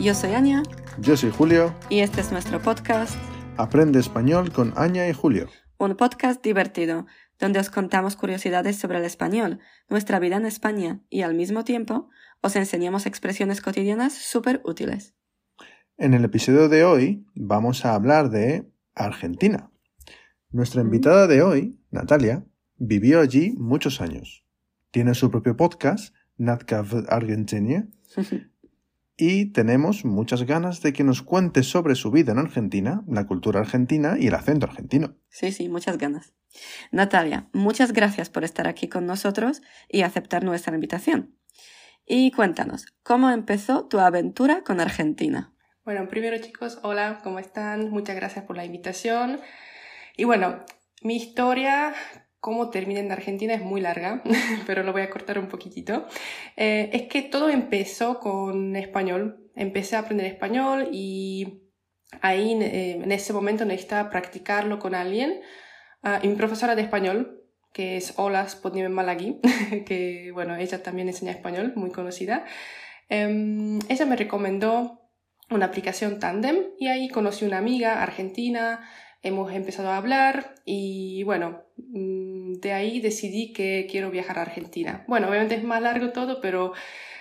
Yo 0.00 0.14
soy 0.14 0.32
Anya 0.34 0.62
Yo 1.00 1.16
soy 1.16 1.30
Julio. 1.30 1.74
y 1.88 2.00
este 2.00 2.20
es 2.20 2.30
nuestro 2.32 2.60
podcast, 2.60 3.14
Aprende 3.56 3.98
español 3.98 4.52
con 4.52 4.72
Aña 4.76 5.08
y 5.08 5.12
Julio. 5.12 5.48
un 5.78 5.96
podcast 5.96 6.42
divertido 6.42 7.06
donde 7.38 7.58
os 7.58 7.70
contamos 7.70 8.16
curiosidades 8.16 8.76
sobre 8.76 8.98
el 8.98 9.04
español, 9.04 9.60
nuestra 9.88 10.18
vida 10.18 10.36
en 10.36 10.46
España 10.46 11.00
y 11.10 11.22
al 11.22 11.34
mismo 11.34 11.64
tiempo 11.64 12.08
os 12.42 12.56
enseñamos 12.56 13.06
expresiones 13.06 13.60
cotidianas 13.60 14.12
súper 14.14 14.60
útiles. 14.64 15.14
En 15.98 16.14
el 16.14 16.24
episodio 16.24 16.68
de 16.68 16.84
hoy 16.84 17.26
vamos 17.34 17.84
a 17.84 17.94
hablar 17.94 18.30
de 18.30 18.70
Argentina. 18.94 19.70
Nuestra 20.50 20.82
invitada 20.82 21.26
de 21.26 21.42
hoy, 21.42 21.78
Natalia, 21.90 22.44
vivió 22.76 23.20
allí 23.20 23.54
muchos 23.58 24.00
años. 24.00 24.44
Tiene 24.90 25.14
su 25.14 25.30
propio 25.30 25.56
podcast, 25.56 26.14
Natcav 26.36 27.04
Argentina, 27.08 27.88
y 29.16 29.52
tenemos 29.52 30.04
muchas 30.04 30.44
ganas 30.44 30.82
de 30.82 30.92
que 30.92 31.04
nos 31.04 31.22
cuente 31.22 31.62
sobre 31.62 31.94
su 31.94 32.10
vida 32.10 32.32
en 32.32 32.38
Argentina, 32.38 33.02
la 33.08 33.26
cultura 33.26 33.60
argentina 33.60 34.16
y 34.18 34.26
el 34.26 34.34
acento 34.34 34.66
argentino. 34.66 35.16
Sí, 35.28 35.52
sí, 35.52 35.68
muchas 35.68 35.98
ganas. 35.98 36.34
Natalia, 36.90 37.48
muchas 37.52 37.92
gracias 37.92 38.30
por 38.30 38.44
estar 38.44 38.66
aquí 38.66 38.88
con 38.88 39.06
nosotros 39.06 39.62
y 39.88 40.02
aceptar 40.02 40.44
nuestra 40.44 40.74
invitación. 40.74 41.36
Y 42.06 42.30
cuéntanos, 42.30 42.86
¿cómo 43.02 43.30
empezó 43.30 43.86
tu 43.86 43.98
aventura 43.98 44.62
con 44.62 44.80
Argentina? 44.80 45.52
Bueno, 45.84 46.08
primero 46.08 46.36
chicos, 46.38 46.78
hola, 46.82 47.20
¿cómo 47.22 47.38
están? 47.38 47.90
Muchas 47.90 48.16
gracias 48.16 48.44
por 48.44 48.56
la 48.56 48.64
invitación. 48.64 49.40
Y 50.16 50.24
bueno, 50.24 50.64
mi 51.02 51.16
historia, 51.16 51.94
cómo 52.46 52.70
terminé 52.70 53.00
en 53.00 53.10
Argentina 53.10 53.54
es 53.54 53.60
muy 53.60 53.80
larga, 53.80 54.22
pero 54.68 54.84
lo 54.84 54.92
voy 54.92 55.02
a 55.02 55.10
cortar 55.10 55.36
un 55.36 55.48
poquitito. 55.48 56.06
Eh, 56.56 56.90
es 56.92 57.02
que 57.08 57.22
todo 57.22 57.50
empezó 57.50 58.20
con 58.20 58.76
español. 58.76 59.50
Empecé 59.56 59.96
a 59.96 59.98
aprender 59.98 60.28
español 60.28 60.90
y 60.92 61.64
ahí 62.20 62.52
eh, 62.62 63.00
en 63.02 63.10
ese 63.10 63.32
momento 63.32 63.64
necesitaba 63.64 64.10
practicarlo 64.10 64.78
con 64.78 64.94
alguien. 64.94 65.40
Ah, 66.04 66.20
y 66.22 66.28
mi 66.28 66.36
profesora 66.36 66.76
de 66.76 66.82
español, 66.82 67.42
que 67.72 67.96
es 67.96 68.14
Ola 68.16 68.48
Spotnime 68.48 68.90
Malagui, 68.90 69.40
que 69.84 70.30
bueno, 70.32 70.54
ella 70.54 70.84
también 70.84 71.08
enseña 71.08 71.32
español, 71.32 71.72
muy 71.74 71.90
conocida. 71.90 72.44
Em, 73.08 73.80
ella 73.88 74.06
me 74.06 74.14
recomendó 74.14 75.00
una 75.50 75.66
aplicación 75.66 76.20
Tandem 76.20 76.58
y 76.78 76.86
ahí 76.86 77.08
conocí 77.08 77.44
una 77.44 77.58
amiga 77.58 78.04
argentina, 78.04 78.88
hemos 79.26 79.52
empezado 79.52 79.90
a 79.90 79.96
hablar 79.96 80.54
y 80.64 81.22
bueno, 81.24 81.62
mm, 81.76 82.54
de 82.54 82.72
ahí 82.72 83.00
decidí 83.00 83.52
que 83.52 83.86
quiero 83.90 84.10
viajar 84.10 84.38
a 84.38 84.42
Argentina. 84.42 85.04
Bueno, 85.08 85.28
obviamente 85.28 85.56
es 85.56 85.64
más 85.64 85.82
largo 85.82 86.10
todo, 86.10 86.40
pero 86.40 86.72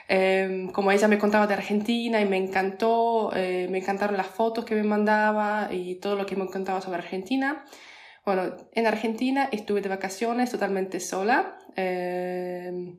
eh, 0.08 0.68
como 0.74 0.92
ella 0.92 1.08
me 1.08 1.18
contaba 1.18 1.48
de 1.48 1.56
Argentina 1.56 2.22
y 2.22 2.26
me 2.26 2.38
encantó, 2.38 3.32
eh, 3.36 3.68
me 3.70 3.80
encantaron 3.80 4.18
las 4.18 4.28
fotos 4.28 4.66
que 4.66 4.76
me 4.76 4.84
mandaba 4.84 5.70
y 5.72 5.96
todo 5.96 6.16
lo 6.16 6.26
que 6.26 6.36
me 6.36 6.48
contaba 6.48 6.82
sobre 6.82 7.00
Argentina. 7.00 7.66
Bueno, 8.26 8.56
en 8.74 8.88
Argentina 8.88 9.50
estuve 9.52 9.82
de 9.82 9.90
vacaciones 9.90 10.52
totalmente 10.52 11.00
sola. 11.00 11.58
eh, 11.76 12.96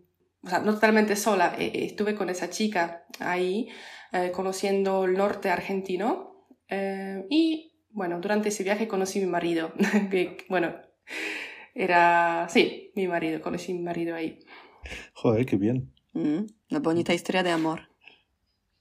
o 0.46 0.48
sea, 0.48 0.60
no 0.60 0.74
totalmente 0.74 1.16
sola, 1.16 1.54
eh, 1.58 1.72
estuve 1.86 2.14
con 2.14 2.30
esa 2.30 2.48
chica 2.50 3.04
ahí 3.18 3.68
eh, 4.12 4.30
conociendo 4.32 5.04
el 5.04 5.14
norte 5.14 5.50
argentino 5.50 6.46
eh, 6.68 7.26
y 7.28 7.72
bueno, 7.96 8.20
durante 8.20 8.50
ese 8.50 8.62
viaje 8.62 8.86
conocí 8.88 9.18
a 9.20 9.22
mi 9.24 9.28
marido, 9.30 9.72
que 10.10 10.44
bueno, 10.50 10.74
era, 11.74 12.46
sí, 12.50 12.92
mi 12.94 13.08
marido, 13.08 13.40
conocí 13.40 13.72
a 13.72 13.74
mi 13.74 13.80
marido 13.80 14.14
ahí. 14.14 14.38
Joder, 15.14 15.46
qué 15.46 15.56
bien. 15.56 15.92
Mm, 16.12 16.44
una 16.70 16.80
bonita 16.80 17.14
historia 17.14 17.42
de 17.42 17.50
amor. 17.52 17.88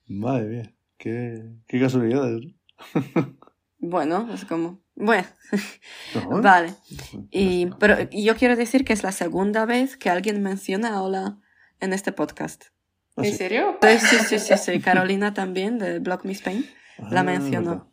Madre 0.05 0.47
mía, 0.47 0.73
qué, 0.97 1.43
qué 1.67 1.79
casualidades. 1.79 2.41
¿no? 2.45 2.53
Bueno, 3.77 4.33
es 4.33 4.45
como... 4.45 4.81
Bueno, 4.95 5.27
No, 6.15 6.41
vale. 6.41 6.73
Y, 7.29 7.67
pero 7.79 8.09
yo 8.09 8.35
quiero 8.35 8.55
decir 8.55 8.83
que 8.83 8.93
es 8.93 9.03
la 9.03 9.11
segunda 9.11 9.65
vez 9.65 9.95
que 9.95 10.09
alguien 10.09 10.41
menciona 10.41 10.95
a 10.95 11.01
Ola 11.03 11.37
en 11.79 11.93
este 11.93 12.11
podcast. 12.11 12.65
Ah, 13.15 13.21
¿En 13.23 13.31
sí. 13.31 13.37
serio? 13.37 13.77
Sí, 13.81 13.99
sí, 13.99 14.15
sí, 14.27 14.39
sí, 14.39 14.57
sí. 14.57 14.79
Carolina 14.79 15.33
también, 15.35 15.77
de 15.77 15.99
Block 15.99 16.25
Me 16.25 16.31
Spain, 16.31 16.65
la 17.11 17.19
Ah, 17.19 17.23
mencionó. 17.23 17.91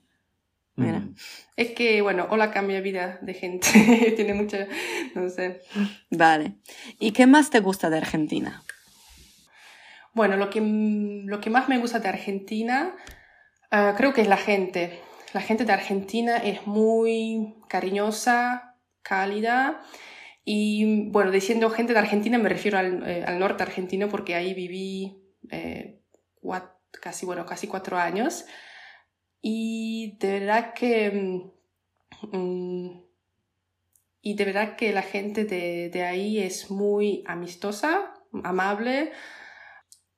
Mira. 0.77 1.01
Mm. 1.01 1.15
Es 1.57 1.71
que, 1.73 2.01
bueno, 2.03 2.27
hola 2.31 2.51
cambia 2.51 2.81
vida 2.81 3.19
de 3.23 3.35
gente, 3.35 4.13
tiene 4.17 4.35
mucha, 4.35 4.67
no 5.15 5.29
sé. 5.29 5.61
Vale. 6.11 6.55
¿Y 6.99 7.13
qué 7.13 7.27
más 7.27 7.51
te 7.51 7.61
gusta 7.61 7.91
de 7.91 7.99
Argentina? 7.99 8.63
Bueno, 10.15 10.37
lo 10.37 10.51
que, 10.51 10.61
lo 10.61 11.41
que 11.41 11.51
más 11.51 11.69
me 11.69 11.79
gusta 11.79 11.99
de 11.99 12.09
Argentina 12.09 12.95
ah, 13.71 13.95
creo 13.97 14.13
que 14.13 14.23
es 14.23 14.29
la 14.29 14.37
gente. 14.37 15.01
La 15.33 15.41
gente 15.41 15.65
de 15.65 15.73
Argentina 15.73 16.37
es 16.37 16.67
muy 16.67 17.55
cariñosa, 17.69 18.77
cálida 19.03 19.83
y 20.45 21.09
bueno, 21.11 21.31
diciendo 21.31 21.71
gente 21.71 21.93
de 21.93 21.99
Argentina 21.99 22.37
me 22.39 22.49
refiero 22.49 22.79
al, 22.79 23.09
eh, 23.09 23.25
al 23.27 23.39
norte 23.39 23.63
argentino 23.63 24.09
porque 24.09 24.35
ahí 24.35 24.55
viví 24.55 25.23
eh, 25.51 26.01
casi, 27.01 27.25
bueno, 27.27 27.47
casi 27.47 27.67
cuatro 27.67 27.97
años 27.97 28.45
y 29.43 30.17
de 30.19 30.41
verdad 30.41 30.73
que... 30.75 31.51
mm, 32.33 33.03
y 34.25 34.35
de 34.35 34.45
verdad 34.45 34.77
que 34.77 34.93
la 34.93 35.03
gente 35.03 35.45
de, 35.45 35.91
de 35.91 36.05
ahí 36.05 36.39
es 36.39 36.71
muy 36.71 37.25
amistosa, 37.27 38.15
amable, 38.45 39.11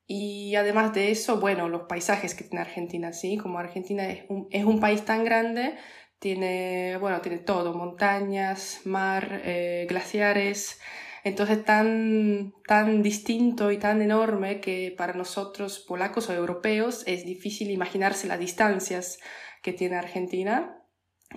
y 0.06 0.54
además 0.56 0.92
de 0.92 1.10
eso, 1.10 1.40
bueno, 1.40 1.68
los 1.68 1.82
paisajes 1.82 2.34
que 2.34 2.44
tiene 2.44 2.60
Argentina, 2.60 3.12
¿sí? 3.12 3.38
Como 3.38 3.58
Argentina 3.58 4.06
es 4.08 4.24
un, 4.28 4.48
es 4.50 4.64
un 4.64 4.78
país 4.78 5.04
tan 5.04 5.24
grande, 5.24 5.76
tiene, 6.18 6.98
bueno, 6.98 7.20
tiene 7.22 7.38
todo, 7.38 7.74
montañas, 7.74 8.80
mar, 8.84 9.40
eh, 9.44 9.86
glaciares, 9.88 10.80
entonces 11.24 11.64
tan, 11.64 12.52
tan 12.68 13.02
distinto 13.02 13.72
y 13.72 13.78
tan 13.78 14.02
enorme 14.02 14.60
que 14.60 14.94
para 14.96 15.14
nosotros 15.14 15.78
polacos 15.80 16.28
o 16.28 16.34
europeos 16.34 17.02
es 17.06 17.24
difícil 17.24 17.70
imaginarse 17.70 18.28
las 18.28 18.38
distancias 18.38 19.18
que 19.62 19.72
tiene 19.72 19.96
Argentina, 19.96 20.78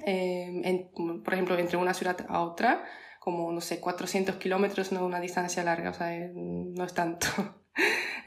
eh, 0.05 0.89
por 1.23 1.33
ejemplo, 1.33 1.57
entre 1.57 1.77
una 1.77 1.93
ciudad 1.93 2.17
a 2.27 2.41
otra, 2.41 2.83
como, 3.21 3.49
no 3.53 3.61
sé, 3.61 3.79
400 3.79 4.35
kilómetros, 4.35 4.91
no 4.91 5.05
una 5.05 5.21
distancia 5.21 5.63
larga, 5.63 5.91
o 5.91 5.93
sea, 5.93 6.13
eh, 6.13 6.31
no 6.33 6.83
es 6.83 6.93
tanto. 6.93 7.27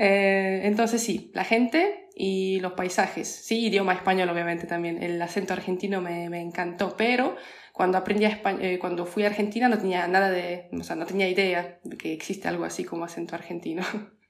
Eh, 0.03 0.62
entonces 0.65 1.03
sí, 1.03 1.31
la 1.34 1.44
gente 1.44 2.09
y 2.15 2.59
los 2.60 2.72
paisajes. 2.72 3.28
Sí, 3.28 3.66
idioma 3.66 3.93
español 3.93 4.31
obviamente 4.31 4.66
también. 4.66 5.03
El 5.03 5.20
acento 5.20 5.53
argentino 5.53 6.00
me, 6.00 6.31
me 6.31 6.41
encantó, 6.41 6.97
pero 6.97 7.37
cuando 7.72 7.98
aprendí 7.98 8.25
a 8.25 8.31
espa- 8.31 8.58
eh, 8.60 8.78
cuando 8.78 9.06
fui 9.06 9.25
a 9.25 9.28
Argentina 9.28 9.69
no 9.69 9.78
tenía 9.78 10.06
nada 10.08 10.31
de, 10.31 10.69
o 10.72 10.82
sea, 10.82 10.97
no 10.97 11.06
tenía 11.06 11.28
idea 11.28 11.78
de 11.84 11.97
que 11.97 12.12
existe 12.12 12.48
algo 12.48 12.64
así 12.64 12.84
como 12.84 13.04
acento 13.04 13.34
argentino. 13.34 13.82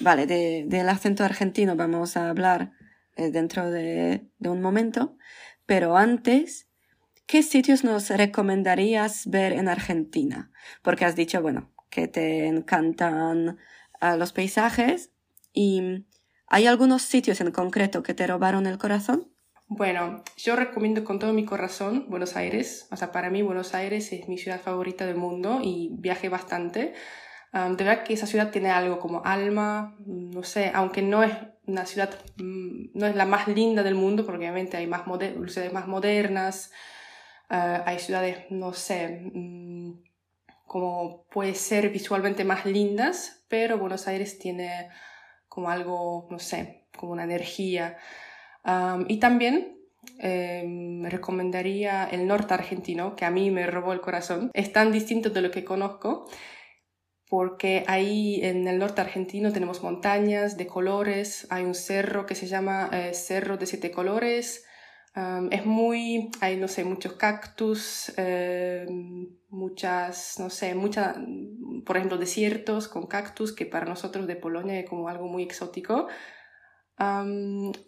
Vale, 0.00 0.26
de- 0.26 0.64
del 0.66 0.88
acento 0.88 1.24
argentino 1.24 1.76
vamos 1.76 2.16
a 2.16 2.28
hablar 2.30 2.72
eh, 3.16 3.30
dentro 3.30 3.70
de, 3.70 4.26
de 4.38 4.48
un 4.48 4.60
momento, 4.62 5.16
pero 5.66 5.96
antes, 5.96 6.68
¿qué 7.26 7.42
sitios 7.42 7.84
nos 7.84 8.08
recomendarías 8.10 9.26
ver 9.26 9.52
en 9.52 9.68
Argentina? 9.68 10.50
Porque 10.82 11.04
has 11.04 11.16
dicho, 11.16 11.40
bueno, 11.42 11.70
que 11.90 12.08
te 12.08 12.46
encantan 12.46 13.58
ah, 14.00 14.16
los 14.16 14.32
paisajes 14.32 15.10
y 15.52 16.06
¿hay 16.46 16.66
algunos 16.66 17.02
sitios 17.02 17.40
en 17.40 17.50
concreto 17.52 18.02
que 18.02 18.14
te 18.14 18.26
robaron 18.26 18.66
el 18.66 18.78
corazón? 18.78 19.28
Bueno, 19.72 20.24
yo 20.36 20.56
recomiendo 20.56 21.04
con 21.04 21.20
todo 21.20 21.32
mi 21.32 21.44
corazón 21.44 22.06
Buenos 22.08 22.34
Aires. 22.34 22.88
O 22.90 22.96
sea, 22.96 23.12
para 23.12 23.30
mí 23.30 23.40
Buenos 23.42 23.72
Aires 23.72 24.12
es 24.12 24.26
mi 24.28 24.36
ciudad 24.36 24.60
favorita 24.60 25.06
del 25.06 25.14
mundo 25.14 25.60
y 25.62 25.90
viajé 25.92 26.28
bastante. 26.28 26.92
De 27.52 27.84
verdad 27.84 28.02
que 28.02 28.14
esa 28.14 28.26
ciudad 28.26 28.50
tiene 28.50 28.70
algo 28.70 28.98
como 28.98 29.24
alma, 29.24 29.94
no 30.04 30.42
sé, 30.42 30.72
aunque 30.74 31.02
no 31.02 31.22
es 31.22 31.32
una 31.66 31.86
ciudad, 31.86 32.10
mm, 32.38 32.98
no 32.98 33.06
es 33.06 33.14
la 33.14 33.26
más 33.26 33.46
linda 33.46 33.84
del 33.84 33.94
mundo, 33.94 34.26
porque 34.26 34.40
obviamente 34.40 34.76
hay 34.76 34.88
más 34.88 35.02
ciudades 35.46 35.72
más 35.72 35.86
modernas, 35.86 36.72
uh, 37.48 37.82
hay 37.86 38.00
ciudades, 38.00 38.46
no 38.50 38.72
sé, 38.72 39.30
mm, 39.32 40.02
como 40.66 41.26
puede 41.26 41.54
ser 41.54 41.90
visualmente 41.90 42.42
más 42.42 42.66
lindas, 42.66 43.44
pero 43.48 43.78
Buenos 43.78 44.08
Aires 44.08 44.36
tiene 44.40 44.88
como 45.48 45.70
algo, 45.70 46.26
no 46.28 46.40
sé, 46.40 46.88
como 46.96 47.12
una 47.12 47.22
energía. 47.22 47.98
Um, 48.64 49.06
y 49.08 49.18
también 49.18 49.78
eh, 50.18 50.64
me 50.66 51.10
recomendaría 51.10 52.04
el 52.04 52.26
norte 52.26 52.54
argentino, 52.54 53.16
que 53.16 53.24
a 53.24 53.30
mí 53.30 53.50
me 53.50 53.66
robó 53.66 53.92
el 53.92 54.00
corazón. 54.00 54.50
Es 54.54 54.72
tan 54.72 54.92
distinto 54.92 55.30
de 55.30 55.42
lo 55.42 55.50
que 55.50 55.64
conozco, 55.64 56.28
porque 57.28 57.84
ahí 57.86 58.40
en 58.42 58.66
el 58.66 58.78
norte 58.78 59.00
argentino 59.00 59.52
tenemos 59.52 59.82
montañas 59.82 60.56
de 60.56 60.66
colores, 60.66 61.46
hay 61.50 61.64
un 61.64 61.74
cerro 61.74 62.26
que 62.26 62.34
se 62.34 62.46
llama 62.46 62.90
eh, 62.92 63.14
Cerro 63.14 63.56
de 63.56 63.66
Siete 63.66 63.90
Colores. 63.90 64.66
Um, 65.16 65.48
es 65.52 65.66
muy, 65.66 66.30
hay, 66.40 66.56
no 66.56 66.68
sé, 66.68 66.84
muchos 66.84 67.14
cactus, 67.14 68.12
eh, 68.16 68.86
muchas, 69.48 70.38
no 70.38 70.50
sé, 70.50 70.74
muchas, 70.74 71.16
por 71.84 71.96
ejemplo, 71.96 72.16
desiertos 72.16 72.88
con 72.88 73.06
cactus, 73.06 73.52
que 73.52 73.66
para 73.66 73.86
nosotros 73.86 74.26
de 74.26 74.36
Polonia 74.36 74.78
es 74.78 74.88
como 74.88 75.08
algo 75.08 75.26
muy 75.26 75.42
exótico. 75.42 76.06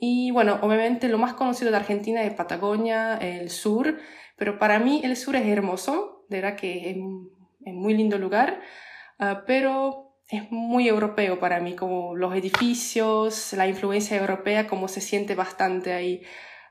Y 0.01 0.31
bueno, 0.31 0.59
obviamente 0.63 1.09
lo 1.09 1.19
más 1.19 1.35
conocido 1.35 1.71
de 1.71 1.77
Argentina 1.77 2.23
es 2.23 2.33
Patagonia, 2.33 3.17
el 3.19 3.51
sur, 3.51 3.99
pero 4.37 4.59
para 4.59 4.79
mí 4.79 5.03
el 5.05 5.17
sur 5.17 5.37
es 5.37 5.47
hermoso, 5.47 6.25
de 6.29 6.41
verdad 6.41 6.57
que 6.57 6.91
es, 6.91 6.97
un 6.97 7.31
muy 7.65 7.95
lindo 7.95 8.19
lugar, 8.19 8.61
ah, 9.19 9.45
pero 9.47 10.17
es 10.29 10.51
muy 10.51 10.89
europeo 10.89 11.39
para 11.39 11.61
mí, 11.61 11.77
como 11.77 12.17
los 12.17 12.35
edificios, 12.35 13.53
la 13.53 13.69
influencia 13.69 14.17
europea, 14.17 14.67
como 14.67 14.89
se 14.89 15.03
siente 15.03 15.35
bastante 15.35 15.93
ahí. 15.93 16.23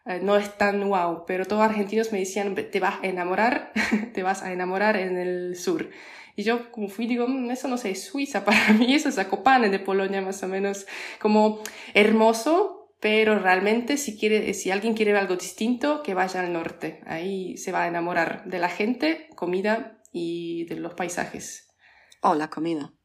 Ah, 0.05 0.17
no 0.17 0.35
es 0.35 0.57
tan 0.57 0.87
wow, 0.89 1.25
pero 1.27 1.45
todos 1.45 1.61
argentinos 1.61 2.11
me 2.11 2.19
decían, 2.19 2.55
te 2.55 2.79
vas 2.79 2.95
a 3.03 3.07
enamorar, 3.07 3.71
te 4.13 4.23
vas 4.23 4.41
a 4.41 4.51
enamorar 4.51 4.97
en 4.97 5.17
el 5.17 5.55
sur. 5.55 5.89
Y 6.35 6.43
yo 6.43 6.71
como 6.71 6.87
fui, 6.87 7.05
digo, 7.05 7.27
mm, 7.27 7.51
eso 7.51 7.67
no 7.67 7.77
sé, 7.77 7.91
es 7.91 8.03
Suiza, 8.03 8.43
para 8.45 8.73
mí 8.73 8.93
eso 8.93 9.09
es 9.09 9.15
Zakopane 9.15 9.69
de 9.69 9.79
Polonia 9.79 10.21
más 10.21 10.41
o 10.43 10.47
menos, 10.47 10.87
como 11.19 11.61
hermoso, 11.93 12.95
pero 12.99 13.37
realmente 13.39 13.97
si, 13.97 14.17
quiere, 14.17 14.53
si 14.53 14.71
alguien 14.71 14.93
quiere 14.93 15.11
ver 15.11 15.21
algo 15.21 15.35
distinto, 15.35 16.03
que 16.03 16.13
vaya 16.13 16.41
al 16.41 16.53
norte. 16.53 17.01
Ahí 17.05 17.57
se 17.57 17.71
va 17.71 17.83
a 17.83 17.87
enamorar 17.87 18.45
de 18.45 18.59
la 18.59 18.69
gente, 18.69 19.29
comida 19.35 20.01
y 20.11 20.65
de 20.65 20.75
los 20.75 20.93
paisajes. 20.93 21.73
Oh, 22.21 22.35
la 22.35 22.49
comida. 22.49 22.93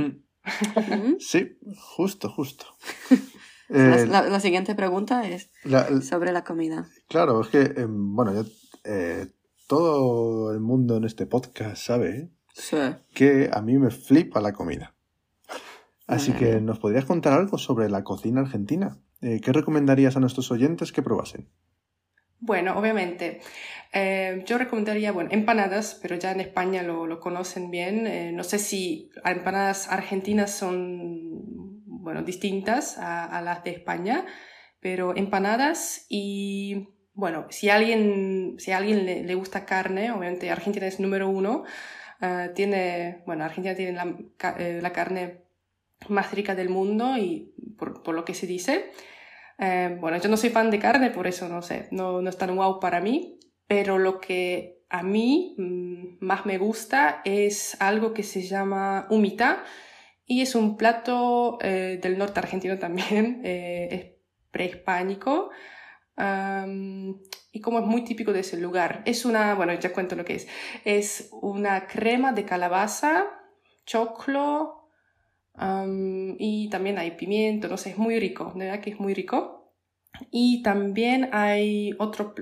Mm. 0.00 1.16
Sí, 1.18 1.58
justo, 1.76 2.30
justo. 2.30 2.64
Eh, 3.70 4.06
la, 4.08 4.40
siguiente 4.40 4.74
pregunta 4.74 5.28
es 5.28 5.50
sobre 6.02 6.32
la 6.32 6.44
comida. 6.44 6.88
Claro, 7.08 7.42
es 7.42 7.48
que, 7.48 7.60
em, 7.80 8.14
bueno, 8.14 8.44
eh, 8.84 9.26
todo 9.66 10.52
el 10.52 10.60
mundo 10.60 10.96
en 10.96 11.04
este 11.04 11.26
podcast 11.26 11.76
sabe 11.76 12.30
que 13.14 13.50
a 13.52 13.60
mí 13.62 13.78
me 13.78 13.90
flipa 13.90 14.40
la 14.40 14.52
comida. 14.52 14.94
Así 16.06 16.32
que, 16.32 16.60
¿nos 16.60 16.78
podrías 16.78 17.04
contar 17.04 17.34
algo 17.34 17.58
sobre 17.58 17.90
la 17.90 18.02
cocina 18.02 18.40
argentina? 18.40 18.96
Eh, 19.20 19.40
¿Qué 19.42 19.52
recomendarías 19.52 20.16
a 20.16 20.20
nuestros 20.20 20.50
oyentes 20.50 20.90
que 20.90 21.02
probasen? 21.02 21.48
Bueno, 22.40 22.78
obviamente. 22.78 23.40
Eh, 23.92 24.42
yo 24.46 24.58
recomendaría, 24.58 25.12
bueno, 25.12 25.30
empanadas, 25.32 25.98
pero 26.00 26.16
ya 26.16 26.32
en 26.32 26.40
España 26.40 26.82
lo, 26.82 27.20
conocen 27.20 27.70
bien. 27.70 28.06
Eh, 28.06 28.32
no 28.32 28.42
sé 28.44 28.58
si 28.58 29.10
empanadas 29.24 29.88
argentinas 29.90 30.54
son, 30.54 31.67
bueno, 32.08 32.22
distintas 32.22 32.98
a, 32.98 33.40
las 33.42 33.62
de 33.64 33.70
España, 33.70 34.26
pero 34.80 35.14
empanadas 35.16 36.06
y, 36.08 36.88
bueno, 37.14 37.46
si 37.50 37.70
a 37.70 37.76
alguien, 37.76 38.56
si 38.58 38.72
a 38.72 38.78
alguien 38.78 39.06
le, 39.06 39.22
le 39.22 39.34
gusta 39.34 39.64
carne, 39.64 40.10
obviamente 40.10 40.50
Argentina 40.50 40.86
es 40.86 41.00
número 41.00 41.28
uno, 41.28 41.64
Ah, 42.20 42.48
tiene, 42.54 43.22
bueno, 43.26 43.44
Argentina 43.44 43.74
tiene 43.76 43.92
la, 43.92 44.16
eh, 44.58 44.80
la, 44.82 44.92
carne 44.92 45.44
más 46.08 46.32
rica 46.32 46.54
del 46.56 46.68
mundo 46.68 47.16
y 47.16 47.54
por, 47.78 48.02
por 48.02 48.14
lo 48.14 48.24
que 48.24 48.34
se 48.34 48.46
dice. 48.46 48.90
Eh, 49.58 49.96
bueno, 50.00 50.18
yo 50.18 50.28
no 50.28 50.36
soy 50.36 50.50
fan 50.50 50.70
de 50.70 50.80
carne, 50.80 51.10
por 51.10 51.26
eso 51.26 51.48
no 51.48 51.62
sé, 51.62 51.88
no, 51.90 52.20
no 52.20 52.30
es 52.30 52.38
tan 52.38 52.56
guau 52.56 52.80
para 52.80 53.00
mí, 53.00 53.38
pero 53.68 53.98
lo 53.98 54.20
que 54.20 54.82
a 54.88 55.02
mí 55.02 55.54
mm, 55.58 56.24
más 56.24 56.44
me 56.46 56.58
gusta 56.58 57.22
es 57.24 57.80
algo 57.80 58.14
que 58.14 58.22
se 58.24 58.42
llama 58.42 59.06
humita 59.10 59.64
y 60.28 60.42
es 60.42 60.54
un 60.54 60.76
plato 60.76 61.58
eh, 61.60 61.98
del 62.00 62.18
norte 62.18 62.38
argentino 62.38 62.78
también, 62.78 63.40
es 63.44 64.12
prehispánico 64.52 65.50
y 67.52 67.60
como 67.60 67.78
es 67.78 67.86
muy 67.86 68.02
típico 68.04 68.32
de 68.32 68.40
ese 68.40 68.56
lugar. 68.56 69.02
Es 69.06 69.24
una, 69.24 69.54
bueno, 69.54 69.72
ya 69.74 69.92
cuento 69.92 70.16
lo 70.16 70.24
que 70.24 70.34
es. 70.34 70.48
Es 70.84 71.28
una 71.32 71.86
crema 71.86 72.32
de 72.32 72.44
calabaza, 72.44 73.24
choclo 73.86 74.90
y 76.38 76.68
también 76.70 76.98
hay 76.98 77.12
pimiento, 77.12 77.68
no 77.68 77.76
sé, 77.76 77.90
es 77.90 77.98
muy 77.98 78.20
rico, 78.20 78.52
de 78.54 78.66
verdad 78.66 78.80
que 78.80 78.90
es 78.90 79.00
muy 79.00 79.14
rico. 79.14 79.72
Y 80.30 80.62
también 80.62 81.30
hay 81.32 81.92
otro, 81.98 82.34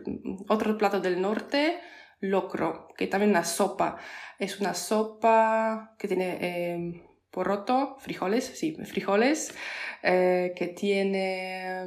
otro 0.49 0.79
plato 0.79 1.01
del 1.01 1.21
norte, 1.21 1.79
locro, 2.21 2.89
que 2.97 3.07
también 3.07 3.31
una 3.31 3.45
sopa. 3.45 3.97
Es 4.39 4.61
una 4.61 4.75
sopa 4.75 5.95
que 5.99 6.09
tiene 6.09 6.39
eh, 6.41 7.06
porroto, 7.37 7.99
frijoles, 8.01 8.45
sí, 8.45 8.75
frijoles, 8.87 9.55
eh, 10.03 10.55
que 10.57 10.69
tiene 10.69 11.85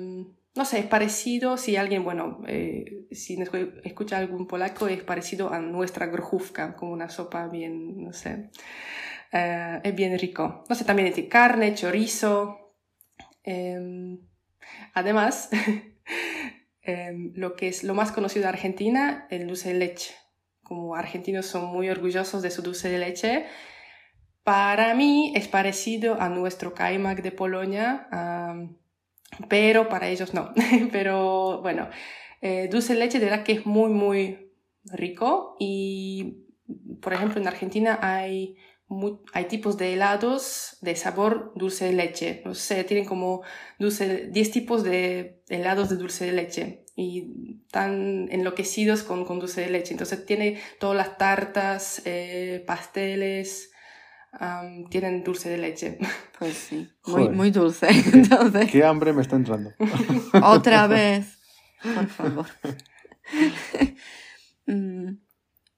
no 0.56 0.66
sé, 0.66 0.80
es 0.80 0.86
parecido, 0.86 1.57
si 1.57 1.75
alguien, 1.75 2.04
bueno, 2.04 2.44
eh, 2.48 3.07
si 3.12 3.40
escucha 3.84 4.18
algún 4.18 4.46
polaco, 4.46 4.88
es 4.88 5.01
parecido 5.01 5.51
a 5.51 5.60
nuestra 5.60 6.06
grujówka, 6.06 6.75
como 6.75 6.92
una 6.92 7.10
sopa 7.10 7.48
bien, 7.48 8.04
no 8.04 8.13
sé, 8.13 8.51
eh, 9.31 9.80
es 9.84 9.96
bien 9.96 10.19
rico. 10.19 10.66
No 10.69 10.75
sé, 10.75 10.86
también 10.86 11.13
tiene 11.13 11.30
carne, 11.30 11.74
chorizo. 11.74 12.75
Em, 13.44 14.19
además, 14.94 15.50
em, 16.84 17.31
lo 17.36 17.56
que 17.56 17.69
es 17.69 17.84
lo 17.84 17.96
más 17.96 18.12
conocido 18.12 18.44
de 18.44 18.50
Argentina, 18.50 19.28
el 19.31 19.48
dulce 19.48 19.69
de 19.74 19.80
leche. 19.80 20.13
Como 20.62 20.94
argentinos 20.94 21.46
son 21.48 21.66
muy 21.72 21.90
orgullosos 21.90 22.42
de 22.44 22.51
su 22.51 22.62
dulce 22.62 22.90
de 22.90 23.00
leche, 23.00 23.46
para 24.44 24.94
mí 24.95 25.33
es 25.36 25.47
parecido 25.47 26.19
a 26.19 26.30
nuestro 26.30 26.74
kaimak 26.74 27.21
de 27.21 27.31
Polonia 27.31 28.07
pero 29.47 29.89
para 29.89 30.09
ellos 30.09 30.33
no. 30.33 30.53
pero 30.91 31.62
bueno, 31.62 31.89
eh, 32.41 32.68
dulce 32.71 32.94
de 32.94 33.00
leche 33.00 33.19
de 33.19 33.25
verdad 33.25 33.44
que 33.44 33.53
es 33.53 33.65
muy, 33.65 33.89
muy 33.91 34.51
rico 34.86 35.56
y, 35.59 36.45
por 37.01 37.13
ejemplo, 37.13 37.39
en 37.39 37.47
Argentina 37.47 38.00
hay, 38.01 38.57
hay 39.33 39.45
tipos 39.45 39.77
de 39.77 39.94
helados 39.94 40.77
de 40.81 40.95
sabor 40.95 41.53
dulce 41.56 41.86
de 41.86 41.94
leche. 41.94 42.41
No 42.45 42.56
sé, 42.56 42.83
tienen 42.83 43.06
como 43.06 43.44
dulce, 43.77 44.27
10 44.31 44.51
tipos 44.51 44.83
de 44.83 45.41
helados 45.50 45.89
de 45.89 45.97
dulce 45.97 46.25
de 46.25 46.31
leche 46.33 46.86
y 46.95 47.62
están 47.65 48.27
enloquecidos 48.31 49.03
con, 49.03 49.25
con 49.25 49.39
dulce 49.39 49.62
de 49.62 49.69
leche. 49.69 49.94
Entonces 49.94 50.25
tiene 50.25 50.59
todas 50.80 50.97
las 50.97 51.18
tartas, 51.18 52.01
eh, 52.06 52.63
pasteles, 52.65 53.71
tienen 54.90 55.24
dulce 55.24 55.50
de 55.50 55.58
leche. 55.58 55.98
Pues 56.40 56.54
sí, 56.54 56.90
muy, 57.06 57.28
muy 57.28 57.52
dulce. 57.52 57.90
Entonces... 57.90 58.72
Qué 58.72 58.86
hambre 58.86 59.12
me 59.12 59.22
está 59.22 59.36
entrando. 59.36 59.74
Otra 60.42 60.88
vez, 60.88 61.38
por 61.84 62.08
favor. 62.08 62.46
Mm, 64.65 65.15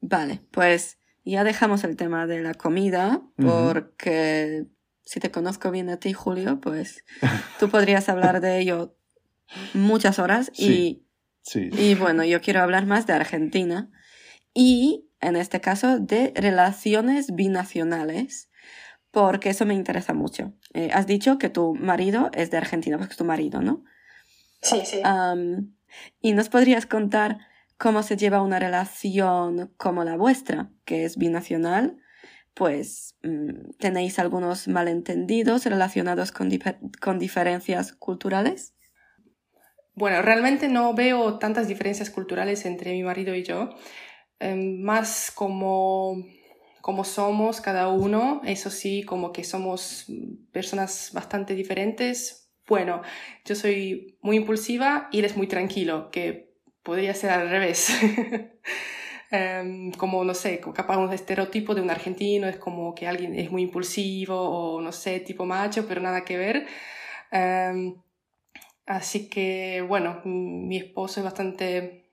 vale, 0.02 0.42
pues 0.52 1.00
ya 1.26 1.44
dejamos 1.44 1.84
el 1.84 1.96
tema 1.96 2.28
de 2.28 2.42
la 2.44 2.54
comida 2.54 3.24
porque 3.38 4.68
si 5.04 5.20
te 5.20 5.32
conozco 5.32 5.72
bien 5.72 5.90
a 5.90 5.98
ti, 5.98 6.14
Julio, 6.14 6.62
pues 6.62 7.06
tú 7.60 7.72
podrías 7.72 8.08
hablar 8.08 8.40
de 8.40 8.60
ello 8.60 8.96
muchas 9.74 10.20
horas 10.20 10.52
y, 10.56 11.08
sí. 11.42 11.72
y 11.72 11.96
bueno, 11.96 12.24
yo 12.24 12.40
quiero 12.40 12.62
hablar 12.62 12.86
más 12.86 13.08
de 13.08 13.14
Argentina 13.14 13.90
y 14.54 15.10
en 15.22 15.36
este 15.36 15.62
caso 15.62 16.00
de 16.00 16.34
relaciones 16.36 17.34
binacionales, 17.34 18.50
porque 19.12 19.50
eso 19.50 19.66
me 19.66 19.74
interesa 19.74 20.14
mucho. 20.14 20.54
Eh, 20.74 20.90
has 20.94 21.06
dicho 21.06 21.38
que 21.38 21.50
tu 21.50 21.76
marido 21.76 22.32
es 22.34 22.50
de 22.50 22.58
Argentina, 22.58 22.98
porque 22.98 23.12
es 23.12 23.18
tu 23.18 23.26
marido, 23.26 23.62
¿no? 23.62 23.84
Sí, 24.62 24.82
sí. 24.86 25.02
¿Y 26.22 26.34
nos 26.34 26.50
podrías 26.50 26.86
contar 26.86 27.40
cómo 27.78 28.04
se 28.04 28.16
lleva 28.16 28.42
una 28.42 28.60
relación 28.60 29.74
como 29.78 30.04
la 30.04 30.16
vuestra, 30.16 30.70
que 30.86 31.04
es 31.06 31.18
binacional? 31.18 31.98
Pues 32.54 33.16
mm, 33.24 33.72
tenéis 33.80 34.20
algunos 34.20 34.68
malentendidos 34.68 35.66
relacionados 35.66 36.32
con, 36.32 36.50
con 37.02 37.20
diferencias 37.20 37.94
culturales. 37.94 38.74
Bueno, 39.94 40.22
realmente 40.22 40.70
no 40.70 40.94
veo 40.94 41.38
tantas 41.38 41.68
diferencias 41.68 42.10
culturales 42.10 42.66
entre 42.66 42.94
mi 42.94 43.04
marido 43.04 43.36
y 43.36 43.44
yo. 43.44 43.70
Em, 44.40 44.82
más 44.82 45.32
como, 45.36 46.16
como 46.82 47.04
somos 47.04 47.62
cada 47.62 47.88
uno, 47.90 48.42
eso 48.46 48.70
sí, 48.70 49.04
como 49.04 49.32
que 49.32 49.44
somos 49.44 50.06
personas 50.52 51.12
bastante 51.14 51.56
diferentes. 51.56 52.50
Bueno, 52.68 53.02
yo 53.46 53.56
soy 53.56 54.18
muy 54.22 54.38
impulsiva 54.38 55.10
y 55.12 55.20
él 55.20 55.26
es 55.26 55.38
muy 55.38 55.48
tranquilo, 55.48 56.10
que 56.12 56.54
podría 56.84 57.14
ser 57.14 57.32
al 57.32 57.50
revés. 57.50 57.90
Em, 59.34 59.94
como, 59.94 60.26
no 60.26 60.34
sé, 60.34 60.60
capaz 60.60 60.98
un 60.98 61.14
estereotipo 61.14 61.74
de 61.74 61.80
un 61.82 61.90
argentino 61.90 62.48
es 62.50 62.58
como 62.58 62.94
que 62.94 63.08
alguien 63.08 63.34
es 63.34 63.50
muy 63.50 63.62
impulsivo 63.62 64.36
o, 64.36 64.82
no 64.82 64.92
sé, 64.92 65.22
tipo 65.22 65.46
macho, 65.46 65.88
pero 65.88 66.02
nada 66.02 66.26
que 66.26 66.38
ver. 66.38 66.68
Em, 67.32 67.96
así 68.86 69.30
que, 69.30 69.82
bueno, 69.88 70.22
mi 70.26 70.76
esposo 70.78 71.22
es 71.22 71.24
bastante, 71.24 72.12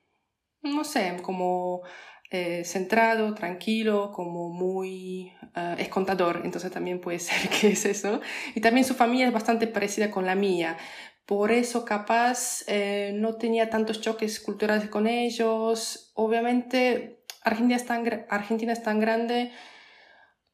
no 0.62 0.84
sé, 0.84 1.16
como 1.22 1.82
eh, 2.30 2.62
centrado, 2.64 3.34
tranquilo, 3.34 4.12
como 4.12 4.50
muy 4.50 5.32
uh, 5.56 5.78
es 5.78 5.88
contador, 5.88 6.42
entonces 6.44 6.70
también 6.70 7.00
puede 7.00 7.18
ser 7.18 7.48
que 7.48 7.68
es 7.68 7.86
eso. 7.86 8.20
Y 8.54 8.60
también 8.60 8.84
su 8.84 8.94
familia 8.94 9.26
es 9.26 9.32
bastante 9.32 9.66
parecida 9.66 10.10
con 10.10 10.26
la 10.26 10.34
mía. 10.34 10.76
Por 11.24 11.52
eso 11.52 11.84
capaz 11.84 12.64
eh, 12.68 13.12
no 13.14 13.36
tenía 13.36 13.70
tantos 13.70 14.00
choques 14.00 14.40
culturales 14.40 14.88
con 14.88 15.06
ellos. 15.06 16.12
Obviamente 16.14 17.22
Argentina 17.42 17.76
es 17.76 17.86
tan, 17.86 18.26
Argentina 18.30 18.72
es 18.72 18.82
tan 18.82 19.00
grande 19.00 19.52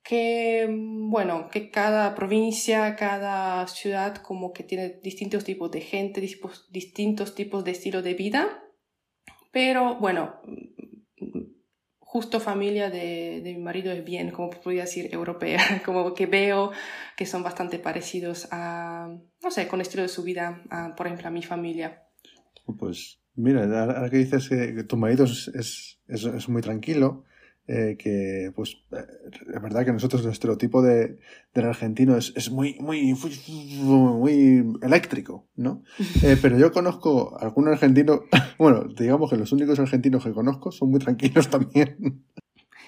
que, 0.03 0.69
bueno, 0.69 1.49
que 1.49 1.71
cada 1.71 2.15
provincia, 2.15 2.95
cada 2.95 3.67
ciudad 3.67 4.17
como 4.17 4.53
que 4.53 4.63
tiene 4.63 5.01
distintos 5.03 5.45
tipos 5.45 5.71
de 5.71 5.81
gente, 5.81 6.21
distintos 6.71 7.35
tipos 7.35 7.65
de 7.65 7.71
estilo 7.71 8.03
de 8.03 8.15
vida. 8.15 8.65
Pero 9.51 9.97
bueno, 9.97 10.41
justo 12.15 12.39
familia 12.39 12.91
de, 12.91 13.41
mi 13.45 13.59
marido 13.59 13.91
es 13.91 14.05
bien, 14.05 14.31
como 14.31 14.49
podría 14.49 14.83
decir, 14.83 15.13
europea, 15.13 15.59
como 15.85 16.15
que 16.15 16.27
veo 16.27 16.71
que 17.17 17.27
son 17.27 17.43
bastante 17.43 17.81
parecidos 17.81 18.47
a, 18.53 19.09
no 19.43 19.51
sé, 19.51 19.67
con 19.67 19.81
el 19.81 19.83
estilo 19.83 20.05
de 20.05 20.09
su 20.09 20.23
vida, 20.23 20.63
a, 20.71 20.95
por 20.95 21.09
ejemplo, 21.09 21.27
a 21.27 21.33
mi 21.33 21.43
familia. 21.43 22.05
Pues 22.79 23.19
mira, 23.35 23.65
ahora 23.65 24.09
que 24.11 24.19
dices 24.19 24.49
que, 24.49 24.85
tu 24.85 24.97
marido 24.97 25.25
es, 25.25 25.49
es, 25.57 25.99
es 26.07 26.49
muy 26.49 26.63
tranquilo, 26.63 27.25
eh, 27.67 27.97
que 27.99 28.53
pues 28.55 28.77
eh, 28.93 29.07
es 29.55 29.63
verdad 29.63 29.87
que 29.87 29.93
nosotros 29.93 30.23
el 30.23 30.33
estereotipo 30.33 30.83
de, 30.83 31.19
del 31.55 31.65
argentino 31.65 32.15
es, 32.15 32.31
es 32.37 32.51
muy, 32.51 32.75
muy, 32.79 33.15
muy 33.85 34.77
eléctrico, 34.83 35.47
¿no? 35.57 35.83
Eh, 36.23 36.37
pero 36.41 36.59
yo 36.59 36.73
conozco 36.73 37.37
algún 37.41 37.69
argentino, 37.69 38.25
bueno, 38.59 38.85
digamos 38.85 39.31
que 39.31 39.37
los 39.37 39.53
únicos 39.53 39.79
argentinos 39.79 40.25
que 40.25 40.33
conozco 40.33 40.73
son 40.73 40.91
muy 40.91 41.01
tranquilos 41.01 41.49
también. 41.49 42.25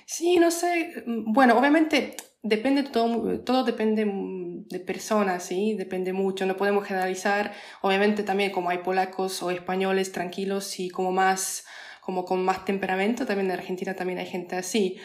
Sí, 0.04 0.38
no 0.38 0.50
sé, 0.50 1.04
bueno, 1.06 1.58
obviamente 1.58 2.14
depende 2.42 2.84
todo, 2.84 3.40
todo 3.40 3.64
depende 3.64 4.06
de 4.68 4.80
personas, 4.80 5.42
¿sí? 5.42 5.74
Depende 5.74 6.12
mucho, 6.12 6.46
no 6.46 6.56
podemos 6.56 6.84
generalizar, 6.84 7.52
obviamente 7.80 8.22
también 8.22 8.52
como 8.52 8.70
hay 8.70 8.78
polacos 8.78 9.42
o 9.42 9.50
españoles 9.50 10.12
tranquilos 10.12 10.78
y 10.78 10.90
como 10.90 11.12
más 11.12 11.64
como 12.06 12.24
con 12.24 12.44
más 12.44 12.64
temperamento, 12.64 13.26
también 13.26 13.50
en 13.50 13.58
Argentina 13.58 13.96
también 13.96 14.20
hay 14.20 14.26
gente 14.26 14.54
así, 14.54 14.96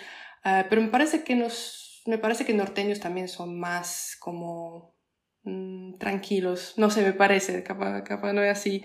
ah, 0.43 0.67
pero 0.70 0.84
me 0.84 0.89
parece 0.89 1.24
que 1.24 1.36
nos, 1.36 2.03
me 2.05 2.20
parece 2.20 2.46
que 2.46 2.53
norteños 2.53 3.00
también 3.00 3.27
son 3.27 3.60
más 3.60 4.15
como 4.20 4.93
mm, 5.41 5.98
tranquilos, 5.98 6.75
no 6.77 6.91
sé, 6.91 7.01
me 7.01 7.13
parece, 7.13 7.63
capaz, 7.63 8.03
capaz 8.03 8.34
no 8.34 8.43
es 8.43 8.51
así, 8.51 8.84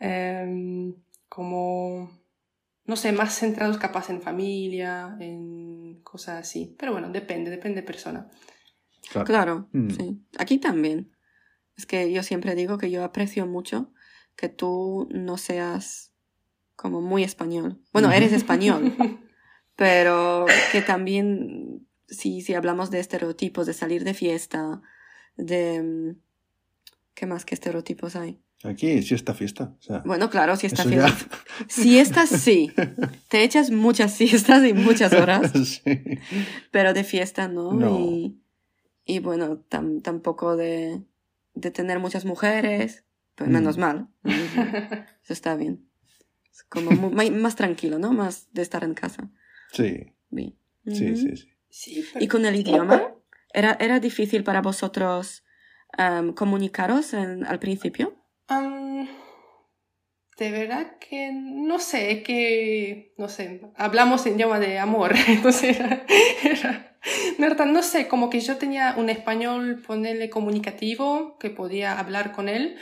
em, 0.00 0.92
como, 1.28 2.10
no 2.84 2.96
sé, 2.96 3.12
más 3.12 3.38
centrados 3.38 3.78
capaz 3.78 4.10
en 4.10 4.20
familia, 4.20 5.16
en 5.20 6.02
cosas 6.02 6.40
así, 6.40 6.74
pero 6.76 6.90
bueno, 6.90 7.10
depende, 7.10 7.48
depende 7.48 7.82
de 7.82 7.86
persona. 7.86 8.28
Claro, 9.24 9.68
mm. 9.72 9.90
sí. 9.90 10.20
Aquí 10.36 10.58
también. 10.58 11.12
Es 11.76 11.86
que 11.86 12.12
yo 12.12 12.24
siempre 12.24 12.56
digo 12.56 12.76
que 12.76 12.90
yo 12.90 13.04
aprecio 13.04 13.46
mucho 13.46 13.92
que 14.36 14.48
tú 14.48 15.08
no 15.12 15.38
seas 15.38 16.11
como 16.82 17.00
muy 17.00 17.22
español. 17.22 17.80
Bueno, 17.92 18.10
eres 18.10 18.32
español, 18.32 18.92
pero 19.76 20.46
que 20.72 20.82
también, 20.82 21.86
si, 22.08 22.40
si 22.40 22.54
hablamos 22.54 22.90
de 22.90 22.98
estereotipos, 22.98 23.66
de 23.66 23.72
salir 23.72 24.02
de 24.02 24.14
fiesta, 24.14 24.82
de... 25.36 25.80
Mm, 25.80 26.16
¿Qué 27.14 27.26
más 27.26 27.44
que 27.44 27.54
estereotipos 27.54 28.16
hay? 28.16 28.40
Aquí 28.64 29.00
sí 29.02 29.14
está 29.14 29.32
fiesta. 29.32 29.76
bueno, 30.04 30.28
claro, 30.28 30.56
si 30.56 30.66
está 30.66 30.82
fiesta. 30.82 31.14
Siestas 31.68 32.28
sí. 32.30 32.72
Te 33.28 33.44
echas 33.44 33.70
muchas 33.70 34.12
siestas 34.14 34.64
y 34.64 34.72
muchas 34.72 35.12
horas. 35.12 35.52
Pero 36.72 36.94
de 36.94 37.04
fiesta 37.04 37.48
no. 37.48 37.78
Y, 38.00 38.40
y, 39.04 39.18
bueno, 39.18 39.58
tampoco 39.68 40.56
de, 40.56 41.02
de, 41.54 41.70
tener 41.70 41.98
muchas 41.98 42.24
mujeres. 42.24 43.04
Pues 43.34 43.50
menos 43.50 43.76
mm. 43.76 43.80
mal. 43.80 44.08
Eso 45.22 45.32
está 45.32 45.54
bien 45.54 45.91
como 46.68 47.10
más 47.10 47.56
tranquilo, 47.56 47.98
¿no? 47.98 48.12
Más 48.12 48.52
de 48.52 48.62
estar 48.62 48.84
en 48.84 48.94
casa. 48.94 49.30
Sí. 49.72 50.12
Sí, 50.86 51.16
sí, 51.16 51.36
sí. 51.70 52.04
¿Y 52.18 52.28
con 52.28 52.44
el 52.44 52.56
idioma? 52.56 53.14
¿Era, 53.54 53.76
era 53.80 54.00
difícil 54.00 54.44
para 54.44 54.62
vosotros 54.62 55.44
comunicaros 56.34 57.14
al 57.14 57.58
principio? 57.58 58.18
de 60.38 60.50
verdad 60.50 60.98
que 60.98 61.30
no 61.32 61.78
sé, 61.78 62.22
que, 62.22 63.14
no 63.16 63.28
sé, 63.28 63.60
hablamos 63.76 64.26
en 64.26 64.34
idioma 64.34 64.58
de 64.58 64.78
amor, 64.78 65.12
entonces 65.28 65.78
era, 65.78 66.04
era, 66.42 67.64
no 67.66 67.82
sé, 67.82 68.08
como 68.08 68.28
que 68.28 68.40
yo 68.40 68.56
tenía 68.56 68.94
un 68.96 69.08
español, 69.08 69.82
ponerle 69.86 70.30
comunicativo, 70.30 71.38
que 71.38 71.50
podía 71.50 71.98
hablar 71.98 72.32
con 72.32 72.48
él, 72.48 72.76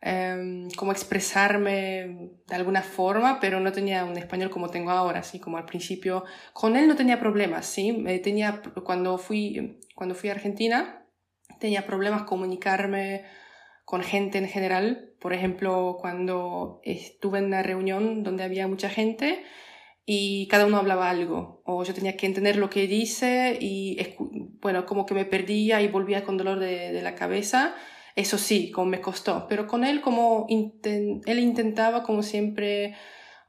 Em, 0.00 0.70
como 0.76 0.92
expresarme 0.92 2.30
de 2.46 2.54
alguna 2.54 2.82
forma, 2.82 3.40
pero 3.40 3.58
no 3.58 3.72
tenía 3.72 4.04
un 4.04 4.16
español 4.16 4.48
como 4.48 4.70
tengo 4.70 4.92
ahora, 4.92 5.20
así 5.20 5.40
como 5.40 5.56
al 5.56 5.64
principio. 5.64 6.24
Con 6.52 6.76
él 6.76 6.86
no 6.86 6.94
tenía 6.94 7.18
problemas, 7.18 7.66
¿sí? 7.66 8.04
tenía, 8.22 8.62
cuando, 8.84 9.18
fui, 9.18 9.80
cuando 9.96 10.14
fui 10.14 10.28
a 10.28 10.34
Argentina, 10.34 11.04
tenía 11.58 11.84
problemas 11.84 12.22
comunicarme 12.22 13.24
con 13.84 14.02
gente 14.04 14.38
en 14.38 14.46
general. 14.46 15.14
Por 15.20 15.32
ejemplo, 15.32 15.96
cuando 16.00 16.80
estuve 16.84 17.40
en 17.40 17.46
una 17.46 17.64
reunión 17.64 18.22
donde 18.22 18.44
había 18.44 18.68
mucha 18.68 18.88
gente 18.90 19.42
y 20.06 20.46
cada 20.46 20.66
uno 20.66 20.76
hablaba 20.76 21.10
algo, 21.10 21.60
o 21.64 21.82
yo 21.82 21.92
tenía 21.92 22.16
que 22.16 22.26
entender 22.26 22.56
lo 22.56 22.70
que 22.70 22.86
dice 22.86 23.58
y, 23.60 23.98
bueno, 24.60 24.86
como 24.86 25.06
que 25.06 25.14
me 25.14 25.24
perdía 25.24 25.82
y 25.82 25.88
volvía 25.88 26.22
con 26.24 26.36
dolor 26.36 26.60
de 26.60 27.02
la 27.02 27.16
cabeza 27.16 27.74
eso 28.18 28.36
sí, 28.36 28.72
como 28.72 28.90
me 28.90 29.00
costó, 29.00 29.46
pero 29.48 29.68
con 29.68 29.84
él 29.84 30.00
como 30.00 30.46
él 30.50 31.38
intentaba 31.38 32.02
como 32.02 32.24
siempre 32.24 32.96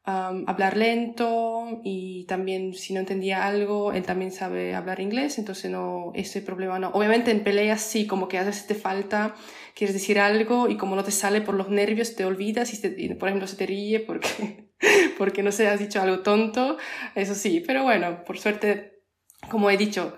hablar 0.06 0.78
lento 0.78 1.82
y 1.84 2.26
también 2.26 2.74
si 2.74 2.94
no 2.94 3.00
entendía 3.00 3.46
algo, 3.46 3.94
él 3.94 4.04
también 4.04 4.32
sabe 4.32 4.74
hablar 4.74 5.00
inglés, 5.00 5.38
entonces 5.38 5.70
no, 5.70 6.12
ese 6.16 6.42
problema 6.42 6.80
no. 6.80 6.90
Obviamente 6.90 7.32
en 7.32 7.44
peleas 7.44 7.82
sí, 7.82 8.08
como 8.08 8.28
que 8.28 8.38
a 8.38 8.44
veces 8.44 8.66
te 8.68 8.76
falta, 8.76 9.36
quieres 9.76 9.94
decir 9.94 10.20
algo 10.20 10.68
y 10.68 10.78
como 10.78 10.96
no 10.96 11.04
te 11.04 11.12
sale 11.12 11.42
por 11.42 11.56
los 11.56 11.70
nervios, 11.70 12.16
te 12.16 12.26
olvidas 12.26 12.74
y, 12.74 13.10
por 13.16 13.30
ejemplo 13.30 13.48
se 13.48 13.56
te 13.56 13.66
ríe 13.66 14.00
porque, 14.00 14.72
porque 15.18 15.44
no 15.44 15.52
se 15.52 15.68
has 15.68 15.80
dicho 15.80 16.02
algo 16.02 16.20
tonto, 16.20 16.78
eso 17.16 17.36
sí, 17.36 17.64
pero 17.66 17.84
bueno, 17.84 18.24
por 18.24 18.40
suerte, 18.40 19.04
como 19.50 19.70
he 19.70 19.78
dicho, 19.78 20.16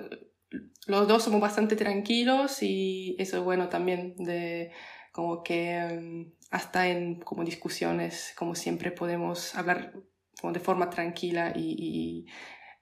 los 0.88 1.08
dos 1.08 1.24
somos 1.24 1.42
bastante 1.42 1.76
tranquilos 1.76 2.64
y 2.64 3.16
eso 3.20 3.38
es 3.38 3.44
bueno 3.44 3.70
también 3.70 4.16
de 4.18 4.72
como 5.12 5.44
que 5.44 6.00
mm, 6.02 6.34
hasta 6.52 6.88
en 6.88 7.20
como 7.22 7.44
discusiones 7.44 8.34
como 8.36 8.56
siempre 8.56 8.92
podemos 8.92 9.56
hablar 9.56 9.94
como 10.40 10.54
de 10.54 10.60
forma 10.60 10.90
tranquila 10.90 11.54
y, 11.56 12.26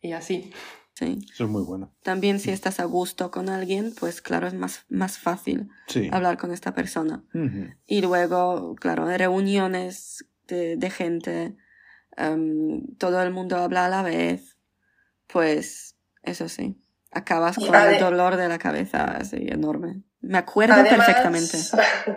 y, 0.01 0.11
así. 0.13 0.53
Sí. 0.93 1.19
Eso 1.29 1.43
es 1.43 1.49
muy 1.49 1.63
bueno. 1.63 1.93
También 2.03 2.39
si 2.39 2.51
estás 2.51 2.79
a 2.79 2.85
gusto 2.85 3.31
con 3.31 3.49
alguien, 3.49 3.93
pues 3.99 4.21
claro, 4.21 4.47
es 4.47 4.53
más, 4.53 4.85
más 4.87 5.17
fácil 5.17 5.69
hablar 6.11 6.37
con 6.37 6.53
esta 6.53 6.73
persona. 6.73 7.25
Y 7.85 8.01
luego, 8.01 8.75
claro, 8.75 9.09
en 9.09 9.19
reuniones 9.19 10.25
de, 10.47 10.77
de 10.77 10.89
gente, 10.89 11.57
em, 12.15 12.95
todo 12.97 13.21
el 13.21 13.31
mundo 13.31 13.57
habla 13.57 13.85
a 13.85 13.89
la 13.89 14.03
vez, 14.03 14.57
pues 15.27 15.97
eso 16.23 16.47
sí 16.47 16.77
acabas 17.11 17.57
con 17.57 17.73
el 17.73 17.99
dolor 17.99 18.35
de 18.35 18.47
la 18.47 18.57
cabeza 18.57 19.05
así 19.05 19.47
enorme. 19.49 20.03
Me 20.21 20.37
acuerdo 20.37 20.83
perfectamente. 20.83 21.57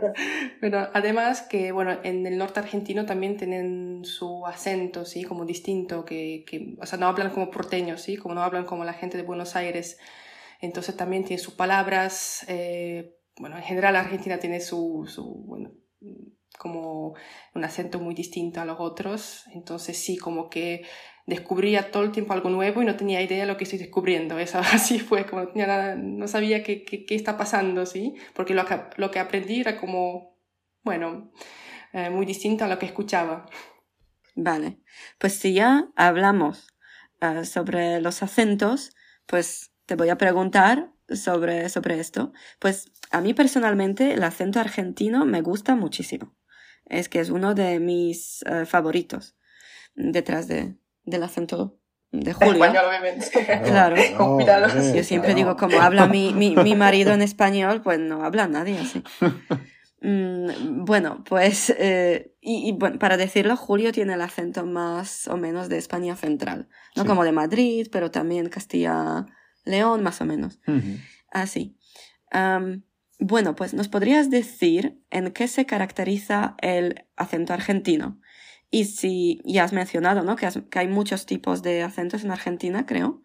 Pero 0.60 0.90
además 0.92 1.42
que, 1.42 1.70
bueno, 1.70 1.98
en 2.02 2.26
el 2.26 2.36
norte 2.36 2.58
argentino 2.58 3.06
también 3.06 3.36
tienen 3.36 4.04
su 4.04 4.44
acento, 4.44 5.04
¿sí? 5.04 5.22
Como 5.22 5.44
distinto, 5.44 6.04
que, 6.04 6.44
que, 6.46 6.76
o 6.80 6.86
sea, 6.86 6.98
no 6.98 7.06
hablan 7.06 7.30
como 7.30 7.50
porteños, 7.50 8.02
¿sí? 8.02 8.16
Como 8.16 8.34
no 8.34 8.42
hablan 8.42 8.64
como 8.64 8.84
la 8.84 8.92
gente 8.92 9.16
de 9.16 9.22
Buenos 9.22 9.54
Aires. 9.54 9.98
Entonces 10.60 10.96
también 10.96 11.24
tiene 11.24 11.40
sus 11.40 11.54
palabras, 11.54 12.44
eh, 12.48 13.16
bueno, 13.36 13.56
en 13.56 13.62
general 13.62 13.94
Argentina 13.94 14.38
tiene 14.38 14.60
su, 14.60 15.06
su, 15.08 15.24
bueno, 15.46 15.72
como 16.58 17.14
un 17.54 17.64
acento 17.64 17.98
muy 17.98 18.14
distinto 18.14 18.60
a 18.60 18.64
los 18.64 18.80
otros. 18.80 19.44
Entonces 19.54 19.96
sí, 19.96 20.16
como 20.16 20.50
que 20.50 20.82
descubría 21.26 21.90
todo 21.90 22.02
el 22.02 22.12
tiempo 22.12 22.32
algo 22.32 22.50
nuevo 22.50 22.82
y 22.82 22.84
no 22.84 22.96
tenía 22.96 23.22
idea 23.22 23.40
de 23.40 23.46
lo 23.46 23.56
que 23.56 23.64
estoy 23.64 23.78
descubriendo. 23.78 24.38
Eso 24.38 24.58
así 24.72 24.98
fue, 24.98 25.26
como 25.26 25.48
no, 25.54 26.28
sabía 26.28 26.62
qué, 26.62 26.84
qué, 26.84 27.04
qué, 27.04 27.14
está 27.14 27.36
pasando, 27.36 27.86
¿sí? 27.86 28.14
Porque 28.34 28.54
lo 28.54 28.64
que, 28.66 28.80
lo 28.96 29.10
que 29.10 29.18
aprendí 29.18 29.60
era 29.60 29.78
como, 29.78 30.36
bueno, 30.82 31.32
eh, 31.92 32.10
muy 32.10 32.26
distinto 32.26 32.64
a 32.64 32.68
lo 32.68 32.78
que 32.78 32.86
escuchaba. 32.86 33.46
Vale, 34.34 34.78
pues 35.18 35.34
si 35.34 35.52
ya 35.52 35.88
hablamos 35.94 36.68
uh, 37.20 37.44
sobre 37.44 38.00
los 38.00 38.22
acentos, 38.22 38.94
pues 39.26 39.72
te 39.84 39.94
voy 39.94 40.08
a 40.08 40.16
preguntar 40.16 40.90
sobre, 41.08 41.68
sobre 41.68 42.00
esto. 42.00 42.32
Pues 42.58 42.90
a 43.10 43.20
mí 43.20 43.34
personalmente 43.34 44.14
el 44.14 44.22
acento 44.22 44.58
argentino 44.58 45.26
me 45.26 45.42
gusta 45.42 45.74
muchísimo. 45.74 46.34
Es 46.86 47.08
que 47.10 47.20
es 47.20 47.28
uno 47.28 47.54
de 47.54 47.78
mis 47.78 48.42
uh, 48.50 48.64
favoritos 48.64 49.36
detrás 49.94 50.48
de, 50.48 50.76
del 51.04 51.22
acento 51.22 51.78
de 52.10 52.32
Julio. 52.32 52.64
Español, 52.64 52.84
obviamente. 52.88 53.26
claro. 53.64 53.96
Yo 54.94 55.04
siempre 55.04 55.34
digo, 55.34 55.56
como 55.56 55.80
habla 55.80 56.06
mi, 56.06 56.32
mi, 56.34 56.54
mi, 56.56 56.74
marido 56.74 57.12
en 57.12 57.22
español, 57.22 57.82
pues 57.82 57.98
no 57.98 58.24
habla 58.24 58.48
nadie 58.48 58.78
así. 58.78 59.02
Mm, 60.04 60.84
bueno, 60.84 61.22
pues, 61.22 61.72
eh, 61.78 62.34
y, 62.40 62.68
y 62.68 62.72
bueno, 62.72 62.98
para 62.98 63.16
decirlo, 63.16 63.56
Julio 63.56 63.92
tiene 63.92 64.14
el 64.14 64.20
acento 64.20 64.66
más 64.66 65.28
o 65.28 65.36
menos 65.36 65.68
de 65.68 65.78
España 65.78 66.16
central, 66.16 66.68
no 66.96 67.04
como 67.04 67.22
de 67.22 67.30
Madrid, 67.30 67.86
pero 67.92 68.10
también 68.10 68.48
Castilla, 68.48 69.26
León, 69.64 70.02
más 70.02 70.20
o 70.20 70.24
menos. 70.24 70.58
Así. 71.30 71.78
Bueno, 73.24 73.54
pues 73.54 73.72
nos 73.72 73.86
podrías 73.86 74.30
decir 74.30 75.00
en 75.10 75.30
qué 75.30 75.46
se 75.46 75.64
caracteriza 75.64 76.56
el 76.60 77.06
acento 77.14 77.52
argentino. 77.52 78.20
Y 78.74 78.86
si 78.86 79.40
ya 79.44 79.64
has 79.64 79.72
mencionado, 79.74 80.22
¿no? 80.22 80.34
Que, 80.34 80.46
has- 80.46 80.62
que 80.70 80.78
hay 80.78 80.88
muchos 80.88 81.26
tipos 81.26 81.62
de 81.62 81.82
acentos 81.82 82.24
en 82.24 82.30
Argentina, 82.30 82.86
creo. 82.86 83.22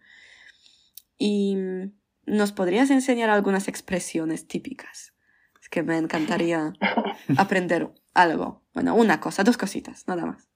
Y 1.16 1.56
mm, 1.56 1.92
nos 2.26 2.52
podrías 2.52 2.90
enseñar 2.90 3.30
algunas 3.30 3.66
expresiones 3.66 4.46
típicas. 4.46 5.14
Es 5.62 5.68
que 5.70 5.82
me 5.82 5.96
encantaría 5.96 6.74
aprender 7.38 7.90
algo. 8.14 8.62
Bueno, 8.74 8.94
una 8.94 9.20
cosa, 9.20 9.42
dos 9.42 9.56
cositas, 9.56 10.06
nada 10.06 10.26
más. 10.26 10.48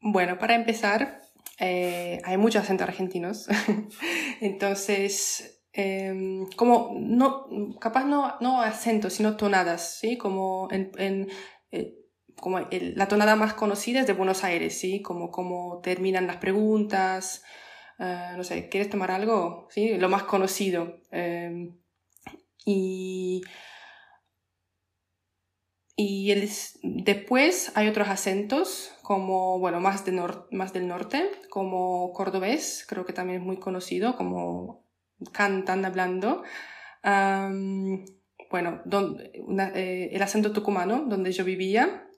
Bueno, 0.00 0.36
para 0.38 0.56
empezar, 0.56 1.22
eh, 1.60 2.20
hay 2.24 2.36
muchos 2.36 2.64
acentos 2.64 2.88
argentinos. 2.88 3.46
Entonces, 4.40 5.62
em, 5.72 6.46
como 6.56 6.92
no, 6.98 7.46
capaz 7.80 8.04
no, 8.04 8.34
no 8.40 8.60
acentos, 8.60 9.14
sino 9.14 9.36
tonadas, 9.36 9.98
¿sí? 10.00 10.18
Como, 10.18 10.68
en, 10.70 10.90
en, 10.98 11.28
eh, 11.70 11.94
como 12.40 12.58
el- 12.58 12.94
la 12.96 13.08
tonada 13.08 13.36
más 13.36 13.54
conocida 13.54 14.00
es 14.00 14.06
de 14.06 14.12
Buenos 14.14 14.44
Aires, 14.44 14.78
¿sí? 14.78 15.02
Como 15.02 15.30
cómo 15.30 15.80
terminan 15.82 16.26
las 16.26 16.36
preguntas. 16.38 17.42
eh, 18.00 18.32
no 18.36 18.42
sé, 18.44 18.68
¿quieres 18.68 18.90
tomar 18.90 19.10
algo? 19.12 19.68
¿Sí? 19.70 19.96
Lo 19.98 20.08
más 20.08 20.24
conocido. 20.24 21.00
em, 21.12 21.76
y 22.66 23.42
y 25.96 26.32
el- 26.32 26.50
después 26.82 27.70
hay 27.76 27.88
otros 27.88 28.08
acentos, 28.08 28.92
como, 29.02 29.58
bueno, 29.60 29.80
más, 29.80 30.04
de 30.04 30.12
nor- 30.12 30.46
más 30.50 30.72
del 30.72 30.88
norte, 30.88 31.30
como 31.50 32.12
cordobés, 32.12 32.84
creo 32.88 33.04
que 33.06 33.12
también 33.12 33.40
es 33.40 33.46
muy 33.46 33.58
conocido, 33.58 34.16
como 34.16 34.84
cantan 35.32 35.84
hablando. 35.84 36.42
Am, 37.02 38.04
bueno, 38.50 38.80
don- 38.84 39.18
una- 39.46 39.70
eh, 39.74 40.10
el 40.12 40.22
acento 40.22 40.52
tucumano, 40.52 41.04
donde 41.08 41.32
yo 41.32 41.44
vivía. 41.44 42.08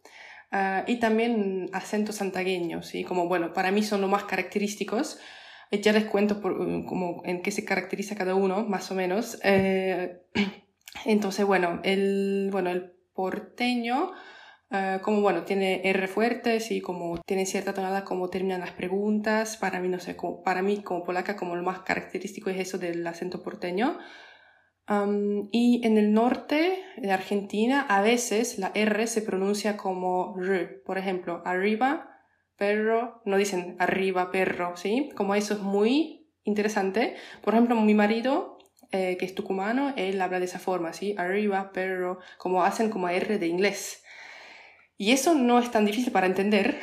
Ah, 0.50 0.84
y 0.86 0.96
también 0.98 1.68
acento 1.72 2.12
santagueño, 2.12 2.82
¿sí? 2.82 3.04
Como, 3.04 3.28
bueno, 3.28 3.52
para 3.52 3.70
mí 3.72 3.82
son 3.82 4.00
los 4.00 4.10
más 4.10 4.24
característicos. 4.24 5.18
Eh, 5.70 5.80
Ya 5.82 5.92
les 5.92 6.04
cuento 6.06 6.40
por, 6.40 6.52
eh, 6.52 6.84
como 6.86 7.22
en 7.24 7.42
qué 7.42 7.50
se 7.50 7.64
caracteriza 7.64 8.14
cada 8.16 8.34
uno, 8.34 8.64
más 8.64 8.90
o 8.90 8.94
menos. 8.94 9.38
Eh, 9.44 10.22
entonces, 11.04 11.44
bueno, 11.46 11.80
el, 11.84 12.48
bueno, 12.52 12.70
el 12.70 12.92
porteño, 13.14 14.12
eh, 14.70 14.98
como 15.02 15.20
bueno, 15.20 15.44
tiene 15.44 15.80
R 15.84 16.08
fuertes 16.08 16.70
y 16.70 16.80
como 16.80 17.20
tiene 17.22 17.46
cierta 17.46 17.72
tonada 17.74 18.04
como 18.04 18.28
terminan 18.30 18.60
las 18.60 18.72
preguntas. 18.72 19.56
Para 19.56 19.80
mí, 19.80 19.88
no 19.88 19.98
sé, 20.00 20.16
como, 20.16 20.42
para 20.42 20.62
mí 20.62 20.82
como 20.82 21.04
polaca, 21.04 21.36
como 21.36 21.56
lo 21.56 21.62
más 21.62 21.80
característico 21.80 22.50
es 22.50 22.58
eso 22.58 22.78
del 22.78 23.06
acento 23.06 23.42
porteño. 23.42 23.98
Am, 24.86 25.48
y 25.52 25.80
en 25.84 25.98
el 25.98 26.12
norte 26.12 26.82
de 26.96 27.12
Argentina, 27.12 27.84
a 27.88 28.02
veces 28.02 28.58
la 28.58 28.70
R 28.74 29.06
se 29.06 29.22
pronuncia 29.22 29.76
como 29.76 30.36
R. 30.40 30.82
Por 30.84 30.98
ejemplo, 30.98 31.42
arriba, 31.44 32.20
perro, 32.56 33.20
no 33.24 33.36
dicen 33.36 33.76
arriba, 33.78 34.30
perro, 34.30 34.76
¿sí? 34.76 35.10
Como 35.16 35.34
eso 35.34 35.54
es 35.54 35.60
muy 35.60 36.30
interesante. 36.44 37.16
Por 37.42 37.54
ejemplo, 37.54 37.74
mi 37.76 37.94
marido 37.94 38.58
eh, 38.92 39.16
que 39.18 39.24
es 39.24 39.34
tucumano, 39.34 39.92
él 39.96 40.20
habla 40.22 40.38
de 40.38 40.44
esa 40.44 40.60
forma, 40.60 40.92
¿sí? 40.92 41.14
Arriba, 41.18 41.72
perro, 41.72 42.20
como 42.38 42.64
hacen 42.64 42.90
como 42.90 43.08
R 43.08 43.38
de 43.38 43.46
inglés. 43.46 44.04
Y 44.96 45.12
eso 45.12 45.34
no 45.34 45.58
es 45.58 45.70
tan 45.70 45.84
difícil 45.84 46.12
para 46.12 46.26
entender. 46.26 46.78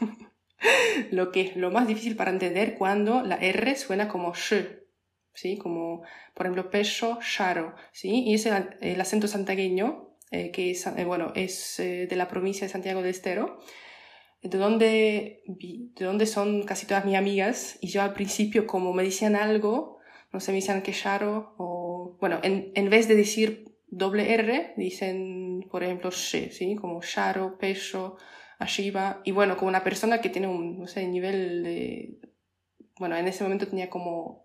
lo 1.10 1.30
que 1.32 1.42
es 1.42 1.56
lo 1.56 1.70
más 1.70 1.86
difícil 1.86 2.16
para 2.16 2.30
entender 2.30 2.76
cuando 2.76 3.22
la 3.22 3.36
R 3.36 3.76
suena 3.76 4.08
como 4.08 4.34
sh, 4.34 4.81
¿sí? 5.34 5.56
Como, 5.56 6.02
por 6.34 6.46
ejemplo, 6.46 6.70
pecho, 6.70 7.18
sharo, 7.22 7.74
¿sí? 7.92 8.24
Y 8.26 8.34
es 8.34 8.46
el, 8.46 9.00
acento 9.00 9.28
santagueño, 9.28 10.16
eh, 10.30 10.50
que 10.50 10.70
es, 10.70 10.86
eh, 10.86 11.04
bueno, 11.04 11.32
es 11.34 11.78
eh, 11.80 12.06
de 12.06 12.16
la 12.16 12.28
provincia 12.28 12.66
de 12.66 12.72
Santiago 12.72 13.00
del 13.00 13.10
Estero, 13.10 13.58
de 14.42 14.58
donde, 14.58 15.42
de 15.46 16.04
donde 16.04 16.26
son 16.26 16.64
casi 16.64 16.86
todas 16.86 17.04
mis 17.04 17.16
amigas. 17.16 17.78
Y 17.80 17.88
yo 17.88 18.02
al 18.02 18.14
principio, 18.14 18.66
como 18.66 18.92
me 18.92 19.04
decían 19.04 19.36
algo, 19.36 19.98
no 20.32 20.40
sé, 20.40 20.52
me 20.52 20.56
decían 20.56 20.82
que 20.82 20.92
Sharo 20.92 21.54
o, 21.58 22.16
bueno, 22.20 22.40
en, 22.42 22.72
en 22.74 22.90
vez 22.90 23.08
de 23.08 23.14
decir 23.14 23.64
doble 23.88 24.32
R, 24.32 24.74
dicen, 24.76 25.68
por 25.70 25.84
ejemplo, 25.84 26.10
she, 26.10 26.50
¿sí? 26.50 26.74
Como 26.76 27.02
Sharo, 27.02 27.58
Pecho, 27.58 28.16
Ashiba. 28.58 29.20
Y 29.24 29.32
bueno, 29.32 29.56
como 29.56 29.68
una 29.68 29.84
persona 29.84 30.20
que 30.20 30.30
tiene 30.30 30.48
un, 30.48 30.78
no 30.78 30.86
sé, 30.86 31.06
nivel 31.06 31.62
de, 31.62 32.18
bueno, 32.98 33.16
en 33.16 33.28
ese 33.28 33.44
momento 33.44 33.68
tenía 33.68 33.90
como 33.90 34.41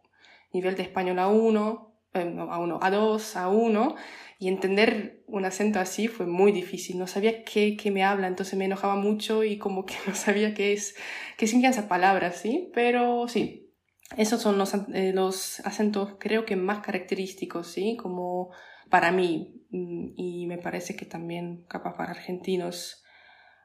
nivel 0.57 0.75
de 0.75 0.83
español 0.83 1.17
A1, 1.19 1.87
eh, 2.13 2.25
no, 2.25 2.47
A1, 2.49 2.79
A2, 2.79 3.35
A1, 3.35 3.95
y 4.39 4.47
entender 4.47 5.23
un 5.27 5.45
acento 5.45 5.79
así 5.79 6.07
fue 6.07 6.25
muy 6.25 6.51
difícil. 6.51 6.97
No 6.99 7.07
sabía 7.07 7.43
qué, 7.43 7.75
qué 7.75 7.91
me 7.91 8.03
habla, 8.03 8.27
entonces 8.27 8.57
me 8.57 8.65
enojaba 8.65 8.95
mucho 8.95 9.43
y 9.43 9.57
como 9.57 9.85
que 9.85 9.95
no 10.07 10.15
sabía 10.15 10.53
qué 10.53 10.73
es, 10.73 10.95
qué 11.37 11.47
significan 11.47 11.71
esas 11.71 11.85
palabras, 11.85 12.37
¿sí? 12.37 12.69
Pero 12.73 13.27
sí, 13.27 13.73
esos 14.15 14.41
son 14.41 14.57
los, 14.57 14.73
eh, 14.93 15.11
los 15.13 15.59
acentos 15.61 16.15
creo 16.19 16.45
que 16.45 16.55
más 16.55 16.79
característicos, 16.79 17.67
¿sí? 17.67 17.97
Como 17.97 18.51
para 18.89 19.11
mí 19.11 19.65
mm, 19.71 20.13
y 20.15 20.45
me 20.47 20.57
parece 20.57 20.95
que 20.95 21.05
también 21.05 21.65
capaz 21.67 21.95
para 21.97 22.11
argentinos. 22.11 23.03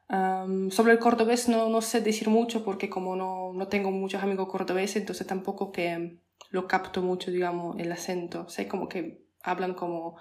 Am, 0.08 0.70
sobre 0.70 0.92
el 0.92 0.98
cordobés 0.98 1.48
no, 1.48 1.68
no 1.68 1.80
sé 1.80 2.00
decir 2.00 2.28
mucho 2.28 2.64
porque 2.64 2.90
como 2.90 3.16
no, 3.16 3.52
no 3.54 3.68
tengo 3.68 3.90
muchos 3.90 4.22
amigos 4.22 4.48
cordobeses, 4.48 4.96
entonces 4.96 5.26
tampoco 5.26 5.70
que 5.72 6.18
lo 6.50 6.66
capto 6.68 7.02
mucho, 7.02 7.30
digamos, 7.30 7.78
el 7.78 7.90
acento. 7.92 8.48
Sé 8.48 8.68
como 8.68 8.88
que 8.88 9.24
hablan 9.42 9.74
como, 9.74 10.16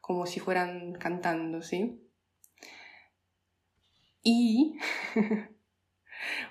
como 0.00 0.26
si 0.26 0.40
fueran 0.40 0.92
cantando, 0.94 1.62
¿sí? 1.62 2.08
Y 4.22 4.78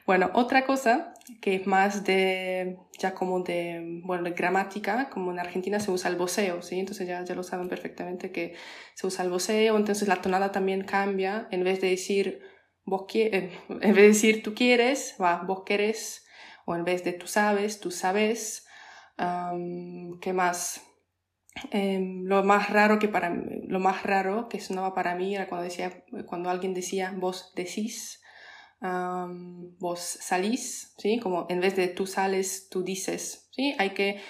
bueno, 0.06 0.30
otra 0.34 0.66
cosa 0.66 1.14
que 1.42 1.56
es 1.56 1.68
más 1.68 2.04
de, 2.04 2.78
ya 3.00 3.14
como 3.14 3.42
de, 3.42 4.02
bueno, 4.04 4.24
de 4.24 4.32
gramática, 4.32 5.10
como 5.10 5.32
en 5.32 5.40
Argentina 5.40 5.80
se 5.80 5.92
usa 5.92 6.10
el 6.10 6.18
voceo, 6.18 6.62
¿sí? 6.62 6.80
Entonces 6.80 7.08
ya, 7.08 7.24
ya 7.24 7.36
lo 7.36 7.44
saben 7.44 7.70
perfectamente 7.70 8.32
que 8.32 8.56
se 8.96 9.08
usa 9.08 9.24
el 9.24 9.32
voceo, 9.32 9.78
entonces 9.78 10.08
la 10.08 10.22
tonada 10.22 10.52
también 10.52 10.84
cambia, 10.84 11.48
en 11.52 11.64
vez 11.64 11.80
de 11.80 11.90
decir 11.90 12.42
vos 12.84 13.06
quieres, 13.08 13.54
en 13.70 13.80
vez 13.80 13.96
de 13.96 14.08
decir 14.08 14.44
tú 14.44 14.54
quieres, 14.54 15.16
va 15.22 15.44
vos 15.44 15.64
querés, 15.66 16.26
o 16.66 16.76
en 16.76 16.84
vez 16.84 17.04
de 17.04 17.14
tú 17.14 17.28
sabes, 17.28 17.80
tú 17.80 17.92
sabes. 17.92 18.68
Um, 19.18 20.20
¿Qué 20.20 20.34
más? 20.34 20.82
Eh, 21.72 22.00
lo 22.24 22.44
más 22.44 22.70
raro 22.70 22.98
que 22.98 23.10
para 23.10 23.30
lo 23.30 23.80
más 23.80 24.04
raro 24.04 24.48
que 24.48 24.62
sonaba 24.62 24.96
para 24.96 25.16
mí 25.16 25.36
era 25.36 25.50
cuando 25.50 25.66
decía 25.66 26.06
cuando 26.26 26.50
alguien 26.50 26.74
decía 26.74 27.14
vos 27.16 27.52
decís 27.56 28.22
um, 28.82 29.78
vos 29.78 30.00
salís 30.00 30.94
sí 30.98 31.20
como 31.20 31.48
en 31.50 31.60
vez 31.60 31.76
de 31.76 31.90
tú 31.90 32.08
sales 32.08 32.70
tú 32.70 32.84
dices 32.84 33.50
sí 33.52 33.76
hay 33.80 33.90
que 33.90 34.22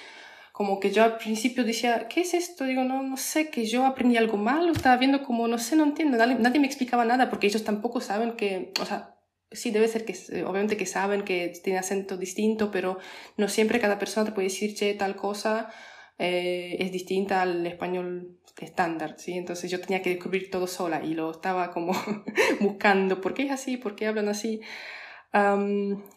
como 0.51 0.79
que 0.79 0.89
yo 0.91 1.03
al 1.03 1.17
principio 1.17 1.63
decía 1.63 2.07
qué 2.07 2.21
es 2.21 2.33
esto 2.33 2.65
digo 2.65 2.83
no 2.83 3.03
no 3.03 3.17
sé 3.17 3.51
que 3.51 3.65
yo 3.65 3.85
aprendí 3.85 4.17
algo 4.17 4.37
mal 4.37 4.65
lo 4.65 4.73
estaba 4.73 4.97
viendo 4.97 5.21
como 5.21 5.47
no 5.47 5.59
sé 5.59 5.75
no 5.75 5.83
entiendo 5.83 6.17
nadie, 6.17 6.35
nadie 6.35 6.59
me 6.59 6.67
explicaba 6.67 7.05
nada 7.05 7.29
porque 7.29 7.45
ellos 7.45 7.63
tampoco 7.63 8.01
saben 8.01 8.35
que 8.35 8.73
o 8.81 8.85
sea 8.85 9.15
sí 9.51 9.71
debe 9.71 9.87
ser 9.87 10.05
que 10.05 10.13
obviamente 10.43 10.77
que 10.77 10.85
saben 10.85 11.23
que 11.23 11.53
tiene 11.63 11.79
acento 11.79 12.17
distinto 12.17 12.71
pero 12.71 12.99
no 13.37 13.47
siempre 13.47 13.79
cada 13.79 13.99
persona 13.99 14.25
te 14.25 14.31
puede 14.31 14.47
decir 14.47 14.75
che 14.75 14.93
tal 14.93 15.15
cosa 15.15 15.69
eh, 16.17 16.77
es 16.79 16.91
distinta 16.91 17.41
al 17.41 17.65
español 17.65 18.41
estándar, 18.59 19.15
¿sí? 19.17 19.33
Entonces 19.33 19.71
yo 19.71 19.79
tenía 19.81 20.01
que 20.01 20.11
descubrir 20.11 20.49
todo 20.49 20.67
sola 20.67 21.03
y 21.03 21.13
lo 21.13 21.31
estaba 21.31 21.71
como 21.71 21.93
buscando, 22.59 23.21
¿por 23.21 23.33
qué 23.33 23.43
es 23.43 23.51
así? 23.51 23.77
¿Por 23.77 23.95
qué 23.95 24.07
hablan 24.07 24.29
así? 24.29 24.61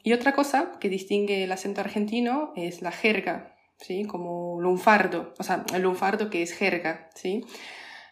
Y 0.03 0.13
otra 0.13 0.35
cosa 0.35 0.73
que 0.81 0.89
distingue 0.89 1.45
el 1.45 1.53
acento 1.53 1.81
argentino 1.81 2.53
es 2.57 2.83
la 2.83 2.91
jerga, 2.91 3.57
¿sí? 3.79 4.05
Como 4.05 4.61
lunfardo, 4.61 5.35
o 5.39 5.43
sea, 5.45 5.65
el 5.73 5.83
lunfardo 5.83 6.31
que 6.31 6.43
es 6.43 6.53
jerga, 6.53 7.11
¿sí? 7.15 7.45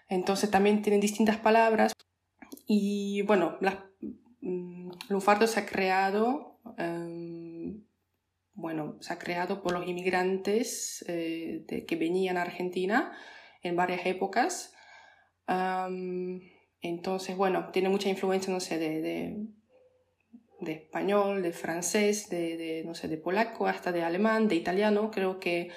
Entonces 0.08 0.50
también 0.50 0.80
tienen 0.80 1.00
distintas 1.00 1.38
palabras 1.38 1.92
y 2.68 3.22
bueno, 3.22 3.56
la, 3.60 3.90
um, 4.00 4.14
lunfardo 5.08 5.46
se 5.46 5.60
ha 5.60 5.66
creado... 5.66 6.60
Um, 6.78 7.84
bueno, 8.54 8.98
se 9.00 9.14
ha 9.14 9.18
creado 9.18 9.62
por 9.62 9.72
los 9.72 9.88
inmigrantes 9.88 11.02
eh, 11.08 11.64
que 11.66 11.96
venían 11.96 12.36
a 12.36 12.42
Argentina 12.42 13.16
en 13.62 13.76
varias 13.76 14.04
épocas. 14.04 14.74
Um, 15.48 16.38
entonces, 16.82 17.34
bueno, 17.34 17.70
tiene 17.72 17.88
mucha 17.88 18.10
influencia, 18.10 18.52
no 18.52 18.60
sé, 18.60 18.78
de, 18.78 19.00
de, 19.00 19.46
de 20.60 20.72
español, 20.72 21.42
de 21.42 21.52
francés, 21.52 22.28
de, 22.28 22.58
de, 22.58 22.84
no 22.84 22.94
sé, 22.94 23.08
de 23.08 23.16
polaco, 23.16 23.66
hasta 23.66 23.90
de 23.90 24.02
alemán, 24.02 24.48
de 24.48 24.56
italiano. 24.56 25.10
Creo 25.10 25.40
que 25.40 25.70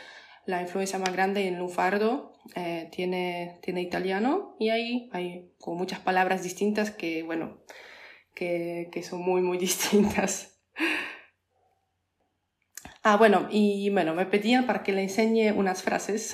la 0.46 0.62
influencia 0.62 1.00
más 1.00 1.14
grande 1.14 1.48
en 1.48 1.58
lunfardo 1.58 2.34
eh, 2.56 2.90
tiene, 2.92 3.58
tiene 3.64 3.82
italiano 3.82 4.58
y 4.60 4.70
ahí 4.70 5.10
hay 5.14 5.54
como 5.60 5.78
muchas 5.78 6.02
palabras 6.02 6.44
distintas 6.44 6.92
que, 6.92 7.24
bueno, 7.24 7.62
que, 8.36 9.04
son 9.04 9.22
muy, 9.22 9.42
muy 9.42 9.58
distintas. 9.68 10.60
Ah, 13.02 13.18
bueno, 13.18 13.48
y 13.52 13.90
bueno, 13.92 14.14
me 14.16 14.26
pedían 14.26 14.66
para 14.66 14.84
que 14.84 14.92
le 14.92 15.04
enseñe 15.04 15.52
unas 15.52 15.84
frases, 15.84 16.34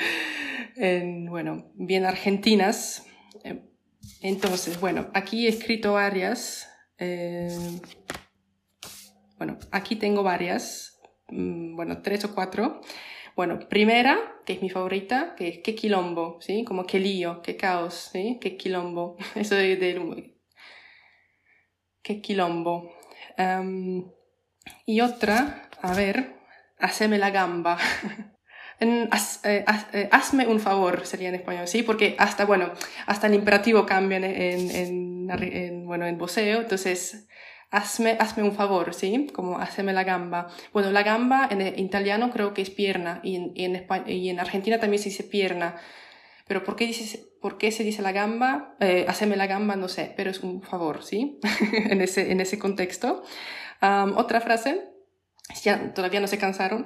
en, 0.76 1.26
bueno, 1.26 1.70
bien 1.74 2.04
argentinas. 2.04 3.06
Entonces, 4.20 4.78
bueno, 4.80 5.10
aquí 5.14 5.46
he 5.46 5.48
escrito 5.48 5.94
varias. 5.94 6.70
Eh, 6.98 7.48
bueno, 9.38 9.58
aquí 9.70 9.96
tengo 9.96 10.22
varias, 10.22 10.98
mm, 11.28 11.76
bueno, 11.76 12.02
tres 12.02 12.24
o 12.24 12.34
cuatro. 12.34 12.80
Bueno, 13.36 13.58
primera, 13.68 14.18
que 14.46 14.54
es 14.54 14.62
mi 14.62 14.70
favorita, 14.70 15.34
que 15.36 15.48
es 15.48 15.58
qué 15.58 15.74
quilombo, 15.74 16.38
¿sí? 16.40 16.64
Como 16.64 16.86
qué 16.86 16.98
lío, 16.98 17.42
qué 17.42 17.56
caos, 17.56 18.10
¿sí? 18.12 18.38
Qué 18.40 18.56
quilombo. 18.56 19.16
Eso 19.34 19.54
de, 19.54 19.76
de 19.76 20.35
qué 22.06 22.20
quilombo. 22.20 22.94
Um, 23.36 24.12
y 24.86 25.00
otra, 25.00 25.68
a 25.82 25.92
ver, 25.92 26.36
haceme 26.78 27.18
la 27.18 27.30
gamba. 27.30 27.76
Eh, 28.78 29.08
eh, 29.44 30.08
hazme 30.12 30.46
un 30.46 30.60
favor, 30.60 31.06
sería 31.06 31.30
en 31.30 31.36
español, 31.36 31.66
¿sí? 31.66 31.82
Porque 31.82 32.14
hasta, 32.18 32.44
bueno, 32.44 32.72
hasta 33.06 33.26
el 33.26 33.32
imperativo 33.32 33.86
cambia 33.86 34.18
en, 34.18 34.24
en, 34.24 35.30
en 35.30 35.86
bueno, 35.86 36.06
en 36.06 36.18
voceo, 36.18 36.60
entonces, 36.60 37.26
hazme, 37.70 38.18
hazme 38.20 38.42
un 38.42 38.52
favor, 38.52 38.92
¿sí? 38.92 39.28
Como 39.32 39.58
hazme 39.58 39.94
la 39.94 40.04
gamba. 40.04 40.48
Bueno, 40.74 40.92
la 40.92 41.02
gamba 41.02 41.48
en 41.50 41.62
italiano 41.78 42.30
creo 42.30 42.52
que 42.52 42.60
es 42.60 42.68
pierna 42.68 43.20
y 43.22 43.36
en, 43.36 43.86
y 44.06 44.28
en 44.28 44.40
Argentina 44.40 44.78
también 44.78 45.02
se 45.02 45.08
dice 45.08 45.24
pierna. 45.24 45.76
Pero 46.46 46.62
¿por 46.62 46.76
qué, 46.76 46.86
dices, 46.86 47.26
por 47.46 47.58
qué 47.58 47.70
se 47.70 47.84
dice 47.84 48.02
la 48.02 48.10
gamba? 48.10 48.74
Eh, 48.80 49.06
hazme 49.06 49.36
la 49.36 49.46
gamba, 49.46 49.76
no 49.76 49.86
sé, 49.86 50.12
pero 50.16 50.32
es 50.32 50.40
un 50.40 50.62
favor, 50.62 51.04
¿sí? 51.04 51.38
en, 51.72 52.02
ese, 52.02 52.32
en 52.32 52.40
ese 52.40 52.58
contexto. 52.58 53.22
otra 54.16 54.40
frase, 54.40 54.90
ya 55.62 55.94
todavía 55.94 56.18
no 56.18 56.26
se 56.26 56.38
cansaron. 56.38 56.84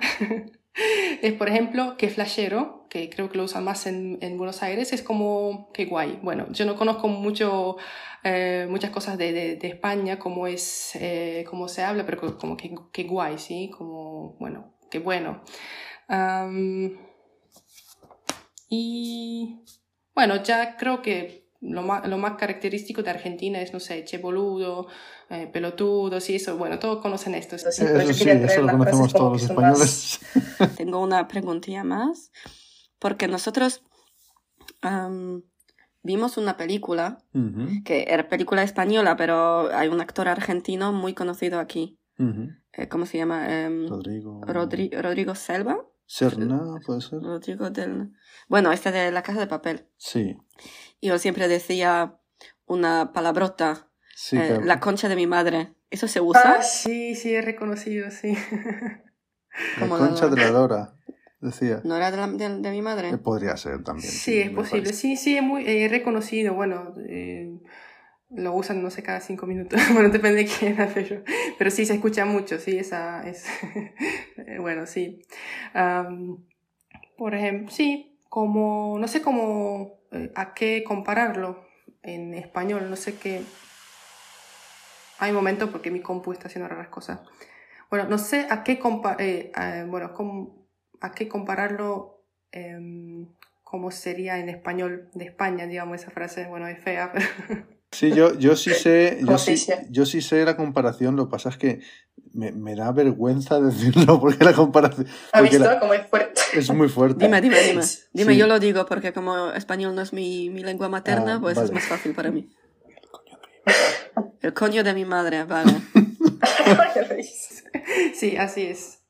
es, 1.23 1.33
por 1.33 1.49
ejemplo, 1.49 1.96
que 1.96 2.11
flashero, 2.11 2.87
que 2.90 3.09
creo 3.09 3.31
que 3.31 3.38
lo 3.38 3.44
usan 3.44 3.64
más 3.64 3.87
en, 3.87 4.18
en, 4.20 4.37
Buenos 4.37 4.62
Aires, 4.62 4.92
es 4.92 5.03
como 5.03 5.70
que 5.73 5.87
guay. 5.87 6.18
Bueno, 6.23 6.44
yo 6.51 6.66
no 6.66 6.77
conozco 6.77 7.09
mucho, 7.09 7.79
eh, 8.23 8.66
muchas 8.68 8.90
cosas 8.90 9.16
de, 9.16 9.33
de, 9.33 9.57
de, 9.57 9.68
España, 9.68 10.18
cómo 10.18 10.46
es, 10.46 10.90
eh, 10.96 11.42
cómo 11.49 11.68
se 11.68 11.85
habla, 11.85 12.05
pero 12.05 12.37
como 12.37 12.59
que, 12.59 12.75
que 12.92 13.05
guay, 13.05 13.38
¿sí? 13.38 13.70
Como, 13.70 14.37
bueno, 14.38 14.75
qué 14.90 14.99
bueno. 14.99 15.42
Um, 16.11 16.99
y 18.68 19.64
bueno, 20.20 20.42
ya 20.42 20.76
creo 20.76 21.00
que 21.00 21.48
lo 21.62 21.80
más, 21.80 22.06
lo 22.06 22.18
más 22.18 22.35
característico 22.37 23.02
de 23.02 23.09
Argentina 23.09 23.59
es, 23.62 23.72
no 23.72 23.80
sé, 23.80 24.04
che 24.04 24.18
boludo, 24.18 24.87
eh, 25.30 25.48
pelotudos 25.50 26.28
y 26.28 26.35
eso. 26.35 26.59
Bueno, 26.59 26.78
todos 26.78 27.00
conocen 27.00 27.35
esto. 27.35 27.56
Sí, 27.56 27.64
eso, 27.66 28.12
sí, 28.12 28.28
eso 28.28 28.61
lo 28.61 28.72
conocemos 28.72 29.14
todos 29.14 29.33
los 29.33 29.42
españoles. 29.44 30.20
Más... 30.59 30.76
Tengo 30.76 31.00
una 31.00 31.26
preguntilla 31.26 31.85
más, 31.85 32.33
porque 32.98 33.28
nosotros 33.28 33.83
um, 34.85 35.40
vimos 36.02 36.37
una 36.37 36.59
película, 36.59 37.16
uh 37.33 37.38
-huh. 37.38 37.83
que 37.83 38.04
era 38.09 38.28
película 38.28 38.62
española, 38.62 39.16
pero 39.16 39.74
hay 39.74 39.88
un 39.88 40.02
actor 40.02 40.28
argentino 40.28 40.92
muy 40.92 41.14
conocido 41.14 41.61
aquí. 41.61 41.98
Uh 42.18 42.24
-huh. 42.24 42.61
eh, 42.74 42.88
¿Cómo 42.88 43.06
se 43.06 43.16
llama? 43.16 43.48
Um, 43.48 43.88
Rodrigo. 43.88 44.42
Rodri 44.46 44.90
Rodrigo 44.90 45.35
Selva. 45.35 45.78
Serna, 46.12 46.81
puede 46.85 47.03
ser. 47.03 47.20
Del... 47.20 48.11
Bueno, 48.49 48.73
este 48.73 48.90
de 48.90 49.12
La 49.12 49.23
Casa 49.23 49.38
de 49.38 49.46
Papel. 49.46 49.87
Sí. 49.96 50.37
Y 51.01 51.07
yo 51.07 51.20
siempre 51.20 51.46
decía 51.46 52.18
una 52.66 53.12
palabrota. 53.12 53.92
Sí, 54.16 54.37
eh, 54.37 54.44
claro. 54.49 54.64
La 54.64 54.81
concha 54.81 55.09
de 55.09 55.14
mi 55.14 55.29
madre. 55.29 55.73
¿Eso 55.88 56.09
se 56.09 56.20
usa? 56.20 56.57
Ah, 56.59 56.62
sí, 56.62 57.14
sí, 57.14 57.33
he 57.33 57.42
reconocido, 57.42 58.11
sí. 58.11 58.37
La 59.79 59.88
concha 59.88 60.27
de 60.27 60.37
la 60.37 60.51
lora, 60.51 60.96
decía. 61.40 61.81
¿No 61.85 61.94
era 61.94 62.11
de, 62.11 62.16
la, 62.16 62.27
de, 62.27 62.59
de 62.59 62.70
mi 62.73 62.83
madre? 62.83 63.11
Eh, 63.11 63.18
podría 63.18 63.57
ser 63.57 63.85
también. 63.85 64.11
Sí, 64.11 64.18
sí 64.18 64.40
es 64.40 64.51
posible. 64.51 64.83
Parece. 64.83 65.01
Sí, 65.01 65.16
sí, 65.16 65.37
he, 65.37 65.42
muy, 65.42 65.64
he 65.64 65.87
reconocido. 65.87 66.55
Bueno, 66.55 66.92
eh, 67.09 67.57
lo 68.30 68.52
usan, 68.54 68.82
no 68.82 68.90
sé, 68.90 69.02
cada 69.02 69.20
cinco 69.20 69.46
minutos. 69.46 69.80
bueno, 69.92 70.08
depende 70.08 70.44
de 70.44 70.46
quién 70.46 70.80
hace 70.80 71.04
yo. 71.04 71.16
Pero 71.58 71.70
sí, 71.70 71.84
se 71.84 71.94
escucha 71.94 72.24
mucho, 72.24 72.58
sí, 72.58 72.78
esa 72.78 73.26
es... 73.28 73.46
bueno, 74.60 74.86
sí. 74.86 75.22
Um, 75.74 76.44
por 77.16 77.34
ejemplo, 77.34 77.70
sí, 77.70 78.18
como, 78.28 78.96
no 78.98 79.08
sé 79.08 79.20
cómo, 79.20 80.00
eh, 80.12 80.32
a 80.34 80.54
qué 80.54 80.84
compararlo 80.84 81.66
en 82.02 82.34
español, 82.34 82.88
no 82.88 82.96
sé 82.96 83.16
qué... 83.16 83.42
Hay 85.18 85.30
un 85.30 85.36
momento 85.36 85.70
porque 85.70 85.90
mi 85.90 86.00
compu 86.00 86.32
está 86.32 86.48
haciendo 86.48 86.68
raras 86.68 86.88
cosas. 86.88 87.20
Bueno, 87.90 88.08
no 88.08 88.16
sé 88.16 88.46
a 88.48 88.62
qué, 88.64 88.78
compa 88.78 89.16
eh, 89.18 89.52
eh, 89.54 89.84
bueno, 89.86 90.14
a 91.00 91.12
qué 91.12 91.28
compararlo 91.28 92.24
eh, 92.52 93.26
como 93.62 93.90
sería 93.90 94.38
en 94.38 94.48
español 94.48 95.10
de 95.12 95.26
España, 95.26 95.66
digamos, 95.66 96.00
esa 96.00 96.10
frase, 96.10 96.46
bueno, 96.46 96.66
es 96.68 96.78
fea, 96.82 97.12
pero... 97.12 97.79
Sí, 97.92 98.12
yo, 98.12 98.38
yo 98.38 98.55
sí 98.55 98.70
sé, 98.70 99.18
yo 99.20 99.37
sí, 99.37 99.57
yo 99.88 100.07
sí 100.07 100.22
sé 100.22 100.44
la 100.44 100.57
comparación, 100.57 101.16
lo 101.16 101.26
que 101.26 101.33
pasa 101.33 101.48
es 101.48 101.57
que 101.57 101.81
me, 102.33 102.53
me 102.53 102.76
da 102.76 102.92
vergüenza 102.92 103.61
decirlo 103.61 104.20
porque 104.20 104.44
la 104.44 104.53
comparación... 104.53 105.09
¿Has 105.33 105.42
visto 105.42 105.59
la, 105.59 105.81
cómo 105.81 105.94
es 105.94 106.07
fuerte? 106.07 106.40
Es 106.55 106.70
muy 106.70 106.88
fuerte. 106.88 107.24
Dime, 107.24 107.40
dime, 107.40 107.61
dime. 107.61 107.83
Dime, 108.12 108.33
sí. 108.33 108.38
yo 108.38 108.46
lo 108.46 108.61
digo 108.61 108.87
porque 108.87 109.12
como 109.12 109.50
español 109.50 109.94
no 109.94 110.03
es 110.03 110.12
mi, 110.12 110.50
mi 110.50 110.62
lengua 110.62 110.88
materna, 110.88 111.37
ah, 111.37 111.40
pues 111.40 111.57
vale. 111.57 111.66
es 111.66 111.72
más 111.72 111.85
fácil 111.85 112.14
para 112.14 112.31
mí. 112.31 112.48
El 114.40 114.55
coño 114.55 114.85
de 114.85 114.94
mi 114.94 115.05
madre, 115.05 115.44
vale. 115.44 115.72
sí, 118.14 118.37
así 118.37 118.62
es. 118.62 119.00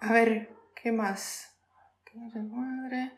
A 0.00 0.12
ver, 0.12 0.50
¿qué 0.74 0.92
más? 0.92 1.54
¿Qué 2.04 2.18
más 2.18 2.32
de 2.32 2.42
madre? 2.42 3.12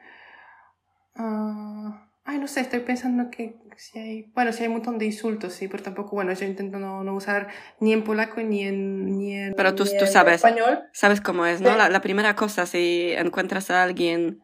No 2.42 2.48
sé, 2.48 2.59
estoy 2.59 2.81
pensando 2.81 3.31
que 3.31 3.55
si 3.76 4.00
hay... 4.00 4.22
Bueno, 4.35 4.52
si 4.52 4.62
hay 4.62 4.66
un 4.66 4.72
montón 4.74 4.98
de 4.98 5.05
insultos, 5.05 5.52
sí, 5.52 5.68
pero 5.68 5.85
tampoco, 5.85 6.16
bueno, 6.16 6.33
yo 6.33 6.44
intento 6.44 6.76
no, 6.81 7.05
no 7.05 7.14
usar 7.14 7.46
ni 7.78 7.92
en 7.92 8.02
polaco 8.02 8.40
ni 8.40 8.64
en, 8.64 9.07
ni 9.16 9.37
en, 9.38 9.55
pero 9.55 9.76
tú, 9.76 9.85
ni 9.85 9.96
tú 9.96 10.09
sabes, 10.09 10.35
español. 10.35 10.83
Sabes 10.92 11.20
cómo 11.20 11.46
es, 11.46 11.61
¿no? 11.61 11.76
La, 11.76 11.88
la, 11.88 12.00
primera 12.00 12.35
cosa, 12.35 12.66
si 12.66 13.12
encuentras 13.12 13.70
a 13.70 13.85
alguien 13.85 14.42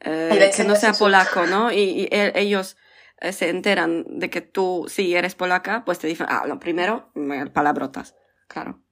eh, 0.00 0.50
que 0.54 0.64
no 0.64 0.76
sea 0.76 0.92
polaco, 0.92 1.46
¿no? 1.46 1.72
Y, 1.72 1.78
y 1.78 2.08
ellos 2.10 2.76
eh, 3.22 3.32
se 3.32 3.48
enteran 3.48 4.04
de 4.06 4.28
que 4.28 4.42
tú 4.42 4.84
sí 4.86 5.14
eres 5.14 5.34
polaca, 5.34 5.86
pues 5.86 5.98
te 5.98 6.06
dicen, 6.06 6.26
ah, 6.28 6.44
lo 6.46 6.60
primero, 6.60 7.10
palabrotas, 7.54 8.14
claro. 8.46 8.82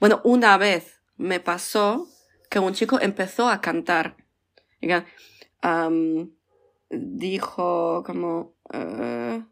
Bueno, 0.00 0.20
una 0.24 0.58
vez 0.58 1.00
me 1.16 1.40
pasó 1.40 2.06
que 2.50 2.58
un 2.58 2.74
chico 2.74 3.00
empezó 3.00 3.48
a 3.48 3.62
cantar. 3.62 4.18
Um, 5.62 6.30
dijo 6.90 8.02
como, 8.04 8.54
uh, 8.74 9.42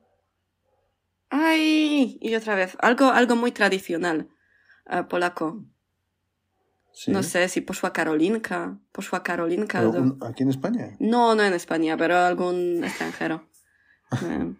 ay, 1.31 2.19
y 2.21 2.35
otra 2.35 2.55
vez, 2.55 2.77
algo, 2.81 3.07
algo 3.11 3.37
muy 3.37 3.53
tradicional 3.53 4.29
uh, 4.87 5.07
polaco. 5.09 5.65
Sí. 6.93 7.13
No 7.13 7.23
sé 7.23 7.49
si 7.49 7.61
poszła 7.61 7.93
Karolinka, 7.93 8.77
poszła 8.91 9.21
Karolinka. 9.23 9.79
¿Algún, 9.79 10.19
¿Aquí 10.21 10.43
en 10.43 10.49
España? 10.49 10.97
No, 10.99 11.37
no 11.37 11.45
en 11.45 11.55
España, 11.55 11.97
pero 11.97 12.17
algún 12.17 12.85
extranjero. 12.85 13.49
Eh. 14.11 14.55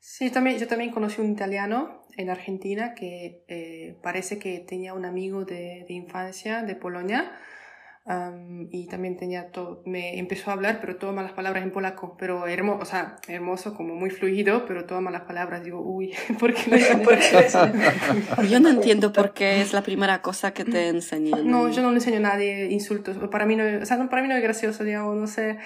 Sí, 0.00 0.30
también, 0.30 0.58
yo 0.58 0.66
también 0.66 0.90
conocí 0.90 1.20
un 1.20 1.30
italiano 1.30 2.02
en 2.16 2.28
Argentina 2.28 2.92
que 2.92 3.44
eh, 3.46 3.96
parece 4.02 4.40
que 4.40 4.58
tenía 4.58 4.94
un 4.94 5.04
amigo 5.04 5.44
de, 5.44 5.84
de 5.86 5.94
infancia 5.94 6.64
de 6.64 6.74
Polonia 6.74 7.38
um, 8.08 8.68
y 8.72 8.86
también 8.86 9.16
tenía 9.16 9.50
todo, 9.50 9.82
me 9.84 10.18
empezó 10.18 10.50
a 10.50 10.54
hablar, 10.54 10.78
pero 10.80 10.96
todas 10.96 11.14
malas 11.14 11.32
palabras 11.32 11.62
en 11.62 11.70
polaco, 11.70 12.16
pero 12.18 12.46
hermoso, 12.46 12.82
o 12.82 12.84
sea, 12.84 13.16
hermoso, 13.28 13.74
como 13.74 13.94
muy 13.94 14.10
fluido, 14.10 14.64
pero 14.66 14.86
todas 14.86 15.02
malas 15.02 15.22
palabras. 15.22 15.62
Digo, 15.62 15.80
uy, 15.80 16.14
¿por 16.40 16.54
qué 16.54 16.70
no 16.96 17.02
¿Por 17.02 17.18
qué 17.18 18.48
Yo 18.48 18.60
no 18.60 18.70
entiendo 18.70 19.12
por 19.12 19.34
qué 19.34 19.60
es 19.60 19.72
la 19.72 19.82
primera 19.82 20.22
cosa 20.22 20.52
que 20.52 20.64
te 20.64 20.88
enseñan. 20.88 21.48
No, 21.48 21.68
yo 21.68 21.82
no 21.82 21.90
le 21.90 21.96
enseño 21.96 22.16
a 22.16 22.20
nadie 22.20 22.66
insultos. 22.70 23.16
Para 23.30 23.46
mí 23.46 23.56
no, 23.56 23.64
o 23.82 23.84
sea, 23.84 23.96
no, 23.96 24.08
para 24.08 24.22
mí 24.22 24.28
no 24.28 24.34
es 24.34 24.42
gracioso, 24.42 24.84
digamos, 24.84 25.16
no 25.16 25.26
sé. 25.26 25.58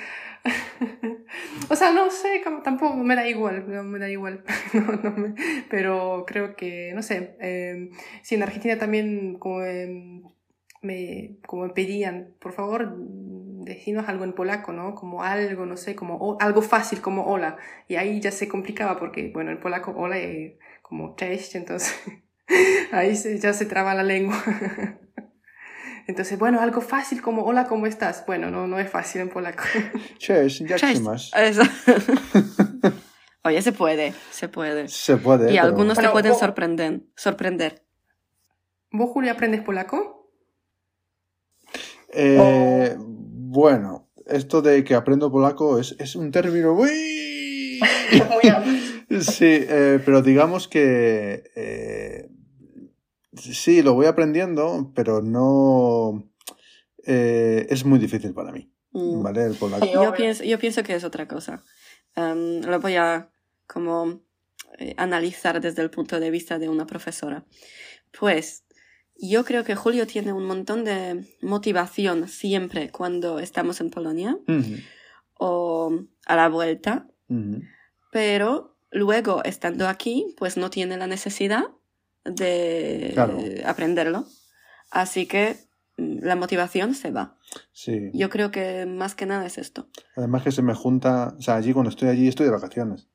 o 1.68 1.76
sea, 1.76 1.92
no 1.92 2.10
sé, 2.10 2.42
tampoco 2.64 2.96
me 2.96 3.14
da 3.14 3.28
igual, 3.28 3.64
no, 3.68 3.84
me 3.84 4.00
da 4.00 4.10
igual, 4.10 4.42
no, 4.72 4.92
no 5.00 5.10
me, 5.12 5.34
pero 5.70 6.24
creo 6.26 6.56
que, 6.56 6.90
no 6.94 7.02
sé, 7.02 7.36
eh, 7.40 7.90
sí, 8.22 8.34
en 8.34 8.42
Argentina 8.42 8.76
también 8.76 9.38
como, 9.38 9.62
eh, 9.62 10.22
me, 10.82 11.36
como 11.46 11.66
me 11.66 11.72
pedían, 11.72 12.34
por 12.40 12.52
favor, 12.52 12.94
decinos 13.64 14.08
algo 14.08 14.24
en 14.24 14.32
polaco, 14.34 14.72
¿no? 14.72 14.94
Como 14.94 15.22
algo, 15.22 15.64
no 15.64 15.76
sé, 15.76 15.94
como 15.94 16.16
o, 16.16 16.36
algo 16.40 16.60
fácil 16.62 17.00
como 17.00 17.24
hola, 17.26 17.56
y 17.88 17.94
ahí 17.96 18.20
ya 18.20 18.30
se 18.32 18.48
complicaba 18.48 18.98
porque, 18.98 19.30
bueno, 19.32 19.50
en 19.52 19.60
polaco 19.60 19.92
hola 19.96 20.18
es 20.18 20.54
como 20.82 21.14
cześć, 21.16 21.54
entonces 21.54 21.94
ahí 22.92 23.14
se, 23.16 23.38
ya 23.38 23.52
se 23.52 23.64
traba 23.66 23.94
la 23.94 24.02
lengua. 24.02 24.36
Entonces, 26.08 26.36
bueno, 26.36 26.60
algo 26.60 26.80
fácil 26.80 27.22
como 27.22 27.44
hola, 27.44 27.66
¿cómo 27.68 27.86
estás? 27.86 28.24
Bueno, 28.26 28.50
no, 28.50 28.66
no 28.66 28.80
es 28.80 28.90
fácil 28.90 29.20
en 29.20 29.28
polaco. 29.28 29.62
Cześć, 30.18 30.62
masz? 31.00 31.30
Eso. 31.32 31.62
Oye, 33.44 33.62
se 33.62 33.72
puede, 33.72 34.12
se 34.30 34.48
puede. 34.48 34.88
Se 34.88 35.16
puede. 35.16 35.52
Y 35.52 35.54
pero... 35.54 35.64
algunos 35.68 35.94
Bueno, 35.94 36.08
te 36.10 36.12
pueden 36.12 36.32
vos- 36.32 36.40
sorprender. 36.40 37.00
sorprender. 37.16 37.84
¿Vos, 38.90 39.10
Julio, 39.10 39.30
aprendes 39.30 39.60
polaco? 39.62 40.21
Eh, 42.12 42.96
Bueno, 42.98 44.08
esto 44.26 44.62
de 44.62 44.82
que 44.84 44.94
aprendo 44.94 45.30
polaco 45.30 45.78
es, 45.78 45.94
es 45.98 46.16
un 46.16 46.30
término 46.30 46.74
muy... 46.74 46.88
sí, 49.20 49.44
eh, 49.46 50.00
pero 50.04 50.22
digamos 50.22 50.68
que 50.68 51.44
eh, 51.54 52.28
sí, 53.34 53.82
lo 53.82 53.94
voy 53.94 54.06
aprendiendo, 54.06 54.92
pero 54.94 55.20
no... 55.22 56.30
eh, 57.04 57.66
es 57.70 57.84
muy 57.84 57.98
difícil 57.98 58.32
para 58.34 58.52
mí, 58.52 58.68
Mm. 58.94 59.22
¿vale? 59.22 59.44
El 59.44 59.54
polaco. 59.54 59.86
Yo 59.90 60.12
pienso, 60.12 60.44
yo 60.44 60.58
pienso 60.58 60.82
que 60.82 60.94
es 60.94 61.02
otra 61.04 61.26
cosa. 61.26 61.64
Lo 62.14 62.78
voy 62.80 62.96
a 62.96 63.30
como 63.66 64.20
eh, 64.78 64.92
analizar 64.98 65.62
desde 65.62 65.80
el 65.80 65.88
punto 65.88 66.20
de 66.20 66.30
vista 66.30 66.58
de 66.58 66.68
una 66.68 66.84
profesora. 66.86 67.46
Pues 68.18 68.64
yo 69.16 69.44
creo 69.44 69.64
que 69.64 69.74
Julio 69.74 70.06
tiene 70.06 70.32
un 70.32 70.44
montón 70.46 70.84
de 70.84 71.24
motivación 71.42 72.28
siempre 72.28 72.90
cuando 72.90 73.38
estamos 73.38 73.80
en 73.80 73.90
Polonia 73.90 74.36
o 75.38 75.92
a 76.26 76.36
la 76.36 76.48
vuelta, 76.48 77.06
pero 78.10 78.76
luego 78.90 79.42
estando 79.44 79.88
aquí, 79.88 80.34
pues 80.36 80.56
no 80.56 80.70
tiene 80.70 80.96
la 80.96 81.06
necesidad 81.06 81.64
de 82.24 83.10
Claro. 83.14 83.38
aprenderlo. 83.64 84.26
Así 84.90 85.26
que 85.26 85.56
mm, 85.96 86.18
la 86.22 86.36
motivación 86.36 86.94
se 86.94 87.10
va. 87.10 87.36
Sí. 87.72 88.10
Yo 88.14 88.28
creo 88.30 88.50
que 88.50 88.86
más 88.86 89.14
que 89.14 89.26
nada 89.26 89.46
es 89.46 89.58
esto. 89.58 89.88
Además 90.16 90.42
que 90.42 90.52
se 90.52 90.62
me 90.62 90.74
junta, 90.74 91.34
o 91.38 91.42
sea, 91.42 91.56
allí 91.56 91.72
cuando 91.72 91.90
estoy 91.90 92.08
allí 92.10 92.28
estoy 92.28 92.46
de 92.46 92.52
vacaciones. 92.52 93.08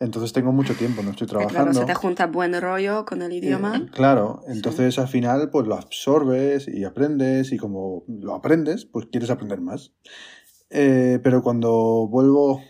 Entonces 0.00 0.32
tengo 0.32 0.52
mucho 0.52 0.74
tiempo, 0.74 1.02
no 1.02 1.10
estoy 1.10 1.26
Eh, 1.26 1.28
Claro, 1.28 1.46
trabajando. 1.46 1.80
se 1.80 1.84
te 1.86 1.94
junta 1.94 2.26
buen 2.26 2.58
rollo 2.60 3.04
con 3.04 3.20
el 3.22 3.32
idioma. 3.32 3.76
Eh, 3.84 3.90
claro, 3.90 4.42
entonces 4.46 4.98
al 4.98 5.08
final 5.08 5.50
pues 5.50 5.66
lo 5.66 5.74
absorbes 5.74 6.68
y 6.68 6.84
aprendes 6.84 7.50
y 7.52 7.56
como 7.58 8.04
lo 8.08 8.34
aprendes, 8.34 8.84
pues 8.86 9.06
quieres 9.06 9.30
aprender 9.30 9.60
más. 9.60 9.92
Eh, 10.70 11.18
pero 11.22 11.42
cuando 11.42 12.06
vuelvo 12.08 12.62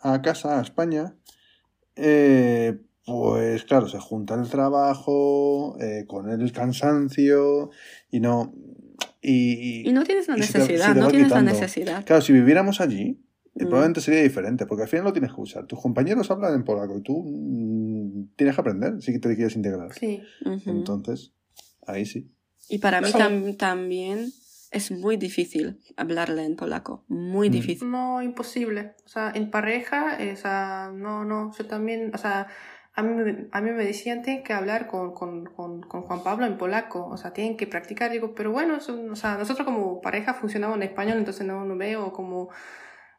a 0.00 0.20
casa, 0.22 0.58
a 0.58 0.62
España, 0.62 1.14
eh, 1.94 2.80
pues 3.04 3.64
claro, 3.64 3.88
se 3.88 3.98
junta 4.00 4.34
el 4.34 4.48
trabajo 4.48 5.76
con 6.08 6.30
el 6.30 6.52
cansancio 6.52 7.70
y 8.10 8.20
no... 8.20 8.52
Y, 9.24 9.88
Y 9.88 9.92
no 9.92 10.02
tienes 10.02 10.26
la 10.26 10.34
te- 10.34 10.40
necesidad, 10.40 10.94
te 10.94 11.00
no 11.00 11.08
tienes 11.08 11.30
la 11.30 11.42
necesidad. 11.42 12.04
Claro, 12.04 12.22
si 12.22 12.32
viviéramos 12.32 12.80
allí, 12.80 13.20
eh, 13.54 13.64
Mm. 13.64 13.68
probablemente 13.68 14.00
sería 14.00 14.22
diferente, 14.22 14.66
porque 14.66 14.82
al 14.84 14.88
final 14.88 15.04
lo 15.04 15.12
tienes 15.12 15.32
que 15.34 15.40
usar. 15.40 15.66
Tus 15.66 15.80
compañeros 15.80 16.30
hablan 16.30 16.54
en 16.54 16.64
polaco 16.64 16.96
y 16.98 17.02
tú 17.02 17.22
mm, 17.24 18.34
tienes 18.36 18.54
que 18.54 18.60
aprender 18.60 19.00
si 19.02 19.18
te 19.18 19.34
quieres 19.34 19.56
integrar. 19.56 19.92
Sí. 19.92 20.22
Entonces, 20.66 21.32
ahí 21.86 22.06
sí. 22.06 22.30
Y 22.68 22.78
para 22.78 23.00
mí 23.00 23.08
tam- 23.08 23.56
también 23.56 24.30
es 24.70 24.90
muy 24.90 25.16
difícil 25.18 25.80
hablarle 25.96 26.44
en 26.44 26.56
polaco. 26.56 27.04
Muy 27.08 27.48
Mm. 27.48 27.52
difícil. 27.52 27.90
No, 27.90 28.22
imposible. 28.22 28.94
O 29.04 29.08
sea, 29.08 29.30
en 29.34 29.50
pareja, 29.50 30.16
eh, 30.22 30.32
o 30.32 30.36
sea, 30.36 30.90
no, 30.94 31.24
no, 31.24 31.52
yo 31.56 31.66
también, 31.66 32.10
o 32.14 32.18
sea, 32.18 32.46
a 32.94 33.02
mí, 33.02 33.14
me- 33.22 33.48
a 33.52 33.60
mí 33.60 33.70
me 33.70 33.84
decían, 33.84 34.22
tienen 34.22 34.44
que 34.44 34.52
hablar 34.52 34.86
con, 34.86 35.12
con, 35.12 35.44
con, 35.46 35.82
con 35.82 36.02
Juan 36.02 36.22
Pablo 36.22 36.46
en 36.46 36.56
polaco, 36.58 37.06
o 37.06 37.16
sea, 37.16 37.32
tienen 37.32 37.56
que 37.56 37.66
practicar. 37.66 38.10
Digo, 38.12 38.34
pero 38.34 38.52
bueno, 38.52 38.76
eso- 38.76 38.98
o 39.10 39.16
sea, 39.16 39.36
nosotros 39.36 39.64
como 39.66 40.00
pareja 40.00 40.34
funcionamos 40.34 40.76
en 40.76 40.82
español, 40.84 41.18
entonces 41.18 41.46
no, 41.46 41.64
no 41.64 41.76
veo 41.76 42.12
como, 42.12 42.48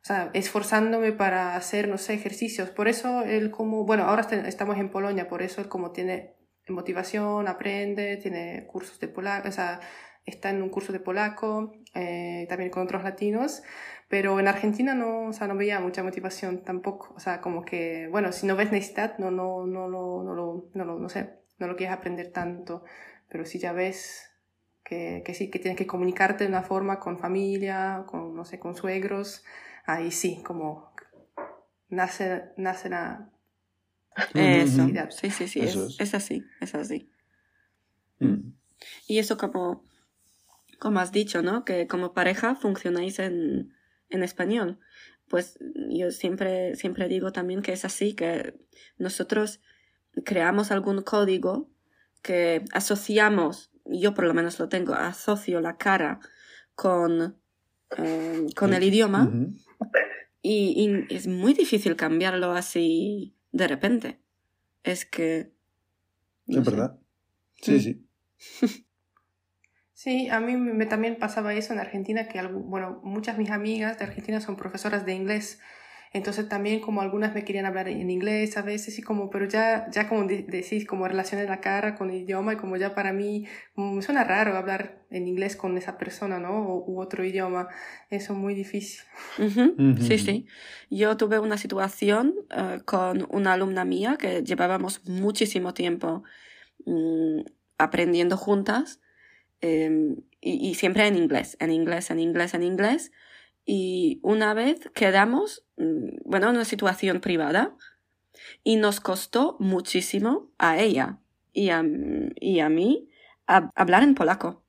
o 0.04 0.06
sea, 0.06 0.32
esforzándome 0.34 1.14
para 1.14 1.56
hacer, 1.56 1.88
no 1.88 1.98
sé, 1.98 2.14
ejercicios. 2.14 2.70
Por 2.70 2.90
eso 2.90 3.22
él 3.22 3.52
como, 3.52 3.86
bueno, 3.86 4.04
ahora 4.04 4.28
estamos 4.46 4.78
en 4.78 4.90
Polonia, 4.90 5.30
por 5.30 5.42
eso 5.42 5.62
él 5.62 5.70
como 5.70 5.92
tiene 5.92 6.36
motivación, 6.68 7.48
aprende, 7.48 8.18
tiene 8.18 8.68
cursos 8.68 9.00
de 9.00 9.08
polaco, 9.08 9.48
o 9.48 9.52
sea, 9.54 9.80
está 10.26 10.50
en 10.50 10.62
un 10.62 10.70
curso 10.70 10.92
de 10.92 11.00
polaco, 11.00 11.74
eh, 11.94 12.46
también 12.50 12.70
con 12.70 12.84
otros 12.84 13.04
latinos, 13.04 13.64
pero 14.10 14.40
en 14.42 14.50
Argentina 14.50 14.94
no, 14.94 15.28
o 15.28 15.34
sea, 15.34 15.48
no 15.48 15.56
veía 15.56 15.80
mucha 15.80 16.04
motivación 16.04 16.64
tampoco, 16.64 17.14
o 17.16 17.20
sea, 17.22 17.40
como 17.40 17.64
que, 17.64 18.08
bueno, 18.10 18.34
si 18.34 18.46
no 18.46 18.58
ves 18.58 18.74
necesidad, 18.74 19.18
no, 19.20 19.32
no, 19.32 19.66
no, 19.66 19.88
lo, 19.88 20.24
no, 20.24 20.34
lo, 20.34 20.70
no, 20.74 20.84
lo, 20.86 21.00
no 21.00 21.08
sé, 21.08 21.30
no 21.60 21.68
lo 21.68 21.78
quieres 21.78 21.96
aprender 21.96 22.32
tanto, 22.34 22.84
pero 23.30 23.46
si 23.46 23.58
ya 23.58 23.72
ves 23.72 24.32
que, 24.84 25.24
que 25.26 25.34
sí, 25.34 25.50
que 25.50 25.60
tienes 25.60 25.78
que 25.78 25.88
comunicarte 25.88 26.44
de 26.44 26.50
una 26.50 26.64
forma 26.64 27.00
con 27.00 27.20
familia, 27.20 28.04
con, 28.06 28.36
no 28.36 28.44
sé, 28.44 28.60
con 28.60 28.76
suegros, 28.76 29.46
ahí 29.84 30.12
sí, 30.12 30.42
como 30.44 30.94
nace, 31.90 32.52
nace 32.58 32.90
la... 32.90 33.30
Eso. 34.34 34.88
Sí, 35.10 35.32
sí, 35.32 35.48
sí. 35.48 35.62
Eso 35.62 35.86
es, 35.86 35.94
es. 35.94 36.00
es 36.00 36.14
así, 36.14 36.46
es 36.62 36.76
así. 36.76 37.10
Mm. 38.20 38.54
Y 39.08 39.20
eso 39.20 39.38
como, 39.38 39.84
como 40.80 41.00
has 41.00 41.12
dicho, 41.12 41.42
¿no? 41.42 41.66
Que 41.66 41.88
como 41.88 42.14
pareja 42.14 42.56
funcionáis 42.56 43.20
en, 43.20 43.74
en 44.10 44.24
español. 44.24 44.80
Pues 45.28 45.58
yo 45.90 46.12
siempre, 46.12 46.76
siempre 46.76 47.08
digo 47.08 47.32
también 47.32 47.62
que 47.62 47.74
es 47.74 47.86
así, 47.86 48.14
que 48.14 48.60
nosotros 48.98 49.62
creamos 50.26 50.72
algún 50.72 51.02
código 51.02 51.70
que 52.22 52.64
asociamos, 52.72 53.72
yo 53.86 54.14
por 54.14 54.26
lo 54.26 54.34
menos 54.34 54.60
lo 54.60 54.70
tengo, 54.70 54.94
asocio 54.94 55.60
la 55.60 55.78
cara 55.78 56.20
con, 56.76 57.36
eh, 57.98 58.46
con 58.56 58.74
el 58.74 58.84
idioma. 58.84 59.32
Y, 60.44 61.08
y 61.10 61.16
es 61.16 61.28
muy 61.28 61.54
difícil 61.56 61.96
cambiarlo 61.96 62.52
así 62.52 63.36
de 63.52 63.68
repente. 63.68 64.20
Es 64.84 65.06
que... 65.06 65.54
no 66.46 66.60
Es 66.60 66.66
sé. 66.66 66.72
verdad. 66.72 67.00
Sí, 67.62 67.80
sí. 67.80 68.08
Sí, 69.94 70.30
a 70.30 70.40
mí 70.40 70.58
me, 70.58 70.86
también 70.86 71.18
pasaba 71.18 71.54
eso 71.54 71.74
en 71.74 71.80
Argentina, 71.80 72.28
que 72.28 72.42
bueno, 72.46 73.00
muchas 73.04 73.38
de 73.38 73.44
mis 73.44 73.52
amigas 73.52 73.98
de 73.98 74.06
Argentina 74.06 74.42
son 74.42 74.58
profesoras 74.58 75.06
de 75.06 75.14
inglés, 75.14 75.62
entonces 76.14 76.48
también 76.48 76.80
como 76.80 77.02
algunas 77.02 77.34
me 77.34 77.44
querían 77.44 77.66
hablar 77.66 77.88
en 77.90 78.10
inglés 78.10 78.56
a 78.56 78.62
veces 78.62 78.98
y 79.00 79.02
como, 79.02 79.30
pero 79.32 79.46
ya, 79.48 79.88
ya 79.92 80.08
como 80.08 80.26
de- 80.26 80.44
decís, 80.44 80.86
como 80.86 81.08
relacioné 81.08 81.46
la 81.46 81.60
cara 81.60 81.96
con 81.96 82.12
el 82.12 82.18
idioma 82.22 82.54
y 82.54 82.58
como 82.58 82.78
ya 82.78 82.94
para 82.96 83.12
mí 83.14 83.46
me 83.76 84.02
suena 84.04 84.24
raro 84.24 84.56
hablar 84.56 85.04
en 85.10 85.28
inglés 85.28 85.56
con 85.56 85.78
esa 85.78 85.98
persona, 85.98 86.40
¿no? 86.40 86.68
O, 86.68 86.86
u 86.92 87.02
otro 87.02 87.26
idioma, 87.26 87.68
eso 88.10 88.34
es 88.34 88.40
muy 88.40 88.54
difícil. 88.54 89.02
Ujú, 89.40 89.76
Ujú, 89.78 89.98
Sí, 90.04 90.14
ujú. 90.16 90.24
sí. 90.24 90.46
Yo 90.92 91.18
tuve 91.18 91.40
una 91.40 91.58
situación 91.58 92.36
eh, 92.52 92.80
con 92.86 93.26
una 93.32 93.54
alumna 93.54 93.84
mía 93.84 94.16
que 94.20 94.44
llevábamos 94.44 95.04
muchísimo 95.08 95.74
tiempo 95.74 96.24
mm, 96.86 97.42
aprendiendo 97.78 98.38
juntas 98.38 99.00
eh, 99.62 100.16
y, 100.42 100.70
y 100.70 100.76
siempre 100.76 101.08
en 101.08 101.16
inglés, 101.16 101.58
en 101.60 101.72
inglés, 101.72 102.12
en 102.12 102.20
inglés, 102.20 102.54
en 102.54 102.64
inglés. 102.64 103.12
Y 103.66 104.20
una 104.24 104.54
vez 104.54 104.90
quedamos, 104.94 105.66
mm, 105.78 106.18
bueno, 106.26 106.50
en 106.50 106.56
una 106.56 106.66
situación 106.66 107.22
privada 107.22 107.76
y 108.64 108.78
nos 108.78 109.00
costó 109.00 109.58
muchísimo 109.60 110.50
a 110.58 110.80
ella 110.80 111.20
y 111.54 111.70
a, 111.70 111.84
y 112.40 112.60
a 112.60 112.70
mí 112.70 113.10
hab- 113.48 113.72
hablar 113.76 114.04
en 114.04 114.16
polaco. 114.16 114.64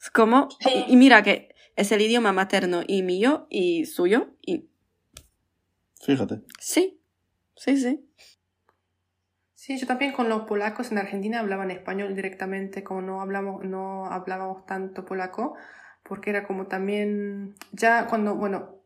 Es 0.00 0.10
como, 0.10 0.48
y, 0.60 0.92
y 0.92 0.96
mira 0.96 1.22
que 1.22 1.54
es 1.76 1.92
el 1.92 2.02
idioma 2.02 2.32
materno 2.32 2.82
y 2.86 3.02
mío 3.02 3.46
y 3.50 3.86
suyo 3.86 4.28
y 4.42 4.68
Fíjate. 6.04 6.42
sí, 6.58 7.00
sí, 7.56 7.76
sí. 7.76 8.08
Sí, 9.54 9.78
yo 9.78 9.86
también 9.86 10.12
con 10.12 10.28
los 10.28 10.42
polacos 10.42 10.92
en 10.92 10.98
Argentina 10.98 11.40
hablaban 11.40 11.70
español 11.70 12.14
directamente, 12.14 12.84
como 12.84 13.00
no 13.00 13.20
hablamos, 13.20 13.64
no 13.64 14.06
hablábamos 14.06 14.66
tanto 14.66 15.04
polaco, 15.04 15.56
porque 16.08 16.30
era 16.30 16.46
como 16.46 16.66
también, 16.66 17.54
ya 17.72 18.06
cuando, 18.06 18.34
bueno, 18.36 18.76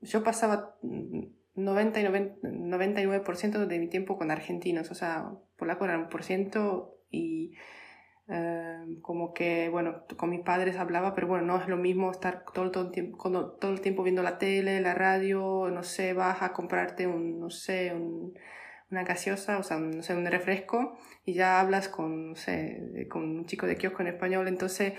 yo 0.00 0.24
pasaba 0.24 0.76
mm, 0.82 1.24
90 1.54 2.00
y 2.00 2.04
90 2.04 2.48
99% 2.48 3.66
de 3.66 3.78
mi 3.78 3.88
tiempo 3.88 4.18
con 4.18 4.30
argentinos, 4.30 4.90
o 4.90 4.94
sea, 4.94 5.30
polaco 5.56 5.84
era 5.84 5.98
un 5.98 6.08
por 6.08 6.24
ciento 6.24 6.96
y 7.10 7.54
eh, 8.28 8.84
como 9.02 9.32
que, 9.34 9.68
bueno, 9.68 10.04
con 10.16 10.30
mis 10.30 10.40
padres 10.40 10.76
hablaba, 10.76 11.14
pero 11.14 11.26
bueno, 11.26 11.44
no 11.44 11.60
es 11.60 11.68
lo 11.68 11.76
mismo 11.76 12.10
estar 12.10 12.44
todo, 12.52 12.70
todo, 12.70 12.86
el 12.86 12.92
tiempo, 12.92 13.30
todo 13.60 13.72
el 13.72 13.80
tiempo 13.80 14.02
viendo 14.02 14.22
la 14.22 14.38
tele, 14.38 14.80
la 14.80 14.94
radio, 14.94 15.68
no 15.70 15.82
sé, 15.82 16.12
vas 16.14 16.42
a 16.42 16.52
comprarte 16.52 17.06
un, 17.06 17.40
no 17.40 17.50
sé, 17.50 17.92
un, 17.94 18.34
una 18.90 19.04
gaseosa, 19.04 19.58
o 19.58 19.62
sea, 19.62 19.78
no 19.78 20.02
sé, 20.02 20.14
un 20.14 20.26
refresco, 20.26 20.98
y 21.24 21.34
ya 21.34 21.60
hablas 21.60 21.88
con, 21.88 22.30
no 22.30 22.36
sé, 22.36 23.06
con 23.10 23.22
un 23.22 23.46
chico 23.46 23.66
de 23.66 23.76
kiosco 23.76 24.02
en 24.02 24.08
español, 24.08 24.48
entonces 24.48 24.94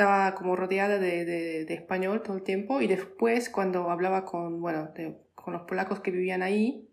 estaba 0.00 0.34
como 0.34 0.56
rodeada 0.56 0.98
de, 0.98 1.24
de, 1.24 1.64
de 1.66 1.74
español 1.74 2.22
todo 2.22 2.36
el 2.36 2.42
tiempo, 2.42 2.80
y 2.80 2.86
después 2.86 3.50
cuando 3.50 3.90
hablaba 3.90 4.24
con, 4.24 4.60
bueno, 4.60 4.88
de- 4.94 5.16
con 5.34 5.52
los 5.54 5.62
polacos 5.62 6.00
que 6.00 6.10
vivían 6.10 6.42
ahí, 6.42 6.88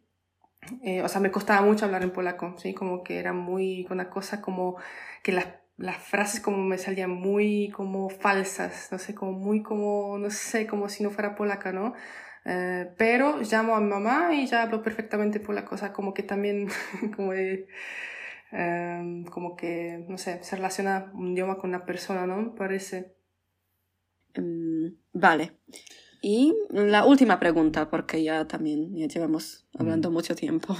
eh, 0.83 1.01
o 1.03 1.07
sea, 1.07 1.21
me 1.21 1.31
costaba 1.31 1.61
mucho 1.65 1.85
hablar 1.85 2.03
en 2.03 2.11
polaco, 2.11 2.55
¿sí? 2.57 2.73
Como 2.73 3.03
que 3.03 3.19
era 3.19 3.33
muy, 3.33 3.87
una 3.89 4.09
cosa 4.09 4.41
como 4.41 4.77
que 5.23 5.31
las, 5.31 5.47
las 5.77 5.97
frases 5.97 6.41
como 6.41 6.57
me 6.57 6.77
salían 6.77 7.11
muy 7.11 7.69
como 7.75 8.09
falsas, 8.09 8.89
no 8.91 8.99
sé, 8.99 9.15
como 9.15 9.33
muy 9.33 9.61
como, 9.63 10.17
no 10.17 10.29
sé, 10.31 10.67
como 10.67 10.89
si 10.89 11.03
no 11.03 11.11
fuera 11.11 11.35
polaca, 11.35 11.71
¿no? 11.71 11.93
Eh, 12.45 12.89
pero 12.97 13.39
llamo 13.41 13.75
a 13.75 13.81
mi 13.81 13.89
mamá 13.89 14.33
y 14.35 14.47
ya 14.47 14.63
hablo 14.63 14.81
perfectamente 14.81 15.39
polaco, 15.39 15.75
o 15.75 15.77
sea, 15.77 15.93
como 15.93 16.13
que 16.13 16.23
también, 16.23 16.67
como 17.15 17.33
em, 18.51 19.25
como 19.25 19.55
que, 19.55 20.05
no 20.07 20.17
sé, 20.17 20.43
se 20.43 20.55
relaciona 20.55 21.11
un 21.13 21.33
idioma 21.33 21.57
con 21.57 21.69
una 21.69 21.85
persona, 21.85 22.25
¿no? 22.25 22.55
Parece. 22.55 23.15
Mm, 24.35 24.87
vale. 25.13 25.53
Y 26.21 26.53
la 26.71 27.05
última 27.05 27.39
pregunta, 27.39 27.89
porque 27.89 28.23
ya 28.23 28.47
también 28.47 28.95
ya 28.95 29.07
llevamos 29.07 29.67
hablando 29.77 30.09
Mm. 30.09 30.13
mucho 30.13 30.35
tiempo. 30.35 30.75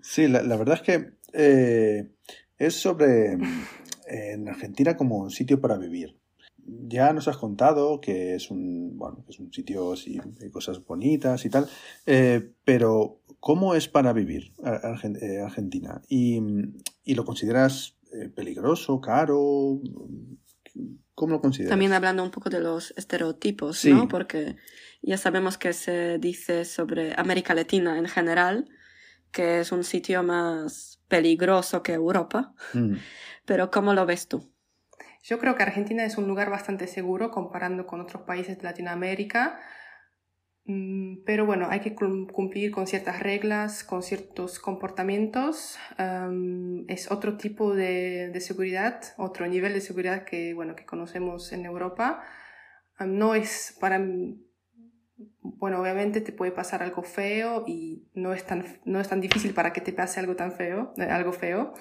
Sí, 0.00 0.26
la, 0.28 0.42
la 0.42 0.56
verdad 0.56 0.76
es 0.76 0.82
que 0.82 1.12
eh, 1.32 2.10
es 2.58 2.74
sobre 2.74 3.36
mm, 3.36 3.64
en 4.08 4.48
Argentina 4.48 4.96
como 4.96 5.18
un 5.18 5.30
sitio 5.30 5.60
para 5.60 5.76
vivir. 5.76 6.16
Ya 6.66 7.12
nos 7.12 7.28
has 7.28 7.36
contado 7.38 8.00
que 8.00 8.34
es 8.34 8.50
un, 8.50 8.96
bueno, 8.98 9.22
que 9.24 9.32
es 9.32 9.38
un 9.38 9.52
sitio 9.52 9.92
así, 9.92 10.20
de 10.38 10.50
cosas 10.50 10.84
bonitas 10.84 11.44
y 11.44 11.50
tal, 11.50 11.66
eh, 12.04 12.52
pero 12.64 13.20
¿cómo 13.40 13.74
es 13.74 13.88
para 13.88 14.12
vivir 14.12 14.54
eh, 14.64 15.40
Argentina? 15.42 16.02
¿Y, 16.08 16.40
y 17.04 17.14
lo 17.14 17.24
consideras 17.24 17.96
eh, 18.12 18.28
peligroso, 18.28 19.00
caro? 19.00 19.80
¿Cómo 21.14 21.34
lo 21.34 21.40
consideras? 21.40 21.70
También 21.70 21.92
hablando 21.92 22.22
un 22.22 22.30
poco 22.30 22.50
de 22.50 22.60
los 22.60 22.92
estereotipos, 22.96 23.78
Sí. 23.78 23.92
¿no? 23.92 24.08
Porque 24.08 24.56
ya 25.02 25.16
sabemos 25.16 25.58
que 25.58 25.72
se 25.72 26.18
dice 26.18 26.64
sobre 26.64 27.14
América 27.16 27.54
Latina 27.54 27.98
en 27.98 28.06
general, 28.06 28.68
que 29.32 29.60
es 29.60 29.72
un 29.72 29.84
sitio 29.84 30.22
más 30.22 31.00
peligroso 31.08 31.82
que 31.82 31.92
Europa. 31.94 32.54
Mm, 32.74 32.94
Pero 33.44 33.70
¿cómo 33.70 33.94
lo 33.94 34.06
ves 34.06 34.28
tú? 34.28 34.52
Yo 35.22 35.38
creo 35.38 35.56
que 35.56 35.62
Argentina 35.62 36.04
es 36.04 36.16
un 36.16 36.28
lugar 36.28 36.50
bastante 36.50 36.86
seguro 36.86 37.30
comparando 37.30 37.86
con 37.86 38.00
otros 38.00 38.22
países 38.22 38.56
de 38.58 38.64
Latinoamérica. 38.64 39.60
Mm, 40.68 41.24
Pero 41.24 41.46
bueno, 41.46 41.66
hay 41.70 41.80
que 41.80 41.94
cum- 41.94 42.26
cumplir 42.28 42.70
con 42.70 42.86
ciertas 42.86 43.20
reglas, 43.20 43.84
con 43.84 44.02
ciertos 44.02 44.58
comportamientos. 44.58 45.78
Am, 45.96 46.84
es 46.88 47.10
otro 47.10 47.36
tipo 47.38 47.74
de, 47.74 48.28
de 48.30 48.40
seguridad, 48.40 49.00
otro 49.16 49.46
nivel 49.48 49.72
de 49.74 49.80
seguridad 49.80 50.24
que, 50.24 50.52
bueno, 50.54 50.76
que 50.76 50.84
conocemos 50.86 51.52
en 51.52 51.64
Europa. 51.66 52.22
Am, 52.98 53.18
no 53.18 53.34
es 53.34 53.76
para... 53.80 53.98
Bueno, 55.42 55.80
obviamente 55.80 56.20
te 56.20 56.32
puede 56.32 56.52
pasar 56.52 56.82
algo 56.82 57.02
feo 57.02 57.64
y 57.66 58.06
no 58.14 58.32
es 58.32 58.44
tan, 58.44 58.64
no 58.84 59.00
es 59.00 59.08
tan 59.08 59.20
difícil 59.20 59.52
para 59.54 59.72
que 59.72 59.80
te 59.80 59.92
pase 59.92 60.20
algo 60.20 60.36
tan 60.36 60.52
feo, 60.52 60.92
eh, 60.98 61.02
algo 61.04 61.32
feo. 61.32 61.72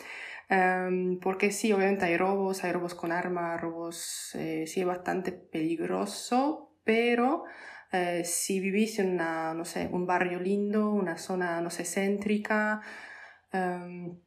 Em, 0.49 1.19
porque 1.19 1.51
sí, 1.51 1.73
obviamente 1.73 2.05
hay 2.05 2.17
robos, 2.17 2.63
hay 2.63 2.71
robos 2.71 2.95
con 2.95 3.11
arma, 3.11 3.57
robos, 3.57 4.31
eh, 4.35 4.65
sí 4.67 4.81
es 4.81 4.87
bastante 4.87 5.31
peligroso, 5.33 6.71
pero 6.85 7.43
eh, 7.91 8.23
si 8.25 8.59
vivís 8.59 8.99
en 8.99 9.11
una, 9.13 9.53
no 9.53 9.65
sé, 9.65 9.89
un 9.91 10.05
barrio 10.05 10.39
lindo, 10.39 10.91
una 10.91 11.17
zona, 11.17 11.61
no 11.61 11.69
sé, 11.69 11.85
céntrica, 11.85 12.81
em, 13.51 14.19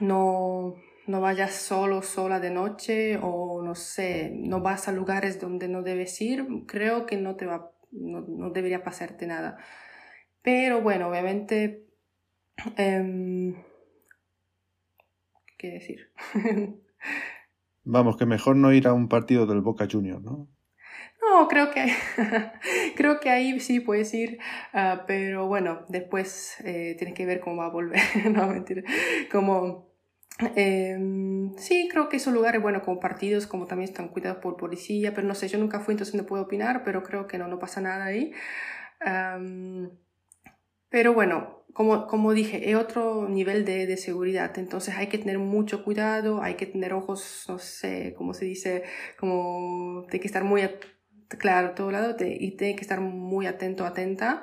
no, 0.00 0.76
no 1.06 1.20
vayas 1.20 1.54
solo, 1.54 2.02
sola 2.02 2.40
de 2.40 2.50
noche 2.50 3.18
o, 3.22 3.62
no 3.62 3.74
sé, 3.74 4.30
no 4.34 4.60
vas 4.60 4.88
a 4.88 4.92
lugares 4.92 5.40
donde 5.40 5.68
no 5.68 5.82
debes 5.82 6.20
ir, 6.20 6.46
creo 6.66 7.06
que 7.06 7.16
no 7.16 7.36
te 7.36 7.46
va, 7.46 7.72
no, 7.92 8.20
no 8.20 8.50
debería 8.50 8.82
pasarte 8.84 9.26
nada. 9.26 9.58
Pero 10.42 10.80
bueno, 10.82 11.08
obviamente... 11.08 11.86
em, 12.76 13.54
¿Qué 15.58 15.70
decir? 15.72 16.12
Vamos, 17.84 18.16
que 18.16 18.26
mejor 18.26 18.56
no 18.56 18.72
ir 18.72 18.86
a 18.86 18.92
un 18.92 19.08
partido 19.08 19.46
del 19.46 19.60
Boca 19.60 19.88
Juniors, 19.90 20.22
¿no? 20.22 20.48
No, 21.20 21.48
creo 21.48 21.70
que, 21.70 21.86
creo 22.96 23.20
que 23.20 23.30
ahí 23.30 23.58
sí 23.60 23.80
puedes 23.80 24.14
ir, 24.14 24.38
ah, 24.72 25.04
pero 25.06 25.46
bueno, 25.46 25.84
después 25.88 26.56
eh, 26.64 26.94
tienes 26.96 27.14
que 27.16 27.26
ver 27.26 27.40
cómo 27.40 27.56
va 27.56 27.66
a 27.66 27.70
volver, 27.70 28.00
no, 28.32 28.46
mentira, 28.46 28.82
como, 29.30 29.90
em, 30.54 31.54
sí, 31.56 31.88
creo 31.90 32.08
que 32.08 32.16
esos 32.18 32.32
lugares, 32.32 32.62
bueno, 32.62 32.82
como 32.82 33.00
partidos, 33.00 33.46
como 33.46 33.66
también 33.66 33.90
están 33.90 34.08
cuidados 34.08 34.38
por 34.38 34.56
policía, 34.56 35.12
pero 35.14 35.26
no 35.26 35.34
sé, 35.34 35.48
yo 35.48 35.58
nunca 35.58 35.80
fui, 35.80 35.92
entonces 35.94 36.14
no 36.14 36.24
puedo 36.26 36.44
opinar, 36.44 36.82
pero 36.84 37.02
creo 37.02 37.26
que 37.26 37.38
no, 37.38 37.48
no 37.48 37.58
pasa 37.58 37.80
nada 37.80 38.04
ahí. 38.06 38.32
Pero 40.90 41.12
bueno, 41.12 41.64
como, 41.74 42.06
como 42.06 42.32
dije, 42.32 42.70
es 42.70 42.76
otro 42.76 43.28
nivel 43.28 43.64
de, 43.64 43.86
de 43.86 43.96
seguridad, 43.96 44.56
entonces 44.58 44.94
hay 44.96 45.08
que 45.08 45.18
tener 45.18 45.38
mucho 45.38 45.84
cuidado, 45.84 46.42
hay 46.42 46.54
que 46.54 46.66
tener 46.66 46.92
ojos, 46.94 47.44
no 47.48 47.58
sé, 47.58 48.14
cómo 48.16 48.32
se 48.34 48.46
dice, 48.46 48.84
como 49.18 50.06
hay 50.10 50.18
que 50.20 50.26
estar 50.26 50.44
muy, 50.44 50.62
claro, 51.28 51.74
todo 51.74 51.90
lado, 51.90 52.16
te- 52.16 52.36
y 52.42 52.56
tiene 52.56 52.76
que 52.76 52.82
estar 52.82 53.00
muy 53.00 53.46
atento, 53.46 53.84
atenta, 53.86 54.42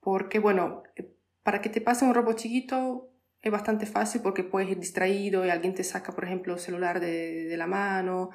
porque 0.00 0.38
bueno, 0.38 0.82
eh, 0.96 1.14
para 1.42 1.60
que 1.60 1.68
te 1.68 1.80
pase 1.80 2.04
un 2.04 2.14
robo 2.14 2.32
chiquito 2.34 3.10
es 3.42 3.50
bastante 3.52 3.86
fácil 3.86 4.20
porque 4.22 4.44
puedes 4.44 4.68
ir 4.70 4.78
distraído 4.78 5.46
y 5.46 5.50
alguien 5.50 5.74
te 5.74 5.84
saca, 5.84 6.12
por 6.12 6.24
ejemplo, 6.24 6.54
el 6.54 6.60
celular 6.60 7.00
de, 7.00 7.44
de 7.46 7.56
la 7.56 7.66
mano. 7.66 8.30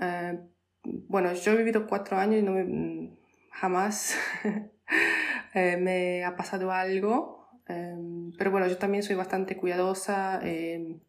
eh, 0.00 0.38
bueno, 0.84 1.32
yo 1.34 1.52
he 1.52 1.56
vivido 1.58 1.86
cuatro 1.86 2.16
años 2.18 2.40
y 2.40 2.42
no 2.42 2.52
me, 2.52 3.16
jamás 3.52 4.16
eh, 5.54 5.76
me 5.78 6.24
ha 6.24 6.36
pasado 6.36 6.72
algo. 6.72 7.48
em, 7.68 8.32
pero 8.38 8.50
bueno, 8.50 8.66
yo 8.68 8.78
también 8.78 9.02
soy 9.02 9.16
bastante 9.16 9.56
cuidadosa, 9.56 10.40
em, 10.42 11.00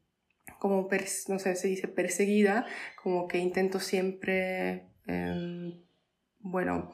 como, 0.61 0.87
no 1.27 1.39
sé, 1.39 1.55
se 1.55 1.67
dice 1.67 1.87
perseguida, 1.87 2.67
como 3.01 3.27
que 3.27 3.39
intento 3.39 3.79
siempre, 3.79 4.85
em, 5.07 5.81
bueno, 6.37 6.91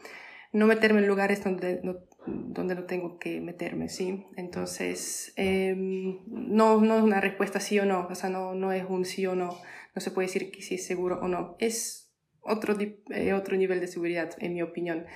no 0.53 0.67
meterme 0.67 1.01
en 1.01 1.07
lugares 1.07 1.43
donde 1.43 1.81
no, 1.83 1.97
donde 2.27 2.75
no 2.75 2.85
tengo 2.85 3.19
que 3.19 3.41
meterme, 3.41 3.89
¿sí? 3.89 4.25
Entonces, 4.37 5.33
em, 5.35 6.19
no, 6.27 6.79
no 6.79 6.97
es 6.97 7.03
una 7.03 7.19
respuesta 7.19 7.59
sí 7.59 7.77
o 7.77 7.83
no, 7.85 8.07
o 8.09 8.15
sea, 8.15 8.29
no, 8.29 8.55
no 8.55 8.71
es 8.71 8.85
un 8.87 9.03
sí 9.03 9.27
o 9.27 9.35
no, 9.35 9.49
no 9.93 10.01
se 10.01 10.11
puede 10.11 10.29
decir 10.29 10.49
que 10.49 10.61
sí 10.61 10.75
es 10.75 10.85
seguro 10.85 11.19
o 11.21 11.27
no, 11.27 11.57
es 11.59 12.09
otro, 12.39 12.73
eh, 12.79 13.33
otro 13.33 13.57
nivel 13.57 13.81
de 13.81 13.87
seguridad, 13.87 14.29
en 14.39 14.53
mi 14.53 14.61
opinión. 14.61 15.07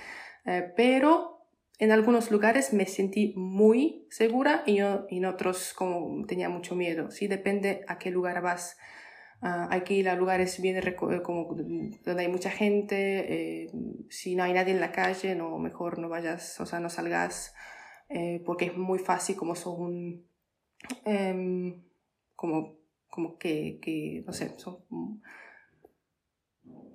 Eh, 0.44 0.74
pero 0.76 1.41
en 1.82 1.90
algunos 1.92 2.30
lugares 2.30 2.72
me 2.72 2.86
sentí 2.86 3.32
muy 3.36 4.06
segura 4.10 4.62
y, 4.66 4.76
yo- 4.76 5.06
en 5.10 5.24
otros 5.26 5.74
como 5.74 6.24
tenía 6.26 6.48
mucho 6.48 6.74
miedo, 6.76 7.10
¿sí? 7.10 7.26
Depende 7.28 7.84
a 7.88 7.98
qué 7.98 8.10
lugar 8.10 8.42
vas. 8.42 8.76
Ah, 9.42 9.66
hay 9.70 9.82
que 9.82 9.94
ir 9.94 10.08
a 10.08 10.14
lugares 10.14 10.60
bien 10.62 10.76
eh, 10.78 10.94
como 11.22 11.54
donde 12.04 12.22
hay 12.22 12.28
mucha 12.28 12.50
gente, 12.50 13.64
eh, 13.64 13.70
si 14.08 14.36
no 14.36 14.44
hay 14.44 14.52
nadie 14.52 14.72
en 14.72 14.80
la 14.80 14.92
calle, 14.92 15.34
no, 15.34 15.58
mejor 15.58 15.98
no 15.98 16.08
vayas, 16.08 16.60
o 16.60 16.66
sea, 16.66 16.78
no 16.78 16.88
salgas, 16.88 17.52
eh, 18.08 18.40
porque 18.46 18.66
es 18.66 18.76
muy 18.76 19.00
fácil 19.00 19.34
como 19.36 19.56
sos 19.56 19.76
un, 19.78 20.24
em, 21.04 21.82
como, 22.36 22.78
como 23.08 23.38
que, 23.38 23.78
que, 23.82 24.24
no 24.26 24.32
sé, 24.32 24.54
sos, 24.58 24.78
un- 24.90 25.22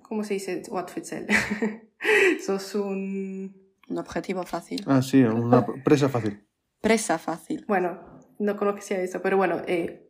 ¿cómo 0.02 0.24
se 0.24 0.34
dice? 0.34 0.62
What 0.70 0.88
fits 0.88 1.12
él? 1.12 1.26
sos 2.44 2.74
un, 2.74 3.54
Un 3.88 3.98
objetivo 3.98 4.42
fácil. 4.44 4.84
Ah, 4.86 5.02
sí, 5.02 5.22
una 5.22 5.64
presa 5.84 6.08
fácil. 6.08 6.44
Presa 6.80 7.18
fácil. 7.18 7.64
Bueno, 7.66 7.98
no 8.38 8.56
conocía 8.56 9.00
eso, 9.00 9.20
pero 9.20 9.36
bueno. 9.36 9.62
Eh... 9.66 10.08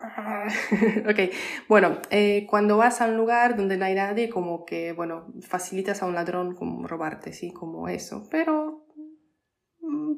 ah, 0.00 0.46
ok, 1.10 1.30
bueno, 1.68 1.98
eh, 2.10 2.46
cuando 2.48 2.78
vas 2.78 3.00
a 3.00 3.06
un 3.06 3.16
lugar 3.16 3.56
donde 3.56 3.76
no 3.76 3.84
hay 3.84 3.94
nadie, 3.94 4.30
como 4.30 4.64
que, 4.64 4.92
bueno, 4.92 5.26
facilitas 5.42 6.02
a 6.02 6.06
un 6.06 6.14
ladrón 6.14 6.54
como 6.54 6.86
robarte, 6.88 7.32
¿sí? 7.32 7.52
Como 7.52 7.88
eso. 7.88 8.26
Pero, 8.30 8.73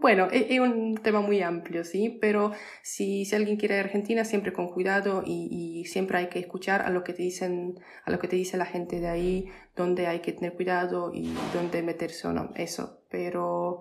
bueno, 0.01 0.29
es, 0.31 0.47
es 0.51 0.61
un 0.61 0.97
tema 0.97 1.21
muy 1.21 1.43
amplio, 1.43 1.85
¿sí? 1.85 2.19
Pero 2.21 2.53
si, 2.83 3.25
si 3.25 3.35
alguien 3.35 3.57
quiere 3.57 3.77
ir 3.77 3.81
a 3.81 3.85
Argentina, 3.85 4.25
siempre 4.25 4.53
con 4.53 4.69
cuidado 4.69 5.23
y, 5.25 5.85
siempre 5.87 6.19
hay 6.19 6.29
que 6.29 6.39
escuchar 6.39 6.83
a 6.83 6.91
lo 6.91 7.05
que 7.05 7.13
te 7.13 7.23
dicen, 7.23 7.79
a 8.05 8.11
lo 8.11 8.19
que 8.19 8.29
te 8.29 8.37
dice 8.37 8.57
la 8.57 8.67
gente 8.67 9.01
de 9.01 9.09
ahí, 9.09 9.49
donde 9.75 10.07
hay 10.07 10.21
que 10.21 10.33
tener 10.33 10.55
cuidado 10.55 11.13
y 11.15 11.35
dónde 11.55 11.83
meterse 11.83 12.29
o 12.29 12.33
no, 12.33 12.53
eso. 12.57 13.03
Pero... 13.11 13.81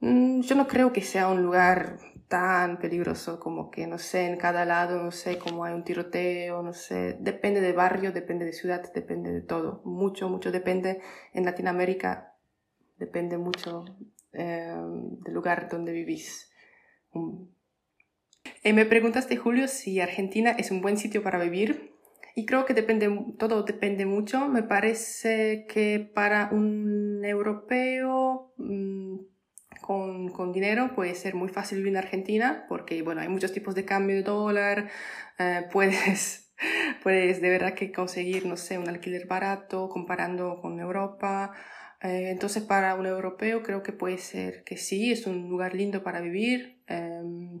Mm, 0.00 0.40
Yo 0.42 0.54
no 0.56 0.66
creo 0.68 0.92
que 0.92 1.02
sea 1.02 1.28
un 1.28 1.42
lugar 1.42 1.98
tan 2.28 2.78
peligroso 2.78 3.38
como 3.40 3.70
que, 3.70 3.86
no 3.86 3.98
sé, 3.98 4.26
en 4.26 4.36
cada 4.36 4.64
lado, 4.64 5.02
no 5.02 5.10
sé, 5.12 5.38
como 5.38 5.64
hay 5.64 5.74
un 5.74 5.84
tiroteo, 5.84 6.62
no 6.62 6.72
sé, 6.72 7.16
depende 7.20 7.60
de 7.60 7.72
barrio, 7.72 8.12
depende 8.12 8.44
de 8.44 8.52
ciudad, 8.52 8.82
depende 8.92 9.32
de 9.32 9.40
todo, 9.42 9.82
mucho, 9.84 10.28
mucho 10.28 10.50
depende. 10.50 11.00
En 11.32 11.44
Latinoamérica 11.44 12.34
depende 12.98 13.38
mucho 13.38 13.84
eh, 14.34 14.76
del 15.24 15.34
lugar 15.34 15.68
donde 15.70 15.92
vivís. 15.92 16.50
Mm. 17.12 17.44
Eh, 18.62 18.72
me 18.72 18.86
preguntaste, 18.86 19.36
Julio, 19.36 19.68
si 19.68 20.00
Argentina 20.00 20.50
es 20.50 20.70
un 20.70 20.80
buen 20.80 20.96
sitio 20.96 21.22
para 21.22 21.38
vivir. 21.38 21.94
Y 22.36 22.46
creo 22.46 22.64
que 22.64 22.74
depende, 22.74 23.08
todo 23.38 23.62
depende 23.62 24.06
mucho. 24.06 24.48
Me 24.48 24.62
parece 24.62 25.66
que 25.68 26.10
para 26.14 26.48
un 26.50 27.24
europeo 27.24 28.52
mm, 28.56 29.18
con, 29.80 30.28
con 30.30 30.52
dinero 30.52 30.94
puede 30.94 31.14
ser 31.14 31.34
muy 31.34 31.48
fácil 31.48 31.78
vivir 31.78 31.92
en 31.92 31.98
Argentina 31.98 32.64
porque, 32.68 33.02
bueno, 33.02 33.20
hay 33.20 33.28
muchos 33.28 33.52
tipos 33.52 33.74
de 33.74 33.84
cambio 33.84 34.16
de 34.16 34.22
dólar. 34.22 34.90
eh, 35.38 35.66
puedes, 35.72 36.52
puedes 37.02 37.40
de 37.40 37.50
verdad 37.50 37.74
que 37.74 37.92
conseguir, 37.92 38.46
no 38.46 38.56
sé, 38.56 38.78
un 38.78 38.88
alquiler 38.88 39.26
barato 39.26 39.88
comparando 39.88 40.58
con 40.60 40.80
Europa. 40.80 41.52
Eh, 42.04 42.30
entonces, 42.30 42.62
para 42.62 42.94
un 42.96 43.06
europeo 43.06 43.62
creo 43.62 43.82
que 43.82 43.92
puede 43.92 44.18
ser 44.18 44.62
que 44.64 44.76
sí, 44.76 45.10
es 45.10 45.26
un 45.26 45.48
lugar 45.48 45.74
lindo 45.74 46.02
para 46.04 46.20
vivir. 46.20 46.78
em, 46.86 47.60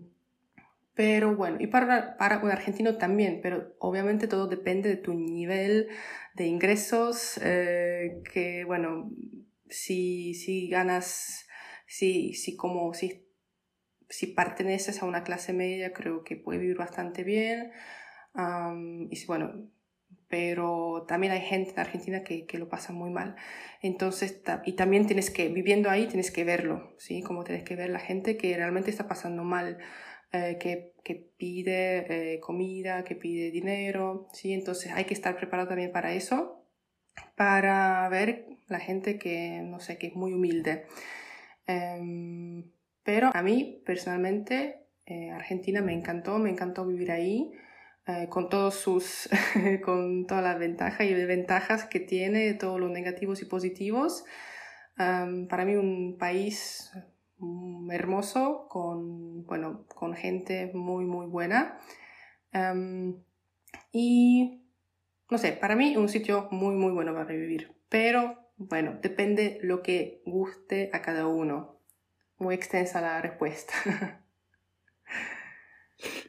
pero 0.94 1.34
bueno, 1.36 1.56
y 1.60 1.66
para, 1.68 2.16
para 2.18 2.38
un 2.38 2.50
argentino 2.50 2.96
también, 2.98 3.40
pero 3.42 3.74
obviamente 3.80 4.28
todo 4.28 4.46
depende 4.48 4.88
de 4.90 4.96
tu 4.96 5.14
nivel 5.14 5.88
de 6.34 6.46
ingresos, 6.46 7.38
eh, 7.42 8.22
que 8.32 8.64
bueno, 8.64 9.10
si, 9.68 10.34
si 10.34 10.68
ganas, 10.68 11.48
si, 11.86 12.34
si 12.34 12.56
como, 12.56 12.94
si, 12.94 13.26
si 14.08 14.28
perteneces 14.28 15.02
a 15.02 15.06
una 15.06 15.24
clase 15.24 15.52
media, 15.52 15.92
creo 15.92 16.24
que 16.24 16.36
puedes 16.36 16.60
vivir 16.62 16.76
bastante 16.76 17.24
bien. 17.24 17.72
y 19.10 19.26
bueno, 19.26 19.68
pero 20.34 21.04
también 21.06 21.32
hay 21.32 21.42
gente 21.42 21.70
en 21.70 21.78
Argentina 21.78 22.24
que, 22.24 22.44
que, 22.44 22.58
lo 22.58 22.68
pasa 22.68 22.92
muy 22.92 23.08
mal. 23.08 23.36
Entonces, 23.82 24.42
y 24.64 24.72
también 24.72 25.06
tienes 25.06 25.30
que, 25.30 25.48
viviendo 25.48 25.90
ahí, 25.90 26.08
tienes 26.08 26.32
que 26.32 26.42
verlo, 26.42 26.92
¿sí? 26.98 27.22
Como 27.22 27.44
tienes 27.44 27.62
que 27.62 27.76
ver 27.76 27.90
la 27.90 28.00
gente 28.00 28.36
que 28.36 28.56
realmente 28.56 28.90
está 28.90 29.06
pasando 29.06 29.44
mal. 29.44 29.78
Eh, 30.32 30.56
que, 30.58 30.92
que, 31.04 31.14
pide 31.14 32.34
eh, 32.34 32.40
comida, 32.40 33.04
que 33.04 33.14
pide 33.14 33.52
dinero, 33.52 34.26
¿sí? 34.32 34.52
Entonces 34.52 34.90
hay 34.90 35.04
que 35.04 35.14
estar 35.14 35.36
preparado 35.36 35.68
también 35.68 35.92
para 35.92 36.12
eso, 36.14 36.66
para 37.36 38.08
ver 38.08 38.46
la 38.66 38.80
gente 38.80 39.20
que, 39.20 39.60
no 39.62 39.78
sé, 39.78 39.98
que 39.98 40.08
es 40.08 40.16
muy 40.16 40.32
humilde. 40.32 40.86
Em, 41.68 42.72
pero 43.04 43.30
a 43.32 43.42
mí, 43.42 43.82
personalmente, 43.86 44.80
eh, 45.06 45.30
Argentina 45.30 45.80
me 45.80 45.92
encantó, 45.92 46.40
me 46.40 46.50
encantó 46.50 46.84
vivir 46.84 47.12
ahí. 47.12 47.52
Con 48.28 48.48
todos 48.48 48.74
sus 48.74 49.28
con 49.84 50.26
todas 50.26 50.44
las 50.44 50.58
ventajas 50.58 51.06
y 51.06 51.14
desventajas 51.14 51.84
que 51.84 52.00
tiene 52.00 52.54
todos 52.54 52.78
los 52.78 52.90
negativos 52.90 53.40
y 53.42 53.46
positivos 53.46 54.24
para 54.96 55.64
mí 55.64 55.74
un 55.74 56.16
país 56.18 56.92
Mm, 57.38 57.90
hermoso, 57.90 58.66
con, 58.68 59.44
bueno, 59.44 59.86
con 59.94 60.14
gente 60.14 60.70
muy, 60.74 61.04
muy 61.04 61.26
buena. 61.26 61.78
Y, 63.92 64.62
no 65.30 65.38
sé, 65.38 65.52
para 65.52 65.76
mí 65.76 65.96
un 65.96 66.08
sitio 66.08 66.48
muy, 66.50 66.74
muy 66.74 66.92
bueno 66.92 67.12
para 67.12 67.26
vivir. 67.26 67.74
Pero, 67.88 68.50
bueno, 68.56 68.98
depende 69.02 69.58
lo 69.62 69.82
que 69.82 70.22
guste 70.24 70.90
a 70.92 71.02
cada 71.02 71.26
uno. 71.26 71.80
Muy 72.38 72.54
extensa 72.54 73.00
la 73.00 73.20
respuesta. 73.20 73.74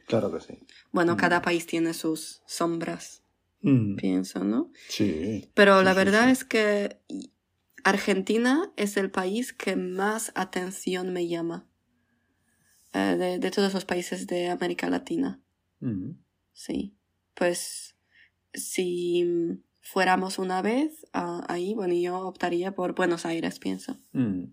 Claro 0.06 0.32
que 0.32 0.40
sí. 0.40 0.58
Bueno, 0.92 1.14
Mm. 1.14 1.16
cada 1.16 1.42
país 1.42 1.66
tiene 1.66 1.92
sus 1.94 2.42
sombras, 2.46 3.22
Mm, 3.62 3.96
pienso, 3.96 4.44
¿no? 4.44 4.70
Sí. 4.88 5.50
Pero 5.54 5.78
Sí, 5.80 5.84
la 5.84 5.94
verdad 5.94 6.26
sí. 6.26 6.30
es 6.32 6.44
que 6.44 7.00
Argentina 7.84 8.72
es 8.76 8.96
el 8.96 9.10
país 9.10 9.52
que 9.52 9.76
más 9.76 10.30
atención 10.34 11.12
me 11.12 11.26
llama 11.28 11.66
eh, 12.92 13.16
de, 13.18 13.38
de 13.38 13.50
todos 13.50 13.74
los 13.74 13.84
países 13.84 14.26
de 14.26 14.48
América 14.48 14.88
Latina. 14.88 15.40
Mm. 15.80 16.12
Sí. 16.52 16.96
Pues 17.34 17.96
si 18.54 19.60
fuéramos 19.80 20.38
una 20.38 20.62
vez 20.62 21.06
ah, 21.12 21.44
ahí, 21.48 21.74
bueno, 21.74 21.94
yo 21.94 22.18
optaría 22.20 22.74
por 22.74 22.94
Buenos 22.94 23.26
Aires, 23.26 23.58
pienso. 23.58 23.98
Mm. 24.12 24.44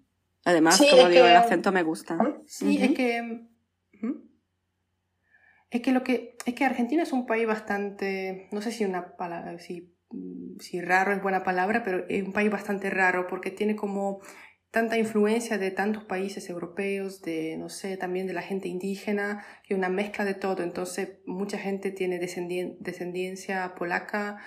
Además, 0.45 0.77
Sí, 0.77 0.87
como 0.89 1.07
digo, 1.09 1.23
que- 1.23 1.31
el 1.31 1.37
acento 1.37 1.71
me 1.71 1.83
gusta. 1.83 2.17
Sí, 2.47 2.77
es 2.81 2.91
que. 2.93 3.47
Es 5.73 5.81
que 5.81 5.91
lo 5.91 6.03
que. 6.03 6.37
Es 6.45 6.53
que 6.53 6.65
Argentina 6.65 7.01
es 7.03 7.11
un 7.13 7.25
país 7.25 7.47
bastante. 7.47 8.47
No 8.51 8.61
sé 8.61 8.71
si 8.71 8.85
una 8.85 9.17
palabra. 9.17 9.57
Si, 9.57 9.91
si 10.59 10.79
raro 10.81 11.11
es 11.13 11.21
buena 11.21 11.43
palabra, 11.43 11.83
pero 11.83 12.05
es 12.07 12.23
un 12.23 12.31
país 12.31 12.51
bastante 12.51 12.91
raro 12.91 13.25
porque 13.27 13.49
tiene 13.49 13.75
como 13.75 14.21
tanta 14.69 14.97
influencia 14.99 15.57
de 15.57 15.71
tantos 15.71 16.03
países 16.03 16.47
europeos, 16.49 17.21
de, 17.23 17.57
no 17.57 17.69
sé, 17.69 17.97
también 17.97 18.27
de 18.27 18.33
la 18.33 18.43
gente 18.43 18.67
indígena, 18.67 19.43
que 19.63 19.73
una 19.73 19.89
mezcla 19.89 20.25
de 20.25 20.35
todo. 20.35 20.61
Entonces, 20.61 21.19
mucha 21.25 21.57
gente 21.57 21.91
tiene 21.91 22.19
descendien- 22.19 22.77
descendencia 22.79 23.73
polaca, 23.75 24.37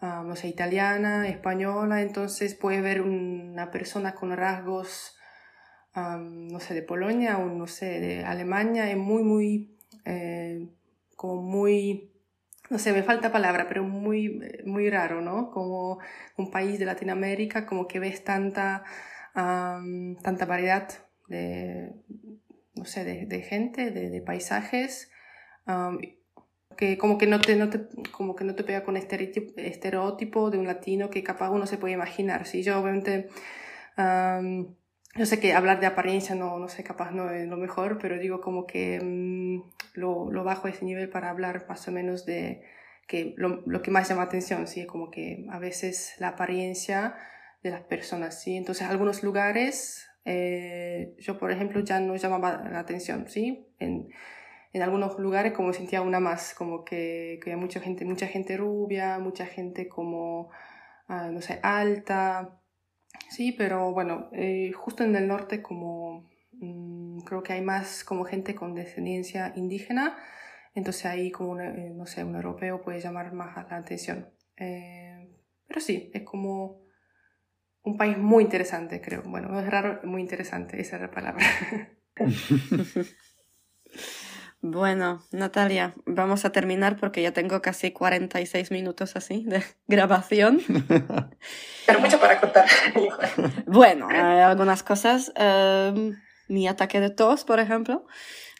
ah, 0.00 0.22
no 0.26 0.34
sé, 0.34 0.48
italiana, 0.48 1.28
española. 1.28 2.00
Entonces, 2.00 2.54
puede 2.54 2.80
ver 2.80 3.02
una 3.02 3.70
persona 3.70 4.14
con 4.14 4.34
rasgos 4.34 5.14
am, 5.92 6.48
no 6.48 6.60
sé, 6.60 6.74
de 6.74 6.82
Polonia 6.82 7.38
o 7.38 7.46
no 7.46 7.66
sé, 7.66 8.00
de 8.00 8.24
Alemania, 8.24 8.90
es 8.90 8.96
muy, 8.96 9.22
muy, 9.22 9.69
eh, 10.04 10.68
como 11.16 11.42
muy, 11.42 12.12
no 12.70 12.78
sé, 12.78 12.92
me 12.92 13.02
falta 13.02 13.32
palabra, 13.32 13.66
pero 13.68 13.84
muy, 13.84 14.40
muy 14.64 14.88
raro, 14.90 15.20
¿no? 15.20 15.50
Como 15.50 15.98
un 16.36 16.50
país 16.50 16.78
de 16.78 16.86
Latinoamérica, 16.86 17.66
como 17.66 17.86
que 17.86 17.98
ves 17.98 18.24
tanta, 18.24 18.84
am, 19.34 20.16
tanta 20.22 20.46
variedad 20.46 20.88
de, 21.28 21.92
no 22.74 22.84
sé, 22.84 23.04
de, 23.04 23.42
gente, 23.42 23.90
de, 23.90 24.22
paisajes, 24.22 25.10
que 26.76 26.96
como 26.96 27.18
que 27.18 27.26
no 27.26 27.40
te, 27.40 27.56
no 27.56 27.68
te, 27.68 27.80
como 28.10 28.34
que 28.34 28.44
no 28.44 28.54
te 28.54 28.64
pega 28.64 28.84
con 28.84 28.96
estereotipo, 28.96 29.52
estereotipo 29.56 30.50
de 30.50 30.58
un 30.58 30.66
latino 30.66 31.10
que 31.10 31.22
capaz 31.22 31.50
uno 31.50 31.66
se 31.66 31.78
puede 31.78 31.94
imaginar. 31.94 32.46
Si 32.46 32.62
yo 32.62 32.80
obviamente... 32.80 33.28
am, 33.96 34.74
yo 35.16 35.26
sé 35.26 35.40
que 35.40 35.54
hablar 35.54 35.80
de 35.80 35.86
apariencia 35.86 36.34
no, 36.34 36.58
no 36.58 36.68
sé, 36.68 36.84
capaz 36.84 37.10
no 37.10 37.30
es 37.30 37.48
lo 37.48 37.56
mejor, 37.56 37.98
pero 37.98 38.18
digo 38.18 38.40
como 38.40 38.66
que 38.66 39.00
mm, 39.02 39.62
lo, 39.94 40.30
lo 40.30 40.44
bajo 40.44 40.68
ese 40.68 40.84
nivel 40.84 41.08
para 41.08 41.30
hablar 41.30 41.66
más 41.68 41.86
o 41.88 41.92
menos 41.92 42.26
de 42.26 42.62
que 43.06 43.34
lo, 43.36 43.62
lo 43.66 43.82
que 43.82 43.90
más 43.90 44.08
llama 44.08 44.22
atención, 44.22 44.66
¿sí? 44.66 44.86
Como 44.86 45.10
que 45.10 45.46
a 45.50 45.58
veces 45.58 46.14
la 46.18 46.28
apariencia 46.28 47.16
de 47.62 47.70
las 47.70 47.82
personas, 47.82 48.40
¿sí? 48.42 48.56
Entonces, 48.56 48.88
algunos 48.88 49.22
lugares, 49.22 50.08
eh, 50.24 51.14
yo 51.18 51.38
por 51.38 51.50
ejemplo 51.50 51.80
ya 51.80 52.00
no 52.00 52.16
llamaba 52.16 52.68
la 52.70 52.78
atención, 52.78 53.28
¿sí? 53.28 53.66
En, 53.78 54.08
en 54.72 54.82
algunos 54.82 55.18
lugares 55.18 55.52
como 55.52 55.72
sentía 55.72 56.02
una 56.02 56.20
más, 56.20 56.54
como 56.54 56.84
que, 56.84 57.40
que 57.42 57.50
hay 57.50 57.56
mucha 57.56 57.80
gente, 57.80 58.04
mucha 58.04 58.28
gente 58.28 58.56
rubia, 58.56 59.18
mucha 59.18 59.46
gente 59.46 59.88
como, 59.88 60.50
ah, 61.08 61.28
no 61.32 61.40
sé, 61.40 61.58
alta, 61.62 62.60
Sí, 63.28 63.52
pero 63.52 63.92
bueno, 63.92 64.28
eh, 64.32 64.72
justo 64.72 65.04
en 65.04 65.14
el 65.14 65.28
norte 65.28 65.62
como 65.62 66.28
creo 67.24 67.42
que 67.42 67.52
hay 67.54 67.62
más 67.62 68.04
como 68.04 68.24
gente 68.24 68.54
con 68.54 68.74
descendencia 68.74 69.52
indígena, 69.56 70.16
entonces 70.74 71.06
ahí 71.06 71.30
como, 71.30 71.52
un, 71.52 71.60
eh, 71.60 71.90
no 71.94 72.06
sé, 72.06 72.24
un 72.24 72.36
europeo 72.36 72.80
puede 72.82 73.00
llamar 73.00 73.32
más 73.32 73.56
la 73.70 73.76
atención. 73.76 74.28
Eh, 74.56 75.30
pero 75.66 75.80
sí, 75.80 76.10
es 76.12 76.22
como 76.22 76.82
un 77.82 77.96
país 77.96 78.18
muy 78.18 78.44
interesante, 78.44 79.00
creo. 79.00 79.22
Bueno, 79.22 79.48
no 79.48 79.60
es 79.60 79.68
raro, 79.68 80.00
muy 80.04 80.20
interesante, 80.20 80.80
esa 80.80 80.96
es 80.96 81.02
la 81.02 81.10
palabra. 81.10 81.44
Bueno, 84.62 85.24
Natalia, 85.32 85.94
vamos 86.04 86.44
a 86.44 86.52
terminar 86.52 86.98
porque 86.98 87.22
ya 87.22 87.32
tengo 87.32 87.62
casi 87.62 87.92
46 87.92 88.70
minutos 88.70 89.16
así 89.16 89.42
de 89.46 89.62
grabación. 89.88 90.60
Pero 91.86 92.00
mucho 92.00 92.20
para 92.20 92.38
contar. 92.38 92.66
Bueno, 93.66 94.06
hay 94.10 94.40
algunas 94.40 94.82
cosas. 94.82 95.32
eh, 95.34 96.12
mi 96.50 96.68
ataque 96.68 97.00
de 97.00 97.10
tos, 97.10 97.44
por 97.44 97.58
ejemplo. 97.60 98.04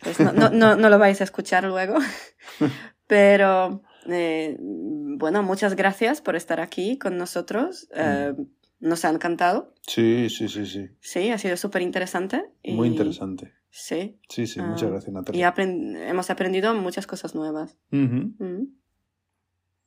Pues 0.03 0.19
no, 0.21 0.33
no, 0.33 0.49
no, 0.51 0.77
no 0.77 0.89
lo 0.89 0.99
vais 0.99 1.21
a 1.21 1.25
escuchar 1.25 1.65
luego. 1.65 1.97
Pero, 3.07 3.83
eh, 4.07 4.57
bueno, 4.61 5.43
muchas 5.43 5.75
gracias 5.77 6.21
por 6.21 6.37
estar 6.37 6.61
aquí 6.61 6.99
con 6.99 7.17
nosotros. 7.19 7.89
eh, 7.95 8.35
nos 8.79 9.05
ha 9.05 9.11
encantado. 9.11 9.75
Sí, 9.87 10.31
sí, 10.31 10.49
sí, 10.49 10.65
sí. 10.65 10.89
Sí, 11.01 11.31
ha 11.31 11.37
sido 11.37 11.57
súper 11.59 11.83
interesante. 11.83 12.47
Muy 12.65 12.89
interesante. 12.89 13.53
Sí. 13.69 14.19
Sí, 14.29 14.47
sí, 14.47 14.59
Ah, 14.61 14.67
muchas 14.69 14.91
gracias, 14.91 15.11
Y 15.11 15.15
Natalia. 15.15 15.55
aprend- 15.55 15.97
hemos 16.09 16.31
aprendido 16.31 16.73
muchas 16.75 17.07
cosas 17.07 17.35
nuevas. 17.35 17.77
Mm. 17.91 18.65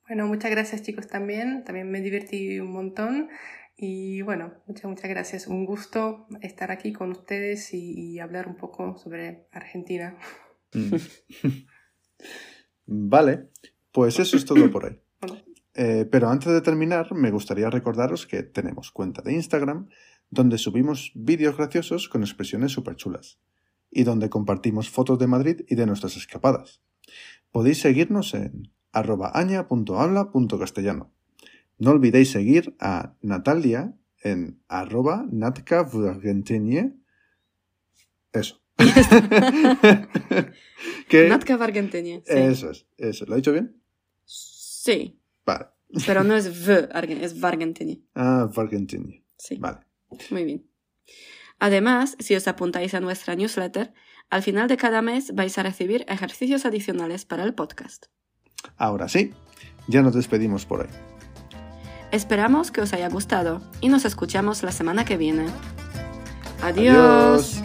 Bueno, 0.06 0.26
muchas 0.26 0.50
gracias 0.50 0.82
chicos 0.82 1.08
también. 1.08 1.64
También 1.64 1.90
me 1.90 2.00
divertí 2.00 2.60
un 2.60 2.70
montón. 2.72 3.30
Y 3.76 4.22
bueno, 4.22 4.54
muchas, 4.66 4.84
muchas 4.84 5.10
gracias. 5.10 5.46
Un 5.46 5.66
gusto 5.66 6.26
estar 6.40 6.70
aquí 6.70 6.92
con 6.92 7.10
ustedes 7.10 7.74
y, 7.74 7.92
y 7.98 8.18
hablar 8.20 8.46
un 8.46 8.56
poco 8.56 8.96
sobre 8.96 9.48
Argentina. 9.52 10.16
Mm. 10.72 10.94
Vale, 12.86 13.48
pues 13.92 14.18
eso 14.18 14.36
es 14.36 14.44
todo 14.44 14.70
por 14.70 14.84
hoy. 14.86 15.00
Eh, 15.76 16.06
pero 16.08 16.28
antes 16.28 16.52
de 16.52 16.60
terminar, 16.60 17.12
me 17.14 17.32
gustaría 17.32 17.68
recordaros 17.68 18.28
que 18.28 18.44
tenemos 18.44 18.92
cuenta 18.92 19.22
de 19.22 19.32
Instagram 19.32 19.88
donde 20.30 20.56
subimos 20.56 21.10
vídeos 21.16 21.56
graciosos 21.56 22.08
con 22.08 22.22
expresiones 22.22 22.70
súper 22.70 22.94
chulas 22.94 23.40
y 23.90 24.04
donde 24.04 24.30
compartimos 24.30 24.88
fotos 24.88 25.18
de 25.18 25.26
Madrid 25.26 25.62
y 25.68 25.74
de 25.74 25.86
nuestras 25.86 26.16
escapadas. 26.16 26.80
Podéis 27.50 27.80
seguirnos 27.80 28.34
en 28.34 28.72
arroba 28.92 29.32
aña.habla.castellano. 29.34 31.12
No 31.78 31.90
olvidéis 31.90 32.30
seguir 32.30 32.74
a 32.80 33.14
Natalia 33.20 33.94
en 34.22 34.62
arroba. 34.68 35.26
Eso. 38.32 38.60
que, 41.08 41.28
Natka 41.28 41.56
Vargentenia. 41.56 42.22
Sí. 42.26 42.32
Eso 42.32 42.70
es, 42.70 42.86
eso. 42.96 43.24
¿Lo 43.26 43.34
he 43.34 43.36
dicho 43.36 43.52
bien? 43.52 43.80
Sí, 44.24 45.20
Vale. 45.46 45.66
pero 46.06 46.24
no 46.24 46.34
es 46.34 46.48
V, 46.48 46.88
es 47.22 47.38
Vargentenia. 47.38 47.98
Ah, 48.14 48.50
Vargentenie. 48.52 49.24
Sí. 49.38 49.56
Vale. 49.58 49.78
Muy 50.30 50.44
bien. 50.44 50.66
Además, 51.60 52.16
si 52.18 52.34
os 52.34 52.48
apuntáis 52.48 52.94
a 52.94 53.00
nuestra 53.00 53.36
newsletter, 53.36 53.94
Al 54.30 54.42
final 54.42 54.68
de 54.68 54.76
cada 54.76 55.02
mes 55.02 55.34
vais 55.34 55.56
a 55.58 55.62
recibir 55.62 56.04
ejercicios 56.08 56.64
adicionales 56.64 57.24
para 57.24 57.44
el 57.44 57.54
podcast. 57.54 58.06
Ahora 58.76 59.08
sí, 59.08 59.32
ya 59.86 60.02
nos 60.02 60.14
despedimos 60.14 60.66
por 60.66 60.80
hoy. 60.80 61.13
Esperamos 62.14 62.70
que 62.70 62.80
os 62.80 62.92
haya 62.92 63.08
gustado 63.08 63.60
y 63.80 63.88
nos 63.88 64.04
escuchamos 64.04 64.62
la 64.62 64.70
semana 64.70 65.04
que 65.04 65.16
viene. 65.16 65.46
Adiós. 66.62 67.60